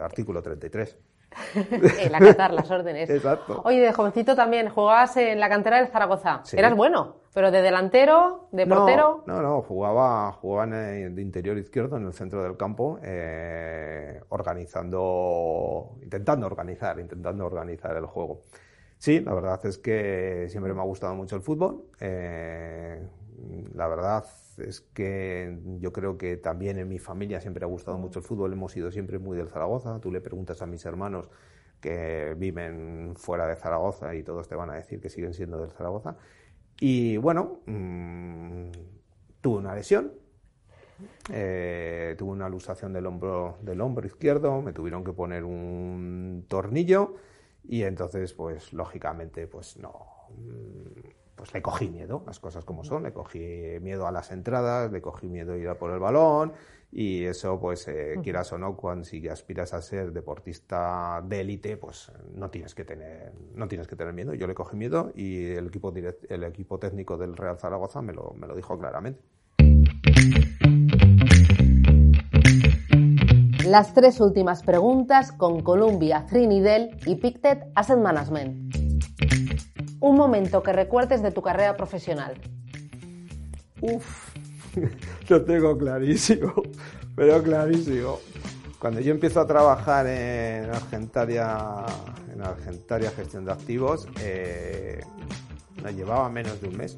artículo 0.00 0.40
33. 0.40 0.96
el 2.00 2.14
acatar 2.14 2.52
las 2.52 2.70
órdenes. 2.70 3.10
Exacto. 3.10 3.62
Oye, 3.64 3.80
de 3.80 3.92
jovencito 3.92 4.34
también 4.34 4.68
jugabas 4.68 5.16
en 5.16 5.38
la 5.40 5.48
cantera 5.48 5.78
del 5.78 5.88
Zaragoza. 5.88 6.42
Eras 6.52 6.74
bueno, 6.74 7.16
pero 7.34 7.50
de 7.50 7.62
delantero, 7.62 8.48
de 8.52 8.66
portero. 8.66 9.24
No, 9.26 9.42
no, 9.42 9.62
jugaba, 9.62 10.32
jugaba 10.32 10.64
en 10.64 11.14
de 11.14 11.22
interior 11.22 11.58
izquierdo 11.58 11.96
en 11.96 12.06
el 12.06 12.12
centro 12.12 12.42
del 12.42 12.56
campo, 12.56 12.98
eh, 13.02 14.20
organizando, 14.30 15.96
intentando 16.02 16.46
organizar, 16.46 16.98
intentando 16.98 17.44
organizar 17.44 17.96
el 17.96 18.06
juego. 18.06 18.42
Sí, 18.98 19.20
la 19.20 19.34
verdad 19.34 19.60
es 19.66 19.78
que 19.78 20.46
siempre 20.48 20.72
me 20.72 20.80
ha 20.80 20.84
gustado 20.84 21.14
mucho 21.14 21.36
el 21.36 21.42
fútbol. 21.42 21.84
Eh, 22.00 23.06
la 23.74 23.88
verdad 23.88 24.24
es 24.58 24.80
que 24.80 25.58
yo 25.80 25.92
creo 25.92 26.16
que 26.16 26.36
también 26.36 26.78
en 26.78 26.88
mi 26.88 26.98
familia 26.98 27.40
siempre 27.40 27.64
ha 27.64 27.68
gustado 27.68 27.98
mucho 27.98 28.20
el 28.20 28.24
fútbol. 28.24 28.52
Hemos 28.52 28.72
sido 28.72 28.90
siempre 28.90 29.18
muy 29.18 29.36
del 29.36 29.48
Zaragoza. 29.48 30.00
Tú 30.00 30.10
le 30.10 30.20
preguntas 30.20 30.62
a 30.62 30.66
mis 30.66 30.84
hermanos 30.84 31.28
que 31.80 32.34
viven 32.36 33.14
fuera 33.16 33.46
de 33.46 33.56
Zaragoza 33.56 34.14
y 34.14 34.22
todos 34.22 34.48
te 34.48 34.54
van 34.54 34.70
a 34.70 34.74
decir 34.74 35.00
que 35.00 35.08
siguen 35.08 35.34
siendo 35.34 35.58
del 35.58 35.70
Zaragoza. 35.70 36.16
Y 36.80 37.16
bueno, 37.16 37.60
mmm, 37.66 38.70
tuve 39.40 39.58
una 39.58 39.74
lesión, 39.74 40.12
eh, 41.32 42.14
tuve 42.18 42.32
una 42.32 42.48
luxación 42.48 42.92
del 42.92 43.06
hombro, 43.06 43.58
del 43.62 43.80
hombro 43.80 44.06
izquierdo, 44.06 44.60
me 44.62 44.72
tuvieron 44.72 45.04
que 45.04 45.12
poner 45.12 45.44
un 45.44 46.44
tornillo 46.48 47.16
y 47.64 47.82
entonces, 47.82 48.32
pues 48.34 48.72
lógicamente, 48.72 49.46
pues 49.46 49.76
no 49.76 50.06
pues 51.36 51.52
le 51.52 51.62
cogí 51.62 51.88
miedo, 51.88 52.22
las 52.26 52.40
cosas 52.40 52.64
como 52.64 52.82
son, 52.82 53.02
le 53.02 53.12
cogí 53.12 53.38
miedo 53.80 54.06
a 54.06 54.12
las 54.12 54.32
entradas, 54.32 54.90
le 54.90 55.00
cogí 55.02 55.28
miedo 55.28 55.52
a 55.52 55.56
ir 55.56 55.68
a 55.68 55.78
por 55.78 55.92
el 55.92 56.00
balón 56.00 56.54
y 56.90 57.24
eso, 57.24 57.60
pues, 57.60 57.86
eh, 57.88 58.14
quieras 58.22 58.52
o 58.52 58.58
no, 58.58 58.74
cuando 58.74 59.04
si 59.04 59.28
aspiras 59.28 59.74
a 59.74 59.82
ser 59.82 60.12
deportista 60.12 61.20
de 61.22 61.40
élite, 61.40 61.76
pues 61.76 62.10
no 62.34 62.48
tienes 62.48 62.74
que 62.74 62.84
tener, 62.84 63.32
no 63.54 63.68
tienes 63.68 63.86
que 63.86 63.96
tener 63.96 64.14
miedo. 64.14 64.32
Yo 64.34 64.46
le 64.46 64.54
cogí 64.54 64.76
miedo 64.76 65.12
y 65.14 65.52
el 65.52 65.66
equipo, 65.66 65.92
el 65.94 66.44
equipo 66.44 66.78
técnico 66.78 67.18
del 67.18 67.36
Real 67.36 67.58
Zaragoza 67.58 68.00
me 68.00 68.14
lo, 68.14 68.32
me 68.34 68.46
lo 68.46 68.54
dijo 68.54 68.78
claramente. 68.78 69.20
Las 73.66 73.92
tres 73.92 74.20
últimas 74.20 74.62
preguntas 74.62 75.32
con 75.32 75.62
Columbia, 75.62 76.24
Trinidad 76.26 76.88
y 77.04 77.16
Pictet 77.16 77.64
Asset 77.74 77.98
Management 77.98 78.85
un 80.06 80.16
momento 80.16 80.62
que 80.62 80.72
recuerdes 80.72 81.22
de 81.22 81.32
tu 81.32 81.42
carrera 81.42 81.76
profesional. 81.76 82.34
Uf, 83.80 84.34
lo 85.28 85.44
tengo 85.44 85.76
clarísimo, 85.76 86.54
pero 87.16 87.42
clarísimo. 87.42 88.20
Cuando 88.78 89.00
yo 89.00 89.12
empiezo 89.12 89.40
a 89.40 89.46
trabajar 89.46 90.06
en 90.06 90.70
Argentaria, 90.70 91.84
en 92.32 92.42
Argentaria 92.42 93.10
Gestión 93.10 93.44
de 93.44 93.52
Activos, 93.52 94.06
eh, 94.20 95.00
me 95.82 95.92
llevaba 95.92 96.28
menos 96.28 96.60
de 96.60 96.68
un 96.68 96.76
mes. 96.76 96.96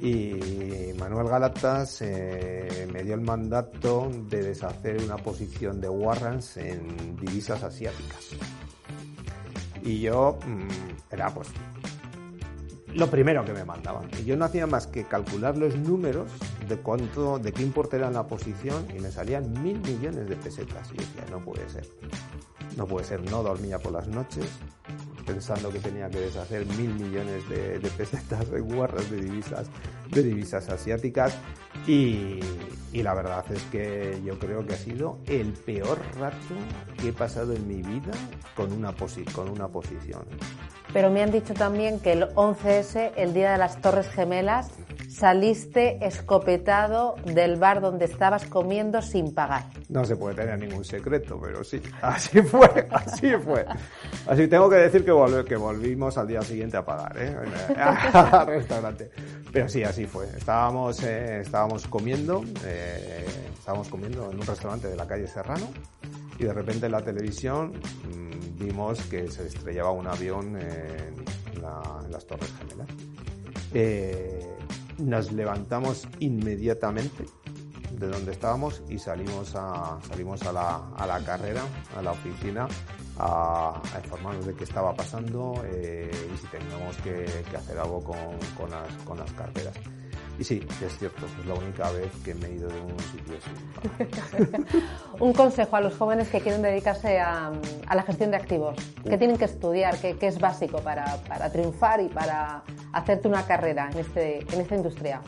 Y 0.00 0.92
Manuel 0.98 1.28
Galatas 1.28 2.02
eh, 2.02 2.86
me 2.92 3.02
dio 3.02 3.14
el 3.14 3.22
mandato 3.22 4.10
de 4.28 4.42
deshacer 4.42 5.02
una 5.02 5.16
posición 5.16 5.80
de 5.80 5.88
warrants 5.88 6.58
en 6.58 7.16
divisas 7.16 7.62
asiáticas. 7.62 8.36
Y 9.84 10.00
yo 10.00 10.38
mm, 10.46 11.12
era 11.12 11.32
pues 11.32 11.48
lo 12.94 13.10
primero 13.10 13.44
que 13.44 13.52
me 13.52 13.64
mandaban. 13.64 14.08
Y 14.18 14.24
yo 14.24 14.36
no 14.36 14.44
hacía 14.44 14.66
más 14.66 14.86
que 14.86 15.04
calcular 15.04 15.58
los 15.58 15.76
números 15.76 16.28
de 16.68 16.76
cuánto, 16.78 17.38
de 17.38 17.52
qué 17.52 17.62
importe 17.62 17.96
era 17.96 18.10
la 18.10 18.26
posición 18.26 18.86
y 18.96 19.00
me 19.00 19.10
salían 19.10 19.52
mil 19.62 19.78
millones 19.80 20.28
de 20.28 20.36
pesetas. 20.36 20.90
Y 20.92 20.96
yo 20.96 21.02
decía, 21.02 21.24
no 21.30 21.44
puede 21.44 21.68
ser. 21.68 21.86
No 22.76 22.86
puede 22.86 23.04
ser, 23.04 23.30
no 23.30 23.42
dormía 23.42 23.78
por 23.78 23.92
las 23.92 24.08
noches 24.08 24.46
pensando 25.24 25.70
que 25.70 25.78
tenía 25.78 26.08
que 26.08 26.20
deshacer 26.20 26.66
mil 26.66 26.94
millones 26.94 27.48
de, 27.48 27.90
pesetas 27.96 28.50
de 28.50 28.60
guarras 28.60 29.10
de 29.10 29.20
divisas, 29.20 29.68
de 30.10 30.22
divisas 30.22 30.68
asiáticas. 30.68 31.36
Y, 31.86 32.40
la 32.92 33.12
verdad 33.12 33.44
es 33.52 33.62
que 33.64 34.20
yo 34.24 34.38
creo 34.38 34.64
que 34.64 34.74
ha 34.74 34.78
sido 34.78 35.18
el 35.26 35.52
peor 35.52 35.98
rato 36.16 36.54
que 36.96 37.08
he 37.08 37.12
pasado 37.12 37.52
en 37.52 37.66
mi 37.66 37.82
vida 37.82 38.12
con 38.54 38.72
una, 38.72 38.94
con 39.32 39.48
una 39.50 39.68
posición. 39.68 40.24
Pero 40.94 41.10
me 41.10 41.24
han 41.24 41.32
dicho 41.32 41.54
también 41.54 41.98
que 41.98 42.12
el 42.12 42.28
11S, 42.34 43.10
el 43.16 43.34
día 43.34 43.50
de 43.50 43.58
las 43.58 43.80
Torres 43.80 44.08
Gemelas, 44.08 44.70
saliste 45.08 45.98
escopetado 46.06 47.16
del 47.24 47.56
bar 47.56 47.80
donde 47.80 48.04
estabas 48.04 48.46
comiendo 48.46 49.02
sin 49.02 49.34
pagar. 49.34 49.64
No 49.88 50.04
se 50.04 50.14
puede 50.14 50.36
tener 50.36 50.56
ningún 50.56 50.84
secreto, 50.84 51.36
pero 51.42 51.64
sí, 51.64 51.82
así 52.00 52.40
fue, 52.42 52.86
así 52.90 53.32
fue. 53.44 53.66
Así 54.28 54.46
tengo 54.46 54.70
que 54.70 54.76
decir 54.76 55.04
que, 55.04 55.10
volvimos 55.56 56.16
al 56.16 56.28
día 56.28 56.42
siguiente 56.42 56.76
a 56.76 56.84
pagar, 56.84 57.16
¿eh? 57.18 57.36
al 57.76 58.46
restaurante. 58.46 59.10
Pero 59.52 59.68
sí, 59.68 59.82
así 59.82 60.06
fue. 60.06 60.26
Estábamos, 60.36 61.02
eh, 61.02 61.40
estábamos 61.40 61.88
comiendo, 61.88 62.44
eh, 62.64 63.26
estábamos 63.58 63.88
comiendo 63.88 64.30
en 64.30 64.38
un 64.38 64.46
restaurante 64.46 64.86
de 64.86 64.94
la 64.94 65.08
calle 65.08 65.26
Serrano 65.26 65.66
y 66.38 66.44
de 66.44 66.52
repente 66.52 66.86
en 66.86 66.92
la 66.92 67.02
televisión 67.02 67.72
mm, 67.72 68.33
vimos 68.58 69.00
que 69.02 69.28
se 69.30 69.46
estrellaba 69.46 69.90
un 69.90 70.06
avión 70.06 70.56
en, 70.56 71.24
las 72.10 72.26
Torres 72.26 72.52
Gemelas. 72.58 72.88
Eh, 73.72 74.46
nos 74.98 75.32
levantamos 75.32 76.06
inmediatamente 76.20 77.24
de 77.98 78.08
donde 78.08 78.32
estábamos 78.32 78.82
y 78.88 78.98
salimos 78.98 79.54
a, 79.54 79.98
salimos 80.08 80.42
a, 80.42 80.52
la, 80.52 80.88
a 80.96 81.06
la 81.06 81.20
carrera, 81.24 81.62
a 81.96 82.02
la 82.02 82.12
oficina, 82.12 82.68
a, 83.18 83.80
informarnos 84.02 84.46
de 84.46 84.54
qué 84.54 84.64
estaba 84.64 84.94
pasando 84.94 85.62
eh, 85.64 86.10
y 86.32 86.36
si 86.36 86.46
teníamos 86.48 86.96
que, 86.98 87.24
hacer 87.56 87.78
algo 87.78 88.02
con, 88.02 88.16
con, 88.56 88.70
las, 88.70 88.92
con 89.04 89.18
las 89.18 89.30
carteras. 89.32 89.74
Y 90.38 90.42
sí, 90.44 90.66
es 90.84 90.98
cierto, 90.98 91.26
es 91.40 91.46
la 91.46 91.54
única 91.54 91.90
vez 91.92 92.10
que 92.24 92.34
me 92.34 92.48
he 92.48 92.54
ido 92.54 92.68
de 92.68 92.80
un 92.80 92.98
sitio 92.98 93.34
así. 93.38 94.64
un 95.20 95.32
consejo 95.32 95.76
a 95.76 95.80
los 95.80 95.96
jóvenes 95.96 96.28
que 96.28 96.40
quieren 96.40 96.60
dedicarse 96.60 97.20
a, 97.20 97.52
a 97.86 97.94
la 97.94 98.02
gestión 98.02 98.32
de 98.32 98.36
activos. 98.36 98.76
¿Qué 99.08 99.16
tienen 99.16 99.36
que 99.36 99.44
estudiar? 99.44 99.96
¿Qué, 99.98 100.16
qué 100.16 100.26
es 100.26 100.40
básico 100.40 100.78
para, 100.80 101.18
para, 101.28 101.50
triunfar 101.52 102.00
y 102.00 102.08
para 102.08 102.64
hacerte 102.92 103.28
una 103.28 103.46
carrera 103.46 103.88
en, 103.92 103.98
este, 103.98 104.40
en 104.52 104.60
esta 104.60 104.74
industria? 104.74 105.22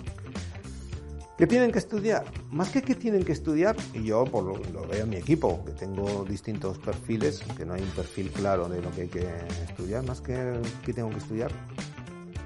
¿Qué 1.38 1.46
tienen 1.46 1.70
que 1.70 1.78
estudiar? 1.78 2.24
Más 2.50 2.70
que 2.70 2.82
qué 2.82 2.94
tienen 2.94 3.22
que 3.22 3.32
estudiar, 3.32 3.76
y 3.92 4.04
yo 4.04 4.24
por 4.24 4.42
lo, 4.42 4.56
lo, 4.72 4.88
veo 4.88 5.04
en 5.04 5.10
mi 5.10 5.16
equipo, 5.16 5.62
que 5.66 5.72
tengo 5.72 6.24
distintos 6.24 6.78
perfiles, 6.78 7.44
que 7.56 7.66
no 7.66 7.74
hay 7.74 7.82
un 7.82 7.90
perfil 7.90 8.30
claro 8.30 8.68
de 8.68 8.80
lo 8.80 8.90
que 8.90 9.02
hay 9.02 9.08
que 9.08 9.28
estudiar, 9.68 10.02
más 10.02 10.22
que 10.22 10.60
qué 10.82 10.94
tengo 10.94 11.10
que 11.10 11.18
estudiar, 11.18 11.52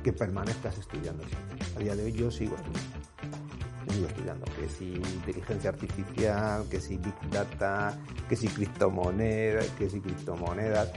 que 0.02 0.12
permanezcas 0.12 0.78
estudiando 0.78 1.22
siempre. 1.26 1.66
A 1.76 1.78
día 1.78 1.96
de 1.96 2.04
hoy 2.04 2.12
yo 2.12 2.30
sigo 2.30 2.56
estudiando. 2.56 3.00
Sigo 3.92 4.06
estudiando, 4.06 4.44
que 4.58 4.68
si 4.68 4.94
inteligencia 4.94 5.70
artificial, 5.70 6.64
que 6.70 6.80
si 6.80 6.96
big 6.96 7.14
data, 7.30 7.98
que 8.28 8.36
si 8.36 8.48
criptomonedas, 8.48 9.66
que 9.70 9.90
si 9.90 10.00
criptomonedas. 10.00 10.90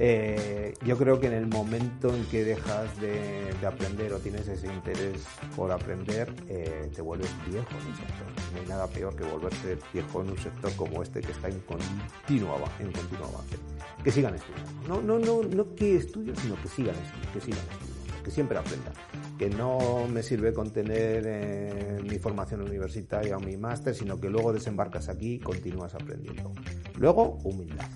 Eh, 0.00 0.74
yo 0.86 0.96
creo 0.96 1.18
que 1.18 1.26
en 1.26 1.32
el 1.32 1.48
momento 1.48 2.14
en 2.14 2.24
que 2.26 2.44
dejas 2.44 3.00
de, 3.00 3.52
aprender 3.66 4.12
o 4.12 4.20
tienes 4.20 4.46
ese 4.46 4.72
interés 4.72 5.24
por 5.56 5.72
aprender, 5.72 6.32
eh, 6.46 6.88
te 6.94 7.02
vuelves 7.02 7.30
viejo 7.50 7.66
en 7.70 7.88
el 7.88 7.96
sector. 7.96 8.26
No 8.54 8.60
hay 8.60 8.66
nada 8.68 8.86
peor 8.86 9.16
que 9.16 9.24
volverse 9.24 9.76
viejo 9.92 10.22
en 10.22 10.30
un 10.30 10.38
sector 10.38 10.72
como 10.76 11.02
este 11.02 11.20
que 11.20 11.32
está 11.32 11.48
en 11.48 11.58
continuo, 11.60 12.64
en 12.78 12.92
continuo 12.92 13.26
avance. 13.26 13.56
Que 14.04 14.12
sigan 14.12 14.36
estudiando. 14.36 14.70
No, 14.86 15.02
no, 15.02 15.18
no, 15.18 15.42
no 15.42 15.74
que 15.74 15.96
estudien, 15.96 16.36
sino 16.36 16.54
que 16.62 16.68
sigan 16.68 16.94
que 17.34 17.40
sigan 17.40 17.58
estudiando 17.58 17.97
que 18.28 18.34
siempre 18.34 18.58
aprenda. 18.58 18.92
Que 19.38 19.48
no 19.48 20.06
me 20.06 20.22
sirve 20.22 20.52
con 20.52 20.70
tener 20.70 21.24
eh, 21.26 21.98
mi 22.02 22.18
formación 22.18 22.60
universitaria 22.60 23.36
o 23.36 23.40
mi 23.40 23.56
máster, 23.56 23.94
sino 23.94 24.20
que 24.20 24.28
luego 24.28 24.52
desembarcas 24.52 25.08
aquí 25.08 25.34
y 25.34 25.38
continúas 25.38 25.94
aprendiendo. 25.94 26.52
Luego, 26.96 27.38
humildad. 27.44 27.88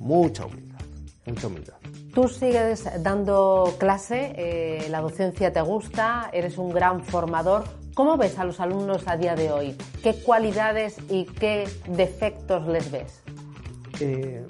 Mucha 0.00 0.44
humildad. 0.44 0.80
Mucha 1.24 1.46
humildad. 1.46 1.74
Tú 2.12 2.28
sigues 2.28 2.86
dando 3.02 3.74
clase, 3.78 4.34
eh, 4.36 4.88
la 4.90 5.00
docencia 5.00 5.52
te 5.52 5.60
gusta, 5.62 6.30
eres 6.32 6.58
un 6.58 6.70
gran 6.70 7.02
formador. 7.02 7.64
¿Cómo 7.94 8.18
ves 8.18 8.38
a 8.38 8.44
los 8.44 8.60
alumnos 8.60 9.08
a 9.08 9.16
día 9.16 9.34
de 9.34 9.50
hoy? 9.50 9.76
¿Qué 10.02 10.14
cualidades 10.22 10.98
y 11.08 11.24
qué 11.24 11.66
defectos 11.88 12.66
les 12.68 12.90
ves? 12.90 13.22
Eh, 14.00 14.46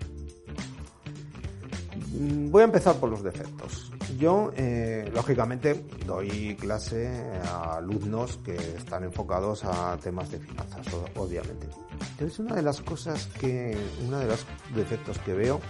mm, 2.13 2.51
voy 2.51 2.63
a 2.63 2.65
empezar 2.65 2.97
por 2.97 3.09
los 3.09 3.23
defectos. 3.23 3.86
Yo, 4.19 4.51
eh, 4.57 5.11
lógicamente, 5.15 5.85
doy 6.07 6.57
clase 6.57 7.09
a 7.45 7.77
alumnos 7.77 8.39
que 8.45 8.55
están 8.55 9.05
enfocados 9.05 9.65
a 9.65 9.99
temas 9.99 10.31
de 10.31 10.39
finanzas, 10.39 10.87
obviamente. 11.17 11.67
Entonces, 12.13 12.39
una 12.39 12.55
de 12.55 12.63
las 12.63 12.81
cosas 12.81 13.27
que, 13.27 13.77
uno 14.07 14.19
de 14.19 14.27
los 14.27 14.47
defectos 14.75 15.19
que 15.19 15.35
veo 15.35 15.61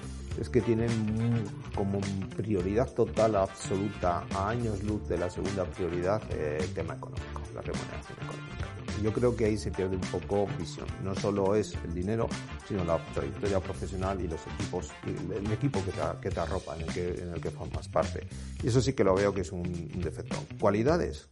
es 0.40 0.48
que 0.48 0.60
tienen 0.60 1.44
como 1.74 1.98
prioridad 2.36 2.92
total, 2.92 3.36
absoluta, 3.36 4.24
a 4.34 4.50
años 4.50 4.82
luz 4.82 5.08
de 5.08 5.18
la 5.18 5.30
segunda 5.30 5.64
prioridad, 5.64 6.22
eh, 6.30 6.58
el 6.60 6.72
tema 6.74 6.94
económico, 6.94 7.42
la 7.54 7.62
remuneración 7.62 8.18
económica. 8.22 8.85
Yo 9.02 9.12
creo 9.12 9.36
que 9.36 9.44
ahí 9.44 9.58
se 9.58 9.70
pierde 9.70 9.96
un 9.96 10.02
poco 10.02 10.46
visión. 10.58 10.86
No 11.02 11.14
solo 11.14 11.54
es 11.54 11.74
el 11.84 11.94
dinero, 11.94 12.28
sino 12.66 12.84
la 12.84 12.98
trayectoria 13.12 13.60
profesional 13.60 14.20
y 14.20 14.28
los 14.28 14.40
equipos, 14.46 14.90
el, 15.06 15.52
equipo 15.52 15.84
que 15.84 15.92
te, 15.92 16.00
que 16.20 16.30
te 16.30 16.40
arropa, 16.40 16.76
en 16.76 16.82
el 16.82 16.92
que, 16.92 17.08
en 17.22 17.34
el 17.34 17.40
que 17.40 17.50
formas 17.50 17.88
parte. 17.88 18.26
Y 18.62 18.68
eso 18.68 18.80
sí 18.80 18.92
que 18.94 19.04
lo 19.04 19.14
veo 19.14 19.34
que 19.34 19.42
es 19.42 19.52
un, 19.52 19.60
un 19.60 20.00
defecto. 20.00 20.36
¿Cualidades? 20.58 21.28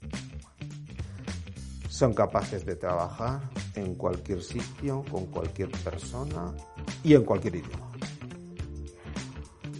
Son 1.88 2.12
capaces 2.12 2.66
de 2.66 2.76
trabajar 2.76 3.40
en 3.76 3.94
cualquier 3.94 4.42
sitio, 4.42 5.04
con 5.10 5.26
cualquier 5.26 5.70
persona 5.70 6.52
y 7.02 7.14
en 7.14 7.24
cualquier 7.24 7.56
idioma. 7.56 7.93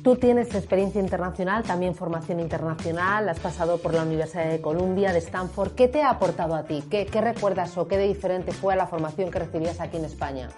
Tú 0.05 0.17
tienes 0.17 0.55
experiencia 0.55 1.01
internacional, 1.01 1.63
también 1.63 1.95
formación 1.95 2.39
internacional, 2.39 3.27
has 3.27 3.41
pasado 3.41 3.79
por 3.79 3.95
la 3.95 4.03
Universidad 4.03 4.51
de 4.51 4.61
Columbia, 4.61 5.15
de 5.15 5.19
Stanford. 5.19 5.73
¿Qué 5.73 5.89
te 5.89 6.03
ha 6.03 6.11
aportado 6.11 6.55
a 6.55 6.65
ti? 6.65 6.85
¿Qué, 6.91 7.07
recuerdas 7.23 7.79
o 7.79 7.89
qué 7.89 7.97
de 7.97 8.07
diferente 8.09 8.53
fue 8.53 8.77
la 8.77 8.87
formación 8.87 9.31
que 9.31 9.39
recibías 9.39 9.81
aquí 9.81 9.97
en 9.97 10.05
España? 10.05 10.51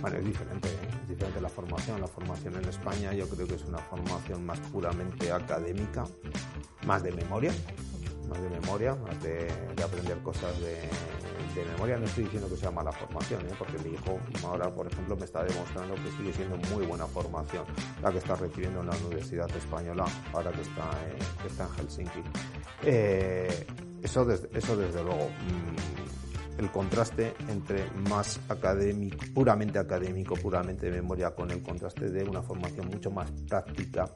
Bueno, 0.00 0.16
es 0.16 0.24
diferente, 0.24 0.66
¿eh? 0.66 0.88
es 1.04 1.08
diferente 1.08 1.40
la 1.40 1.48
formación. 1.48 2.00
La 2.00 2.08
formación 2.08 2.56
en 2.56 2.68
España 2.68 3.12
yo 3.12 3.28
creo 3.28 3.46
que 3.46 3.54
es 3.54 3.64
una 3.64 3.78
formación 3.78 4.44
más 4.44 4.58
puramente 4.58 5.30
académica, 5.30 6.02
más 6.84 7.04
de 7.04 7.12
memoria, 7.12 7.52
más 8.26 8.42
de 8.42 8.50
memoria, 8.50 8.94
más 8.94 9.22
de, 9.22 9.48
aprender 9.82 10.18
cosas 10.18 10.52
de, 10.60 10.78
memoria. 11.72 11.96
No 11.98 12.04
estoy 12.04 12.24
diciendo 12.24 12.48
que 12.48 12.56
sea 12.56 12.70
mala 12.70 12.90
formación, 12.92 13.40
¿eh? 13.42 13.54
porque 13.58 13.78
mi 13.78 13.94
hijo 13.94 14.18
ahora, 14.44 14.72
por 14.74 14.86
ejemplo, 14.86 15.16
me 15.16 15.24
está 15.24 15.44
demostrando 15.44 15.94
que 15.94 16.10
sigue 16.16 16.32
siendo 16.32 16.56
muy 16.74 16.84
buena 16.84 17.06
formación 17.06 17.64
la 18.02 18.10
que 18.10 18.18
está 18.18 18.34
recibiendo 18.34 18.80
en 18.80 18.86
la 18.88 18.96
Universidad 18.96 19.48
Española, 19.56 20.04
ahora 20.32 20.50
que 20.50 20.62
está, 20.62 20.90
está 21.46 21.64
en 21.64 21.70
Helsinki. 21.70 22.22
Eh, 22.82 23.66
eso, 24.02 24.24
desde, 24.24 24.48
eso 24.58 24.76
desde 24.76 25.02
luego. 25.02 25.28
Mm, 25.28 26.04
el 26.58 26.70
contraste 26.70 27.34
entre 27.48 27.90
más 28.08 28.40
académico, 28.48 29.18
puramente 29.34 29.78
académico, 29.78 30.34
puramente 30.36 30.86
de 30.90 31.00
memoria, 31.00 31.34
con 31.34 31.50
el 31.50 31.62
contraste 31.62 32.10
de 32.10 32.24
una 32.24 32.42
formación 32.42 32.88
mucho 32.88 33.10
más 33.10 33.30
práctica, 33.48 34.08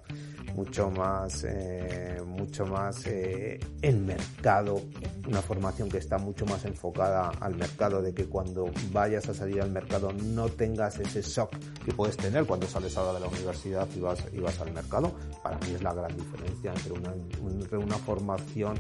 mucho 0.59 0.91
más, 0.91 1.45
eh, 1.49 2.21
mucho 2.27 2.67
más 2.67 3.07
eh, 3.07 3.61
en 3.81 4.05
mercado, 4.05 4.83
una 5.29 5.41
formación 5.41 5.89
que 5.89 5.99
está 5.99 6.19
mucho 6.19 6.45
más 6.47 6.65
enfocada 6.65 7.31
al 7.41 7.55
mercado, 7.55 8.03
de 8.03 8.13
que 8.13 8.27
cuando 8.27 8.69
vayas 8.93 9.29
a 9.29 9.35
salir 9.35 9.63
al 9.63 9.71
mercado 9.71 10.13
no 10.13 10.49
tengas 10.49 10.99
ese 10.99 11.23
shock 11.23 11.55
que 11.85 11.93
puedes 11.93 12.17
tener 12.17 12.45
cuando 12.45 12.67
sales 12.67 12.97
ahora 12.97 13.15
de 13.15 13.21
la 13.21 13.29
universidad 13.29 13.87
y 13.95 14.01
vas, 14.01 14.19
y 14.33 14.41
vas 14.41 14.61
al 14.61 14.73
mercado. 14.73 15.13
Para 15.45 15.59
mí 15.59 15.75
es 15.77 15.83
la 15.83 15.95
gran 15.95 16.17
diferencia 16.17 16.73
entre 16.73 16.93
una, 16.93 17.15
entre 17.53 17.79
una 17.79 17.97
formación 17.99 18.77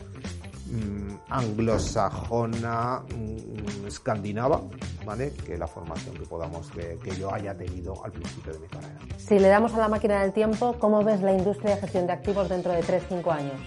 anglosajona, 1.28 3.00
mm, 3.00 3.86
escandinava, 3.86 4.62
¿vale? 5.04 5.32
Que 5.32 5.56
la 5.56 5.66
formación 5.66 6.16
que 6.16 6.26
podamos, 6.26 6.70
que, 6.70 6.98
yo 7.18 7.32
haya 7.32 7.56
tenido 7.56 8.04
al 8.04 8.12
principio 8.12 8.52
de 8.52 8.58
mi 8.60 8.66
carrera. 8.68 8.98
Si 9.16 9.38
le 9.38 9.48
damos 9.48 9.74
a 9.74 9.78
la 9.78 9.88
máquina 9.88 10.22
del 10.22 10.32
tiempo, 10.32 10.76
¿cómo 10.78 11.02
ves 11.02 11.20
la 11.22 11.32
industria 11.32 11.74
de 11.74 11.80
gestión 11.80 12.06
de 12.06 12.12
activos 12.12 12.48
dentro 12.48 12.72
de 12.72 12.82
3-5 12.82 13.30
años? 13.32 13.60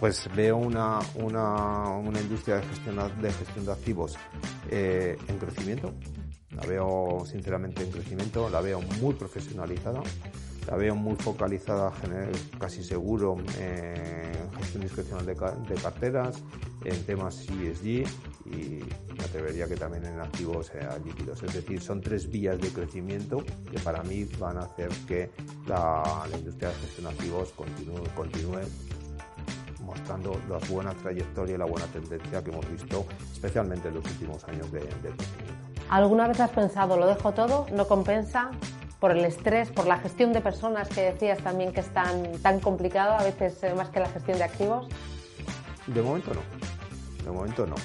Pues 0.00 0.28
veo 0.34 0.56
una, 0.56 0.98
una, 1.14 1.88
una 1.96 2.20
industria 2.20 2.56
de 2.56 2.62
gestión 2.62 2.96
de, 3.20 3.32
gestión 3.32 3.64
de 3.64 3.72
activos 3.72 4.16
eh, 4.70 5.16
en 5.28 5.38
crecimiento, 5.38 5.92
la 6.50 6.66
veo 6.66 7.24
sinceramente 7.26 7.82
en 7.82 7.90
crecimiento, 7.90 8.48
la 8.50 8.60
veo 8.60 8.80
muy 9.00 9.14
profesionalizada, 9.14 10.02
la 10.66 10.76
veo 10.76 10.94
muy 10.94 11.16
focalizada, 11.16 11.92
casi 12.58 12.82
seguro, 12.82 13.36
en 13.58 14.50
gestión 14.58 14.82
discrecional 14.82 15.26
de, 15.26 15.74
carteras, 15.74 16.42
en 16.84 17.04
temas 17.04 17.46
ESG 17.48 18.06
y 18.46 18.80
me 19.16 19.24
atrevería 19.24 19.66
que 19.66 19.76
también 19.76 20.04
en 20.04 20.20
activos 20.20 20.70
eh, 20.74 20.86
líquidos. 21.04 21.42
Es 21.42 21.54
decir, 21.54 21.80
son 21.80 22.00
tres 22.00 22.30
vías 22.30 22.60
de 22.60 22.68
crecimiento 22.68 23.42
que 23.70 23.78
para 23.78 24.02
mí 24.02 24.24
van 24.38 24.58
a 24.58 24.62
hacer 24.62 24.90
que 25.06 25.30
la, 25.66 26.02
industria 26.36 26.68
de 26.68 26.74
gestión 26.74 27.06
de 27.06 27.12
activos 27.12 27.52
continúe, 27.52 28.04
continúe 28.14 28.60
mostrando 29.82 30.40
la 30.48 30.58
buena 30.68 30.92
trayectoria 30.94 31.54
y 31.54 31.58
la 31.58 31.66
buena 31.66 31.86
tendencia 31.86 32.42
que 32.42 32.50
hemos 32.50 32.70
visto, 32.70 33.06
especialmente 33.32 33.88
en 33.88 33.94
los 33.94 34.04
últimos 34.04 34.44
años 34.44 34.70
de, 34.72 34.80
de 34.80 34.86
crecimiento. 34.86 35.64
¿Alguna 35.90 36.26
vez 36.28 36.40
has 36.40 36.50
pensado, 36.50 36.96
lo 36.96 37.06
dejo 37.06 37.32
todo, 37.32 37.66
no 37.72 37.86
compensa? 37.86 38.50
Por 39.04 39.12
el 39.12 39.22
estrés, 39.26 39.70
por 39.70 39.86
la 39.86 39.98
gestión 39.98 40.32
de 40.32 40.40
personas 40.40 40.88
que 40.88 41.02
decías 41.02 41.36
también 41.40 41.74
que 41.74 41.80
es 41.80 41.88
tan, 41.92 42.40
tan 42.40 42.58
complicado, 42.58 43.12
a 43.12 43.22
veces 43.22 43.62
eh, 43.62 43.74
más 43.74 43.90
que 43.90 44.00
la 44.00 44.08
gestión 44.08 44.38
de 44.38 44.44
activos? 44.44 44.88
De 45.86 46.00
momento 46.00 46.32
no. 46.32 46.40
De 47.24 47.30
momento 47.30 47.66
no. 47.66 47.76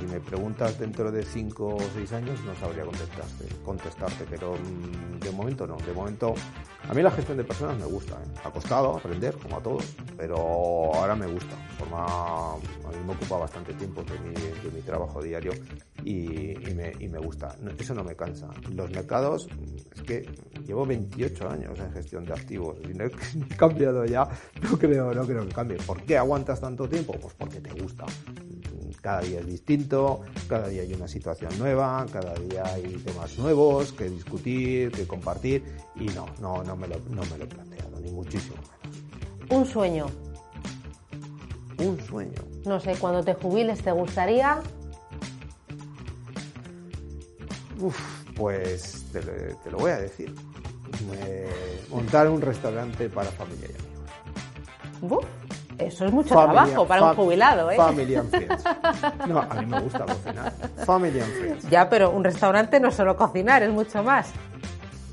Si 0.00 0.06
me 0.06 0.18
preguntas 0.18 0.78
dentro 0.78 1.12
de 1.12 1.22
cinco 1.22 1.76
o 1.76 1.80
seis 1.94 2.12
años 2.12 2.40
no 2.44 2.54
sabría 2.56 2.84
contestarte, 2.84 3.46
contestarte 3.64 4.24
pero 4.28 4.54
mm, 4.54 5.20
de 5.20 5.30
momento 5.30 5.66
no. 5.66 5.76
De 5.76 5.92
momento 5.92 6.34
a 6.88 6.94
mí 6.94 7.02
la 7.02 7.10
gestión 7.12 7.36
de 7.36 7.44
personas 7.44 7.78
me 7.78 7.84
gusta. 7.84 8.14
¿eh? 8.14 8.40
Ha 8.44 8.50
costado 8.50 8.96
aprender, 8.96 9.36
como 9.36 9.58
a 9.58 9.62
todos, 9.62 9.84
pero 10.16 10.36
ahora 10.94 11.14
me 11.14 11.26
gusta. 11.26 11.54
Forma, 11.78 12.06
a 12.06 12.56
mí 12.56 13.04
me 13.06 13.12
ocupa 13.12 13.36
bastante 13.36 13.72
tiempo 13.74 14.02
de 14.02 14.18
mi, 14.18 14.34
de 14.34 14.70
mi 14.74 14.80
trabajo 14.80 15.22
diario 15.22 15.52
y, 16.04 16.56
me, 16.74 16.92
y, 16.98 17.08
me, 17.08 17.18
gusta. 17.18 17.54
Eso 17.78 17.94
no 17.94 18.02
me 18.02 18.16
cansa. 18.16 18.48
Los 18.74 18.90
mercados, 18.90 19.48
es 19.94 20.02
que 20.02 20.28
llevo 20.66 20.84
28 20.86 21.48
años 21.48 21.78
en 21.78 21.92
gestión 21.92 22.24
de 22.24 22.32
activos 22.32 22.78
y 22.82 22.94
no 22.94 23.04
he 23.04 23.10
cambiado 23.56 24.04
ya. 24.06 24.28
No 24.62 24.76
creo, 24.76 25.14
no 25.14 25.24
creo 25.24 25.46
que 25.46 25.54
cambie. 25.54 25.76
¿Por 25.76 26.02
qué 26.02 26.18
aguantas 26.18 26.60
tanto 26.60 26.88
tiempo? 26.88 27.12
Pues 27.20 27.34
porque 27.34 27.60
te 27.60 27.80
gusta 27.80 28.06
cada 29.00 29.20
día 29.20 29.40
es 29.40 29.46
distinto, 29.46 30.20
cada 30.48 30.68
día 30.68 30.82
hay 30.82 30.92
una 30.92 31.08
situación 31.08 31.56
nueva, 31.58 32.04
cada 32.12 32.34
día 32.34 32.64
hay 32.66 32.82
temas 33.04 33.38
nuevos 33.38 33.92
que 33.92 34.08
discutir, 34.08 34.90
que 34.90 35.06
compartir 35.06 35.64
y 35.96 36.06
no, 36.06 36.26
no, 36.40 36.62
no, 36.64 36.76
me, 36.76 36.88
lo, 36.88 36.98
no 37.10 37.22
me 37.24 37.38
lo 37.38 37.44
he 37.44 37.46
planteado, 37.46 38.00
ni 38.00 38.10
muchísimo 38.10 38.56
menos. 38.56 38.98
Un 39.50 39.66
sueño. 39.66 40.06
Un 41.78 42.00
sueño. 42.00 42.42
No 42.64 42.80
sé, 42.80 42.96
cuando 42.96 43.22
te 43.22 43.34
jubiles, 43.34 43.82
¿te 43.82 43.92
gustaría? 43.92 44.60
Uf, 47.80 47.96
pues 48.34 49.06
te, 49.12 49.22
lo 49.70 49.78
voy 49.78 49.92
a 49.92 50.00
decir. 50.00 50.34
montar 51.90 52.28
un 52.28 52.40
restaurante 52.40 53.08
para 53.08 53.30
familia 53.30 53.68
y 53.68 55.06
amigos. 55.06 55.24
Eso 55.78 56.06
es 56.06 56.12
mucho 56.12 56.34
trabajo 56.34 56.86
para 56.86 57.04
un 57.04 57.14
jubilado, 57.14 57.70
¿eh? 57.70 57.76
Family 57.76 58.16
and 58.16 58.30
friends. 58.30 58.64
No, 59.28 59.40
a 59.40 59.54
mí 59.54 59.66
me 59.66 59.80
gusta 59.80 60.04
cocinar. 60.04 60.52
Family 60.84 61.20
and 61.20 61.32
friends. 61.32 61.70
Ya, 61.70 61.88
pero 61.88 62.10
un 62.10 62.24
restaurante 62.24 62.80
no 62.80 62.88
es 62.88 62.94
solo 62.96 63.16
cocinar, 63.16 63.62
es 63.62 63.70
mucho 63.70 64.02
más. 64.02 64.32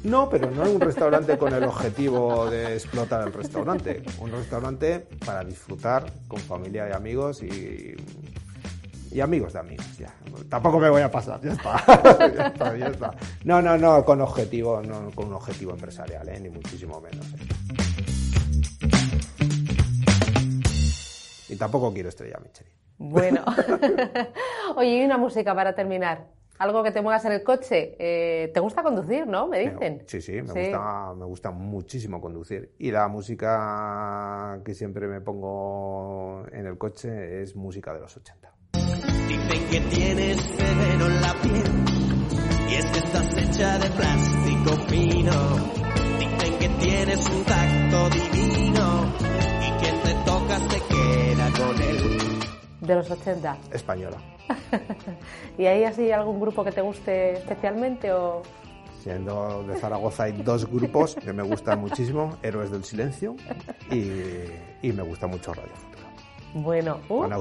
No, 0.03 0.29
pero 0.29 0.51
no 0.51 0.63
es 0.63 0.69
un 0.69 0.81
restaurante 0.81 1.37
con 1.37 1.53
el 1.53 1.63
objetivo 1.63 2.47
de 2.49 2.73
explotar 2.73 3.27
el 3.27 3.33
restaurante. 3.33 4.03
Un 4.19 4.31
restaurante 4.31 5.07
para 5.25 5.43
disfrutar 5.43 6.11
con 6.27 6.39
familia 6.39 6.87
y 6.89 6.93
amigos 6.93 7.41
y, 7.41 7.95
y 9.11 9.21
amigos 9.21 9.53
de 9.53 9.59
amigos. 9.59 9.97
Ya. 9.97 10.13
Tampoco 10.49 10.79
me 10.79 10.89
voy 10.89 11.01
a 11.01 11.09
pasar, 11.09 11.41
ya 11.41 11.53
está. 11.53 11.83
ya 12.35 12.47
está, 12.47 12.77
ya 12.77 12.87
está. 12.87 13.11
No, 13.43 13.61
no, 13.61 13.77
no, 13.77 14.05
con 14.05 14.21
objetivo, 14.21 14.81
no 14.81 15.09
con 15.11 15.27
un 15.27 15.33
objetivo 15.33 15.71
empresarial, 15.71 16.27
¿eh? 16.29 16.39
ni 16.39 16.49
muchísimo 16.49 17.01
menos. 17.01 17.25
¿eh? 17.33 17.94
Y 21.55 21.57
tampoco 21.57 21.93
quiero 21.93 22.09
estrella 22.09 22.37
Michelin. 22.43 22.73
Bueno. 22.97 23.45
Oye, 24.75 24.97
y 24.97 25.05
una 25.05 25.17
música 25.17 25.55
para 25.55 25.73
terminar. 25.73 26.27
Algo 26.59 26.83
que 26.83 26.91
te 26.91 27.01
muevas 27.01 27.23
en 27.23 27.31
el 27.31 27.43
coche. 27.43 27.95
Eh, 27.97 28.51
¿Te 28.53 28.59
gusta 28.59 28.83
conducir, 28.83 29.25
no? 29.25 29.47
Me 29.47 29.59
dicen. 29.59 30.03
Sí, 30.05 30.21
sí, 30.21 30.33
me, 30.33 30.41
Gusta, 30.41 31.13
me 31.13 31.25
gusta 31.25 31.51
muchísimo 31.51 32.19
conducir. 32.19 32.73
Y 32.77 32.91
la 32.91 33.07
música 33.07 34.59
que 34.65 34.73
siempre 34.73 35.07
me 35.07 35.21
pongo 35.21 36.45
en 36.51 36.65
el 36.65 36.77
coche 36.77 37.41
es 37.41 37.55
música 37.55 37.93
de 37.93 38.01
los 38.01 38.17
80. 38.17 38.53
Dicen 39.27 39.69
que 39.69 39.95
tienes 39.95 40.41
febrero 40.41 41.05
en 41.07 41.21
la 41.21 41.33
piel 41.41 41.85
y 42.69 42.73
es 42.73 42.85
que 42.85 42.99
estás 42.99 43.37
hecha 43.37 43.79
de 43.79 43.89
plástico 43.91 44.71
fino. 44.87 45.31
Dicen 46.19 46.59
que 46.59 46.69
tienes 46.85 47.29
un 47.29 47.43
tacto 47.43 48.09
divino 48.09 48.34
De 52.85 52.95
los 52.95 53.09
80. 53.09 53.57
Española. 53.71 54.17
¿Y 55.57 55.65
hay 55.65 55.83
así 55.83 56.11
algún 56.11 56.39
grupo 56.39 56.63
que 56.63 56.71
te 56.71 56.81
guste 56.81 57.33
especialmente 57.33 58.11
o...? 58.11 58.41
Siendo 59.01 59.63
de 59.63 59.75
Zaragoza 59.77 60.23
hay 60.23 60.31
dos 60.31 60.69
grupos 60.69 61.15
que 61.15 61.31
me 61.31 61.43
gustan 61.43 61.79
muchísimo, 61.79 62.37
Héroes 62.41 62.71
del 62.71 62.83
Silencio 62.83 63.35
y, 63.91 64.09
y 64.81 64.91
me 64.91 65.03
gusta 65.03 65.27
mucho 65.27 65.53
Radio 65.53 65.75
Futuro. 65.75 66.05
Bueno, 66.55 66.99
uh. 67.09 67.21
Con 67.21 67.33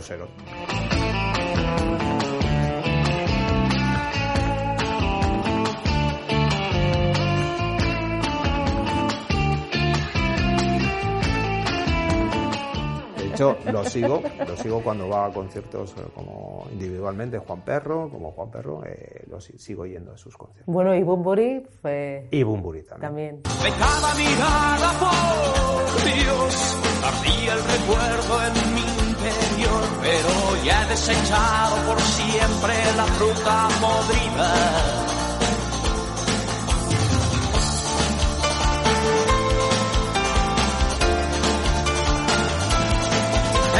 hecho, 13.35 13.57
lo 13.71 13.85
sigo, 13.85 14.23
lo 14.47 14.57
sigo 14.57 14.83
cuando 14.83 15.09
va 15.09 15.27
a 15.27 15.31
conciertos 15.33 15.95
eh, 15.99 16.03
como 16.15 16.67
individualmente 16.73 17.39
Juan 17.39 17.61
Perro, 17.63 18.09
como 18.11 18.33
Juan 18.33 18.51
Perro, 18.51 18.83
eh, 18.87 19.25
lo 19.29 19.41
sigo 19.41 19.87
yendo 19.87 20.13
a 20.13 20.17
sus 20.17 20.37
conciertos. 20.37 20.73
Bueno, 20.73 20.95
y 20.95 21.03
Bumburi 21.03 21.67
fue... 21.83 22.29
Y 22.31 22.43
Bumburi 22.43 22.83
también. 22.83 23.43
también. 23.43 23.43
De 23.43 23.79
cada 23.79 24.15
mirada, 24.15 24.93
por 25.01 26.05
Dios, 26.05 26.79
ardía 27.05 27.53
el 27.55 27.65
recuerdo 27.65 28.43
en 28.47 28.75
mi 28.75 28.81
interior, 28.81 29.83
pero 30.03 30.65
ya 30.65 30.85
he 30.85 30.89
desechado 30.89 31.77
por 31.87 32.01
siempre 32.01 32.75
la 32.97 33.05
fruta 33.05 33.69
podrida 33.81 35.14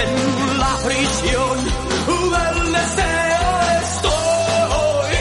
en 0.05 0.59
la 0.59 0.77
prisión 0.85 1.57
del 2.35 2.73
deseo 2.73 3.49
estoy. 3.83 5.17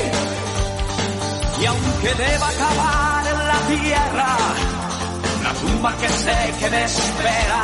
Y 1.62 1.66
aunque 1.66 2.14
deba 2.16 2.48
acabar 2.50 3.28
en 3.28 3.40
la 3.48 3.60
tierra, 3.74 4.38
la 5.44 5.54
tumba 5.54 5.96
que 5.98 6.10
sé 6.10 6.54
que 6.60 6.70
me 6.70 6.84
espera, 6.84 7.64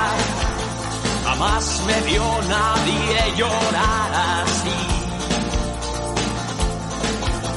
jamás 1.26 1.82
me 1.88 2.02
vio 2.10 2.26
nadie 2.50 3.36
llorar 3.38 4.12
así. 4.44 4.80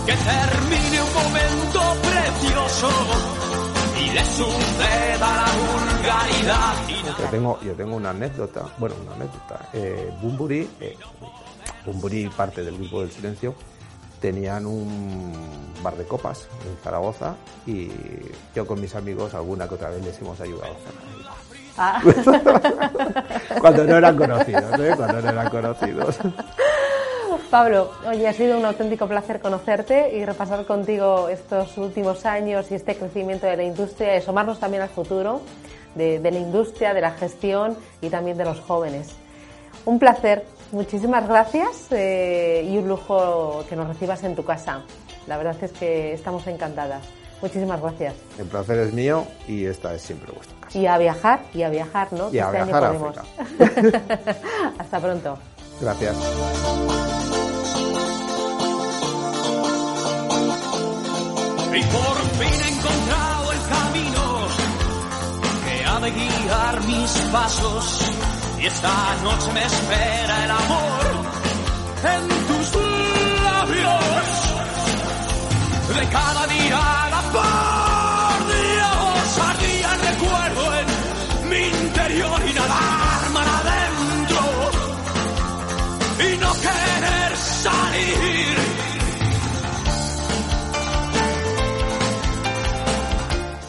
Que 0.06 0.14
termine 0.14 1.02
un 1.02 1.12
momento 1.14 1.80
precioso 2.02 3.41
y 4.02 4.10
le 4.10 4.24
suceda 4.24 5.36
la 5.36 5.46
vulgaridad. 5.58 6.74
Yo 7.18 7.24
tengo, 7.30 7.60
yo 7.60 7.72
tengo 7.74 7.96
una 7.96 8.10
anécdota, 8.10 8.64
bueno, 8.78 8.94
una 9.04 9.14
anécdota. 9.14 9.68
Eh, 9.72 10.12
Bumburi, 10.20 10.68
eh, 10.80 10.96
Bumburi, 11.86 12.28
parte 12.28 12.64
del 12.64 12.76
grupo 12.76 13.00
del 13.00 13.10
silencio, 13.10 13.54
tenían 14.20 14.66
un 14.66 15.32
bar 15.82 15.96
de 15.96 16.04
copas 16.04 16.48
en 16.64 16.76
Zaragoza 16.82 17.34
y 17.66 17.90
yo 18.54 18.66
con 18.66 18.80
mis 18.80 18.94
amigos 18.94 19.34
alguna 19.34 19.68
que 19.68 19.74
otra 19.74 19.90
vez 19.90 20.04
les 20.04 20.20
hemos 20.20 20.40
ayudado. 20.40 20.74
Ah. 21.76 22.00
Cuando 23.60 23.84
no 23.84 23.96
eran 23.96 24.16
conocidos, 24.16 24.78
¿eh? 24.78 24.92
Cuando 24.96 25.22
no 25.22 25.28
eran 25.30 25.48
conocidos. 25.48 26.18
Pablo, 27.52 27.90
oye, 28.08 28.26
ha 28.26 28.32
sido 28.32 28.56
un 28.56 28.64
auténtico 28.64 29.06
placer 29.06 29.38
conocerte 29.38 30.16
y 30.16 30.24
repasar 30.24 30.64
contigo 30.64 31.28
estos 31.28 31.76
últimos 31.76 32.24
años 32.24 32.70
y 32.70 32.76
este 32.76 32.96
crecimiento 32.96 33.46
de 33.46 33.58
la 33.58 33.62
industria 33.62 34.14
y 34.14 34.18
asomarnos 34.20 34.58
también 34.58 34.82
al 34.82 34.88
futuro 34.88 35.42
de, 35.94 36.18
la 36.18 36.38
industria, 36.38 36.94
de 36.94 37.02
la 37.02 37.10
gestión 37.10 37.76
y 38.00 38.08
también 38.08 38.38
de 38.38 38.46
los 38.46 38.58
jóvenes. 38.60 39.10
Un 39.84 39.98
placer, 39.98 40.46
muchísimas 40.70 41.28
gracias 41.28 41.88
eh, 41.90 42.66
y 42.66 42.78
un 42.78 42.88
lujo 42.88 43.66
que 43.68 43.76
nos 43.76 43.86
recibas 43.86 44.24
en 44.24 44.34
tu 44.34 44.46
casa. 44.46 44.84
La 45.26 45.36
verdad 45.36 45.54
es 45.60 45.72
que 45.72 46.14
estamos 46.14 46.46
encantadas. 46.46 47.04
Muchísimas 47.42 47.82
gracias. 47.82 48.14
El 48.38 48.46
placer 48.46 48.78
es 48.78 48.94
mío 48.94 49.26
y 49.46 49.66
esta 49.66 49.92
es 49.92 50.00
siempre 50.00 50.32
vuestra 50.32 50.56
casa. 50.58 50.78
Y 50.78 50.86
a 50.86 50.96
viajar, 50.96 51.40
y 51.52 51.64
a 51.64 51.68
viajar, 51.68 52.14
¿no? 52.14 52.32
Y 52.32 52.38
a 52.38 52.46
este 52.46 52.64
viajar 52.64 52.84
año 52.84 53.12
Hasta 54.78 55.00
pronto. 55.00 55.38
Gracias. 55.82 56.16
Y 61.74 61.82
por 61.84 62.16
fin 62.38 62.60
he 62.60 62.68
encontrado 62.68 63.52
el 63.52 63.58
camino 63.62 64.46
que 65.64 65.84
ha 65.86 66.00
de 66.00 66.10
guiar 66.10 66.80
mis 66.86 67.10
pasos. 67.32 68.12
Y 68.60 68.66
esta 68.66 69.16
noche 69.22 69.52
me 69.54 69.64
espera 69.64 70.44
el 70.44 70.50
amor 70.50 71.02
en 72.04 72.28
tus 72.46 72.74
labios. 73.42 74.04
De 75.96 76.08
cada 76.08 76.46
día 76.46 77.08
la 77.10 77.22
por 77.32 77.71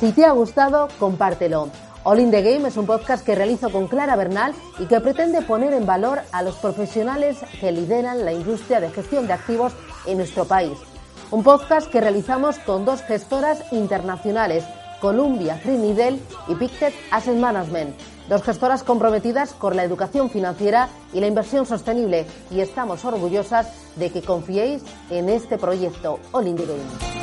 Si 0.04 0.12
te 0.12 0.26
ha 0.26 0.34
gustado, 0.34 0.90
compártelo. 1.00 1.70
All 2.04 2.20
in 2.20 2.30
the 2.30 2.42
Game 2.42 2.68
es 2.68 2.76
un 2.76 2.86
podcast 2.86 3.26
que 3.26 3.36
realizo 3.36 3.72
con 3.72 3.88
Clara 3.88 4.18
Bernal 4.18 4.54
y 4.78 4.86
que 4.86 5.00
pretende 5.00 5.42
poner 5.44 5.72
en 5.72 5.86
valor 5.86 6.20
a 6.34 6.42
los 6.42 6.56
profesionales 6.56 7.38
que 7.62 7.72
lideran 7.72 8.26
la 8.26 8.34
industria 8.34 8.82
de 8.82 8.90
gestión 8.90 9.28
de 9.28 9.34
activos 9.34 9.72
en 10.06 10.18
nuestro 10.18 10.44
país. 10.44 10.78
Un 11.32 11.42
podcast 11.42 11.90
que 11.90 12.02
realizamos 12.02 12.60
con 12.60 12.84
dos 12.84 13.02
gestoras 13.04 13.64
internacionales, 13.72 14.66
Columbia 15.00 15.58
Trinidad 15.64 16.12
y 16.50 16.56
Pictet 16.56 16.94
Asset 17.10 17.38
Management, 17.38 17.96
dos 18.28 18.44
gestoras 18.44 18.84
comprometidas 18.84 19.54
con 19.54 19.78
la 19.78 19.86
educación 19.86 20.30
financiera 20.30 20.90
y 21.14 21.22
la 21.22 21.28
inversión 21.28 21.66
sostenible 21.66 22.26
y 22.52 22.60
estamos 22.60 23.06
orgullosas 23.06 23.72
de 23.96 24.10
que 24.10 24.22
confiéis 24.22 24.84
en 25.10 25.30
este 25.30 25.58
proyecto 25.58 26.20
All 26.34 26.48
in 26.48 26.58
the 26.58 26.66
Game. 26.66 27.23